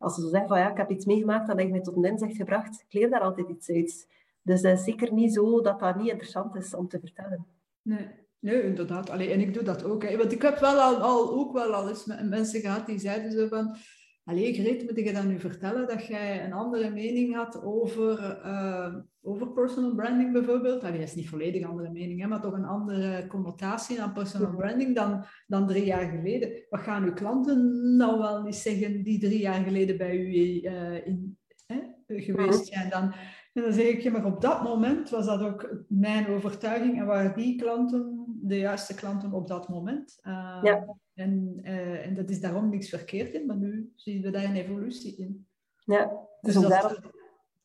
als 0.00 0.14
ze 0.14 0.20
zo 0.20 0.28
zeggen 0.28 0.48
van 0.48 0.58
ja, 0.58 0.70
ik 0.70 0.76
heb 0.76 0.90
iets 0.90 1.04
meegemaakt, 1.04 1.46
dat 1.46 1.58
heeft 1.58 1.70
mij 1.70 1.80
tot 1.80 1.96
een 1.96 2.04
inzicht 2.04 2.36
gebracht, 2.36 2.84
ik 2.88 2.92
leer 2.92 3.10
daar 3.10 3.20
altijd 3.20 3.48
iets 3.48 3.70
uit. 3.70 4.08
Dus 4.42 4.62
is 4.62 4.84
zeker 4.84 5.12
niet 5.12 5.34
zo 5.34 5.60
dat 5.60 5.80
dat 5.80 5.96
niet 5.96 6.10
interessant 6.10 6.54
is 6.54 6.74
om 6.74 6.88
te 6.88 7.00
vertellen. 7.00 7.46
Nee, 7.82 8.08
nee 8.38 8.62
inderdaad. 8.62 9.10
Allee, 9.10 9.30
en 9.30 9.40
ik 9.40 9.54
doe 9.54 9.62
dat 9.62 9.84
ook. 9.84 10.02
Hè. 10.02 10.16
Want 10.16 10.32
ik 10.32 10.42
heb 10.42 10.58
wel 10.58 10.80
al, 10.80 10.96
al, 10.96 11.32
ook 11.32 11.52
wel 11.52 11.74
al 11.74 11.88
eens 11.88 12.06
met 12.06 12.28
mensen 12.28 12.60
gehad 12.60 12.86
die 12.86 12.98
zeiden 12.98 13.32
zo 13.32 13.48
van... 13.48 13.76
Allee, 14.24 14.54
Greet, 14.54 14.82
moet 14.82 15.06
je 15.06 15.12
dan 15.12 15.28
nu 15.28 15.40
vertellen 15.40 15.88
dat 15.88 16.06
jij 16.06 16.44
een 16.44 16.52
andere 16.52 16.90
mening 16.90 17.34
had 17.34 17.62
over, 17.62 18.40
uh, 18.44 18.94
over 19.22 19.52
personal 19.52 19.94
branding 19.94 20.32
bijvoorbeeld? 20.32 20.84
Allee, 20.84 20.98
dat 20.98 21.08
is 21.08 21.14
niet 21.14 21.28
volledig 21.28 21.66
andere 21.66 21.90
mening, 21.90 22.20
hè, 22.20 22.26
maar 22.26 22.40
toch 22.40 22.52
een 22.52 22.64
andere 22.64 23.26
connotatie 23.26 24.02
aan 24.02 24.12
personal 24.12 24.56
branding 24.56 24.94
dan, 24.94 25.24
dan 25.46 25.66
drie 25.66 25.84
jaar 25.84 26.10
geleden. 26.10 26.52
Wat 26.70 26.80
gaan 26.80 27.04
uw 27.04 27.12
klanten 27.12 27.96
nou 27.96 28.18
wel 28.18 28.42
niet 28.42 28.54
zeggen 28.54 29.02
die 29.02 29.20
drie 29.20 29.40
jaar 29.40 29.64
geleden 29.64 29.96
bij 29.96 30.16
u 30.16 30.34
uh, 30.62 31.06
in, 31.06 31.38
hè, 31.66 31.76
geweest 32.06 32.66
zijn? 32.66 32.90
Dan, 32.90 33.12
en 33.52 33.62
dan 33.62 33.72
zeg 33.72 33.86
ik, 33.86 34.00
je, 34.00 34.10
maar 34.10 34.24
op 34.24 34.40
dat 34.40 34.62
moment 34.62 35.10
was 35.10 35.26
dat 35.26 35.42
ook 35.42 35.84
mijn 35.88 36.26
overtuiging 36.26 36.98
en 36.98 37.06
waren 37.06 37.36
die 37.36 37.56
klanten 37.56 38.24
de 38.42 38.58
juiste 38.58 38.94
klanten 38.94 39.32
op 39.32 39.48
dat 39.48 39.68
moment. 39.68 40.18
Uh, 40.22 40.58
ja. 40.62 40.96
En, 41.20 41.60
uh, 41.62 42.06
en 42.06 42.14
dat 42.14 42.30
is 42.30 42.40
daarom 42.40 42.68
niks 42.68 42.88
verkeerd 42.88 43.32
in, 43.32 43.46
maar 43.46 43.56
nu 43.56 43.92
zien 43.94 44.22
we 44.22 44.30
daar 44.30 44.44
een 44.44 44.56
evolutie 44.56 45.16
in. 45.16 45.46
Ja, 45.84 46.06
dus, 46.40 46.54
dus 46.54 46.64
ook 46.64 46.70
daarom, 46.70 46.96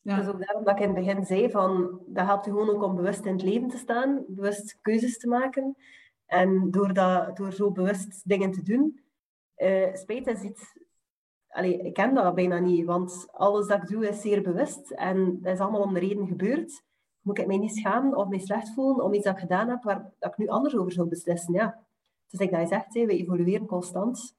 ja. 0.02 0.18
dus 0.18 0.28
ook 0.28 0.46
daarom 0.46 0.64
dat 0.64 0.76
ik 0.76 0.84
in 0.84 0.96
het 0.96 1.06
begin 1.06 1.26
zei 1.26 1.52
van, 1.52 2.00
dat 2.08 2.26
helpt 2.26 2.46
je 2.46 2.52
gewoon 2.52 2.70
ook 2.70 2.84
om 2.84 2.96
bewust 2.96 3.26
in 3.26 3.34
het 3.34 3.44
leven 3.44 3.68
te 3.68 3.78
staan, 3.78 4.24
bewust 4.28 4.80
keuzes 4.82 5.18
te 5.18 5.28
maken. 5.28 5.76
En 6.26 6.72
door, 6.72 6.94
dat, 6.94 7.38
door 7.38 7.54
zo 7.54 7.72
bewust 7.72 8.30
dingen 8.30 8.52
te 8.52 8.62
doen, 8.62 9.00
uh, 9.58 9.94
spijt 9.94 10.28
is 10.28 10.42
iets... 10.42 10.84
Allee, 11.48 11.82
ik 11.82 11.94
ken 11.94 12.14
dat 12.14 12.36
bijna 12.36 12.60
niet, 12.60 12.86
want 12.86 13.28
alles 13.32 13.68
dat 13.68 13.82
ik 13.82 13.88
doe 13.88 14.08
is 14.08 14.22
zeer 14.22 14.42
bewust. 14.42 14.92
En 14.92 15.42
dat 15.42 15.54
is 15.54 15.60
allemaal 15.60 15.82
om 15.82 15.94
de 15.94 16.00
reden 16.00 16.28
gebeurd. 16.28 16.84
Moet 17.22 17.40
ik 17.40 17.48
mij 17.48 17.58
niet 17.58 17.76
schamen 17.76 18.18
of 18.18 18.28
mij 18.28 18.40
slecht 18.40 18.74
voelen 18.74 19.06
om 19.06 19.14
iets 19.14 19.24
dat 19.24 19.34
ik 19.34 19.40
gedaan 19.40 19.70
heb 19.70 19.84
waar 19.84 20.14
dat 20.20 20.32
ik 20.32 20.38
nu 20.38 20.48
anders 20.48 20.76
over 20.76 20.92
zou 20.92 21.08
beslissen? 21.08 21.54
Ja, 21.54 21.85
dus 22.38 22.48
ik 22.48 22.54
dat 22.54 22.62
je 22.62 22.68
zegt, 22.68 22.94
we 22.94 23.18
evolueren 23.18 23.66
constant. 23.66 24.36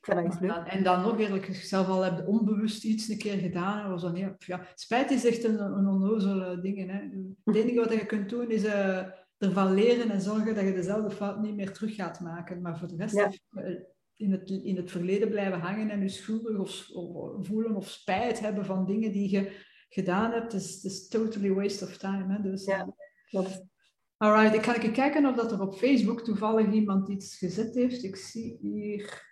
Ik 0.00 0.06
vind 0.06 0.16
dat 0.16 0.26
iets 0.26 0.40
leuk. 0.40 0.66
En 0.66 0.82
dan 0.82 1.02
nog 1.02 1.18
eerlijk 1.18 1.44
gezegd, 1.44 1.88
al 1.88 2.02
heb 2.02 2.28
onbewust 2.28 2.84
iets 2.84 3.08
een 3.08 3.18
keer 3.18 3.38
gedaan. 3.38 3.90
Was 3.90 4.02
dan, 4.02 4.16
ja, 4.16 4.34
ja, 4.38 4.66
spijt 4.74 5.10
is 5.10 5.24
echt 5.24 5.44
een, 5.44 5.60
een 5.60 5.86
onnozele 5.86 6.60
ding. 6.60 6.90
Hè. 6.90 7.00
Het 7.44 7.56
enige 7.56 7.80
wat 7.80 7.92
je 7.92 8.06
kunt 8.06 8.28
doen 8.28 8.50
is 8.50 8.64
uh, 8.64 9.06
ervan 9.38 9.74
leren 9.74 10.10
en 10.10 10.20
zorgen 10.20 10.54
dat 10.54 10.64
je 10.64 10.72
dezelfde 10.72 11.10
fout 11.10 11.42
niet 11.42 11.56
meer 11.56 11.72
terug 11.72 11.94
gaat 11.94 12.20
maken. 12.20 12.60
Maar 12.60 12.78
voor 12.78 12.88
de 12.88 12.96
rest 12.96 13.16
eh, 13.16 13.74
in, 14.16 14.32
het, 14.32 14.50
in 14.50 14.76
het 14.76 14.90
verleden 14.90 15.28
blijven 15.28 15.60
hangen 15.60 15.90
en 15.90 16.00
je 16.00 16.08
schuldig 16.08 16.58
of, 16.58 16.90
of, 16.90 17.46
voelen 17.46 17.76
of 17.76 17.88
spijt 17.88 18.40
hebben 18.40 18.64
van 18.64 18.86
dingen 18.86 19.12
die 19.12 19.30
je 19.30 19.52
gedaan 19.88 20.32
hebt, 20.32 20.52
is, 20.52 20.84
is 20.84 21.08
totally 21.08 21.52
waste 21.52 21.84
of 21.84 21.96
time. 21.96 22.34
Hè. 22.34 22.42
Dus, 22.42 22.64
ja, 22.64 22.94
klopt. 23.30 23.62
Alright, 24.22 24.54
ik 24.54 24.64
ga 24.64 24.76
even 24.76 24.92
kijken 24.92 25.26
of 25.26 25.36
dat 25.36 25.52
er 25.52 25.60
op 25.60 25.74
Facebook 25.74 26.20
toevallig 26.20 26.72
iemand 26.72 27.08
iets 27.08 27.38
gezet 27.38 27.74
heeft. 27.74 28.04
Ik 28.04 28.16
zie 28.16 28.58
hier 28.60 29.26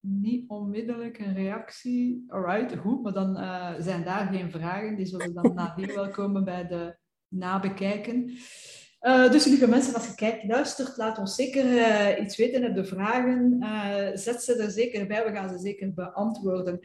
niet 0.00 0.48
onmiddellijk 0.48 1.18
een 1.18 1.34
reactie. 1.34 2.24
Alright, 2.28 2.76
goed, 2.76 3.02
maar 3.02 3.12
dan 3.12 3.36
uh, 3.36 3.74
zijn 3.78 4.04
daar 4.04 4.26
geen 4.32 4.50
vragen. 4.50 4.96
Die 4.96 5.06
zullen 5.06 5.34
dan 5.34 5.54
nadien 5.54 5.94
wel 5.94 6.08
komen 6.08 6.44
bij 6.44 6.66
de 6.66 6.96
nabekijken. 7.28 8.30
Uh, 9.00 9.30
dus 9.30 9.44
lieve 9.44 9.68
mensen, 9.68 9.94
als 9.94 10.06
je 10.06 10.14
kijkt, 10.14 10.44
luistert, 10.44 10.96
laat 10.96 11.18
ons 11.18 11.34
zeker 11.34 11.64
uh, 11.64 12.24
iets 12.24 12.36
weten. 12.36 12.62
Heb 12.62 12.74
de 12.74 12.84
vragen, 12.84 13.58
zet 14.18 14.42
ze 14.42 14.56
er 14.56 14.70
zeker 14.70 15.06
bij. 15.06 15.24
We 15.24 15.32
gaan 15.32 15.48
ze 15.48 15.58
zeker 15.58 15.94
beantwoorden. 15.94 16.80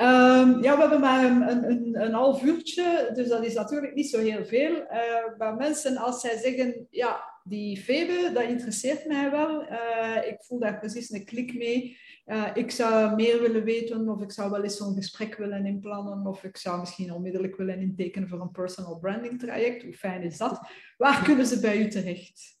Um, 0.00 0.62
ja, 0.62 0.74
we 0.74 0.80
hebben 0.80 1.00
maar 1.00 1.24
een, 1.24 1.70
een, 1.70 2.00
een, 2.02 2.12
half 2.12 2.42
uurtje, 2.42 3.10
dus 3.14 3.28
dat 3.28 3.44
is 3.44 3.54
natuurlijk 3.54 3.94
niet 3.94 4.10
zo 4.10 4.20
heel 4.20 4.44
veel. 4.44 4.70
Uh, 4.70 5.38
maar 5.38 5.54
mensen, 5.54 5.96
als 5.96 6.20
zij 6.20 6.36
zeggen, 6.36 6.86
ja, 6.90 7.40
die 7.44 7.76
Febe, 7.76 8.30
dat 8.34 8.42
interesseert 8.42 9.06
mij 9.06 9.30
wel. 9.30 9.62
Uh, 9.62 10.16
ik 10.26 10.36
voel 10.38 10.58
daar 10.58 10.78
precies 10.78 11.10
een 11.10 11.24
klik 11.24 11.54
mee. 11.54 11.98
Uh, 12.26 12.50
ik 12.54 12.70
zou 12.70 13.14
meer 13.14 13.40
willen 13.40 13.64
weten, 13.64 14.08
of 14.08 14.22
ik 14.22 14.32
zou 14.32 14.50
wel 14.50 14.62
eens 14.62 14.76
zo'n 14.76 14.94
gesprek 14.94 15.36
willen 15.36 15.66
inplannen, 15.66 16.26
of 16.26 16.44
ik 16.44 16.56
zou 16.56 16.80
misschien 16.80 17.12
onmiddellijk 17.12 17.56
willen 17.56 17.80
intekenen 17.80 18.28
voor 18.28 18.40
een 18.40 18.50
personal 18.50 18.98
branding 18.98 19.38
traject. 19.38 19.82
Hoe 19.82 19.94
fijn 19.94 20.22
is 20.22 20.36
dat? 20.36 20.60
Waar 20.96 21.24
kunnen 21.24 21.46
ze 21.46 21.60
bij 21.60 21.78
u 21.78 21.88
terecht? 21.88 22.57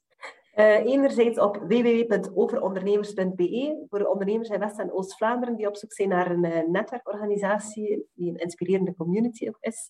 Uh, 0.58 0.84
enerzijds 0.84 1.38
op 1.38 1.56
www.overondernemers.be 1.56 3.84
voor 3.88 4.04
ondernemers 4.04 4.48
in 4.48 4.58
West- 4.58 4.78
en 4.78 4.92
Oost-Vlaanderen 4.92 5.56
die 5.56 5.66
op 5.66 5.76
zoek 5.76 5.92
zijn 5.92 6.08
naar 6.08 6.30
een 6.30 6.44
uh, 6.44 6.68
netwerkorganisatie 6.68 8.06
die 8.14 8.30
een 8.30 8.36
inspirerende 8.36 8.94
community 8.94 9.50
is. 9.60 9.88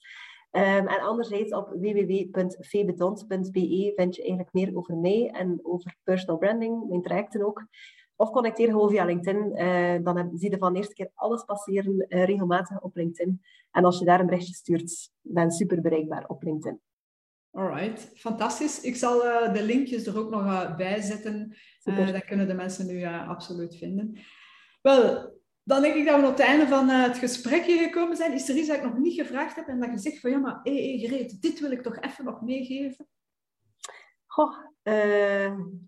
Um, 0.51 0.87
en 0.87 1.01
anderzijds 1.01 1.55
op 1.55 1.69
www.febedont.be 1.69 3.93
vind 3.97 4.15
je 4.15 4.23
eigenlijk 4.23 4.53
meer 4.53 4.77
over 4.77 4.97
mij 4.97 5.31
en 5.31 5.61
over 5.63 5.97
personal 6.03 6.39
branding, 6.39 6.89
mijn 6.89 7.03
trajecten 7.03 7.47
ook. 7.47 7.67
Of 8.17 8.31
connecteer 8.31 8.69
gewoon 8.69 8.91
via 8.91 9.05
LinkedIn. 9.05 9.61
Uh, 9.61 9.97
dan 10.03 10.17
heb, 10.17 10.29
zie 10.35 10.51
je 10.51 10.59
van 10.59 10.73
de 10.73 10.79
eerste 10.79 10.95
keer 10.95 11.11
alles 11.15 11.45
passeren 11.45 12.07
regelmatig 12.09 12.81
op 12.81 12.97
LinkedIn. 12.97 13.43
En 13.71 13.85
als 13.85 13.99
je 13.99 14.05
daar 14.05 14.21
een 14.21 14.27
berichtje 14.27 14.55
stuurt, 14.55 15.11
ben 15.21 15.51
super 15.51 15.81
bereikbaar 15.81 16.25
op 16.27 16.43
LinkedIn. 16.43 16.81
Alright, 17.51 18.11
fantastisch. 18.15 18.81
Ik 18.81 18.97
zal 18.97 19.27
uh, 19.27 19.53
de 19.53 19.63
linkjes 19.63 20.07
er 20.07 20.19
ook 20.19 20.31
nog 20.31 20.43
uh, 20.43 20.77
bij 20.77 21.01
zetten. 21.01 21.57
Uh, 21.85 22.13
dat 22.13 22.25
kunnen 22.25 22.49
de 22.49 22.55
mensen 22.55 22.87
nu 22.87 23.05
absoluut 23.05 23.77
vinden. 23.77 24.19
Wel, 24.83 25.33
dan 25.63 25.83
denk 25.83 25.95
ik 25.95 26.07
dat 26.07 26.21
we 26.21 26.27
op 26.27 26.37
het 26.37 26.47
einde 26.47 26.67
van 26.67 26.89
het 26.89 27.19
gesprekje 27.19 27.79
gekomen 27.79 28.17
zijn. 28.17 28.33
Is 28.33 28.49
er 28.49 28.57
iets 28.57 28.69
dat 28.69 28.77
ik 28.77 28.83
nog 28.83 28.99
niet 28.99 29.21
gevraagd 29.21 29.57
heb 29.57 29.67
en 29.67 29.81
dat 29.81 29.91
je 29.91 29.99
zegt 29.99 30.21
van 30.21 30.31
ja, 30.31 30.39
maar 30.39 30.61
hé, 30.63 30.99
hey, 30.99 31.09
Greet, 31.09 31.43
dit 31.43 31.61
wil 31.61 31.71
ik 31.71 31.83
toch 31.83 32.01
even 32.01 32.25
nog 32.25 32.43
meegeven? 32.43 33.07
Goh, 34.27 34.55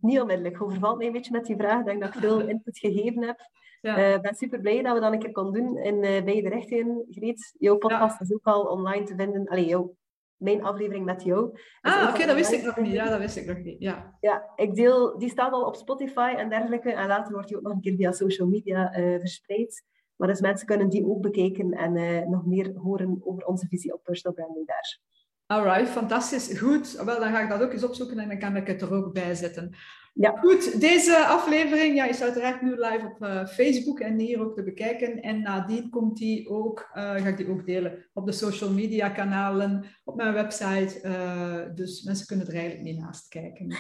niet 0.01 0.21
onmiddellijk. 0.21 0.63
Overvalt 0.63 0.97
mij 0.97 1.07
een 1.07 1.13
beetje 1.13 1.33
met 1.33 1.47
die 1.47 1.57
vraag. 1.57 1.81
Ik 1.81 1.87
denk 1.87 2.01
dat 2.01 2.15
ik 2.15 2.21
veel 2.21 2.41
input 2.49 2.79
gegeven 2.79 3.23
heb. 3.23 3.39
Ik 3.81 3.97
ja. 3.97 4.21
ben 4.21 4.35
super 4.35 4.61
blij 4.61 4.83
dat 4.83 4.95
we 4.95 5.01
dat 5.01 5.13
een 5.13 5.19
keer 5.19 5.33
konden 5.33 5.63
doen 5.63 5.79
in 5.79 6.01
beide 6.01 6.49
richtingen. 6.49 7.07
Greet, 7.11 7.55
jouw 7.59 7.77
podcast 7.77 8.21
is 8.21 8.33
ook 8.33 8.47
al 8.47 8.63
online 8.63 9.05
te 9.05 9.15
vinden. 9.17 9.49
Allee, 9.49 9.67
jouw 9.67 9.97
mijn 10.41 10.63
aflevering 10.63 11.05
met 11.05 11.23
jou. 11.23 11.59
Ah, 11.81 12.09
oké, 12.11 12.27
dat 12.27 12.35
wist 12.35 12.53
ik 12.53 12.65
nog 12.65 12.77
niet. 12.77 12.93
Ja, 12.93 13.09
dat 13.09 13.19
wist 13.19 13.37
ik 13.37 13.47
nog 13.47 13.59
niet. 13.59 13.77
Ja, 13.79 14.17
ja 14.21 14.53
ik 14.57 14.75
deel, 14.75 15.19
die 15.19 15.29
staat 15.29 15.53
al 15.53 15.65
op 15.65 15.77
Spotify 15.77 16.35
en 16.37 16.49
dergelijke. 16.49 16.93
En 16.93 17.07
later 17.07 17.33
wordt 17.33 17.49
die 17.49 17.57
ook 17.57 17.63
nog 17.63 17.73
een 17.73 17.81
keer 17.81 17.97
via 17.97 18.13
social 18.13 18.49
media 18.49 18.99
uh, 18.99 19.19
verspreid. 19.19 19.85
Maar 20.17 20.29
dus 20.29 20.41
mensen 20.41 20.67
kunnen 20.67 20.89
die 20.89 21.07
ook 21.07 21.21
bekijken 21.21 21.71
en 21.71 21.97
uh, 21.97 22.27
nog 22.27 22.47
meer 22.47 22.73
horen 22.77 23.21
over 23.25 23.45
onze 23.45 23.67
visie 23.67 23.95
op 23.95 24.05
personal 24.05 24.37
branding 24.37 24.67
daar. 24.67 25.01
Alright, 25.47 25.89
fantastisch. 25.89 26.59
Goed. 26.59 26.93
Wel, 26.93 27.21
dan 27.21 27.33
ga 27.33 27.41
ik 27.41 27.49
dat 27.49 27.63
ook 27.63 27.73
eens 27.73 27.85
opzoeken 27.85 28.19
en 28.19 28.29
dan 28.29 28.39
kan 28.39 28.57
ik 28.57 28.67
het 28.67 28.83
er 28.83 28.95
ook 28.95 29.13
bij 29.13 29.35
zetten. 29.35 29.75
Ja. 30.21 30.37
Goed, 30.41 30.81
deze 30.81 31.17
aflevering 31.17 31.97
ja, 31.97 32.07
is 32.07 32.23
uiteraard 32.23 32.63
nu 32.63 32.71
live 32.71 33.13
op 33.15 33.25
uh, 33.25 33.47
Facebook 33.47 34.01
en 34.01 34.19
hier 34.19 34.41
ook 34.41 34.55
te 34.55 34.63
bekijken. 34.63 35.23
En 35.23 35.43
nadien 35.43 35.91
komt 35.91 36.17
die 36.17 36.49
ook, 36.49 36.91
uh, 36.95 37.03
ga 37.03 37.27
ik 37.27 37.37
die 37.37 37.51
ook 37.51 37.67
delen 37.67 38.05
op 38.13 38.27
de 38.27 38.33
social 38.33 38.71
media 38.71 39.09
kanalen, 39.09 39.85
op 40.05 40.17
mijn 40.17 40.33
website. 40.33 41.01
Uh, 41.03 41.75
dus 41.75 42.03
mensen 42.03 42.27
kunnen 42.27 42.47
er 42.47 42.55
eigenlijk 42.55 42.83
niet 42.83 42.99
naast 42.99 43.29
kijken. 43.29 43.67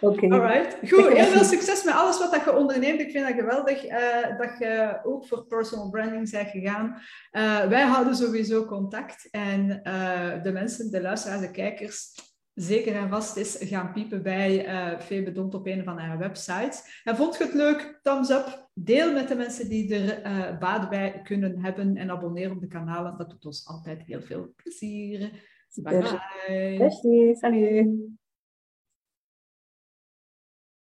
Oké. 0.00 0.24
Okay. 0.24 0.30
Alright. 0.30 0.90
Goed, 0.90 1.08
heel 1.08 1.24
veel 1.24 1.44
succes 1.44 1.84
met 1.84 1.94
alles 1.94 2.18
wat 2.18 2.32
dat 2.32 2.44
je 2.44 2.56
onderneemt. 2.56 3.00
Ik 3.00 3.10
vind 3.10 3.26
dat 3.26 3.36
geweldig 3.36 3.82
dat 4.38 4.58
je 4.58 5.00
ook 5.04 5.26
voor 5.26 5.46
personal 5.46 5.90
branding 5.90 6.30
bent 6.30 6.48
gegaan. 6.48 7.00
wij 7.68 7.82
houden 7.82 8.14
sowieso 8.14 8.64
contact 8.64 9.28
en 9.30 9.66
de 10.42 10.50
mensen, 10.52 10.90
de 10.90 11.00
luisteraars, 11.00 11.40
de 11.40 11.50
kijkers 11.50 12.12
zeker 12.54 12.94
en 12.94 13.08
vast 13.08 13.36
is 13.36 13.56
gaan 13.60 13.92
piepen 13.92 14.22
bij 14.22 14.66
uh, 14.66 15.00
Febe 15.00 15.32
Dont 15.32 15.54
op 15.54 15.66
een 15.66 15.84
van 15.84 15.98
haar 15.98 16.18
websites. 16.18 17.00
En 17.04 17.16
vond 17.16 17.36
je 17.36 17.44
het 17.44 17.54
leuk? 17.54 17.98
Thumbs 18.02 18.30
up. 18.30 18.68
Deel 18.74 19.12
met 19.12 19.28
de 19.28 19.34
mensen 19.34 19.68
die 19.68 19.94
er 19.94 20.26
uh, 20.26 20.58
baat 20.58 20.88
bij 20.90 21.20
kunnen 21.22 21.58
hebben. 21.58 21.96
En 21.96 22.10
abonneer 22.10 22.50
op 22.50 22.60
de 22.60 22.66
kanalen. 22.66 23.16
Dat 23.16 23.30
doet 23.30 23.46
ons 23.46 23.66
altijd 23.66 24.02
heel 24.02 24.22
veel 24.22 24.52
plezier. 24.56 25.18
Bye 25.74 25.98
bye. 25.98 26.78
Merci. 26.78 27.34
Salut. 27.34 28.18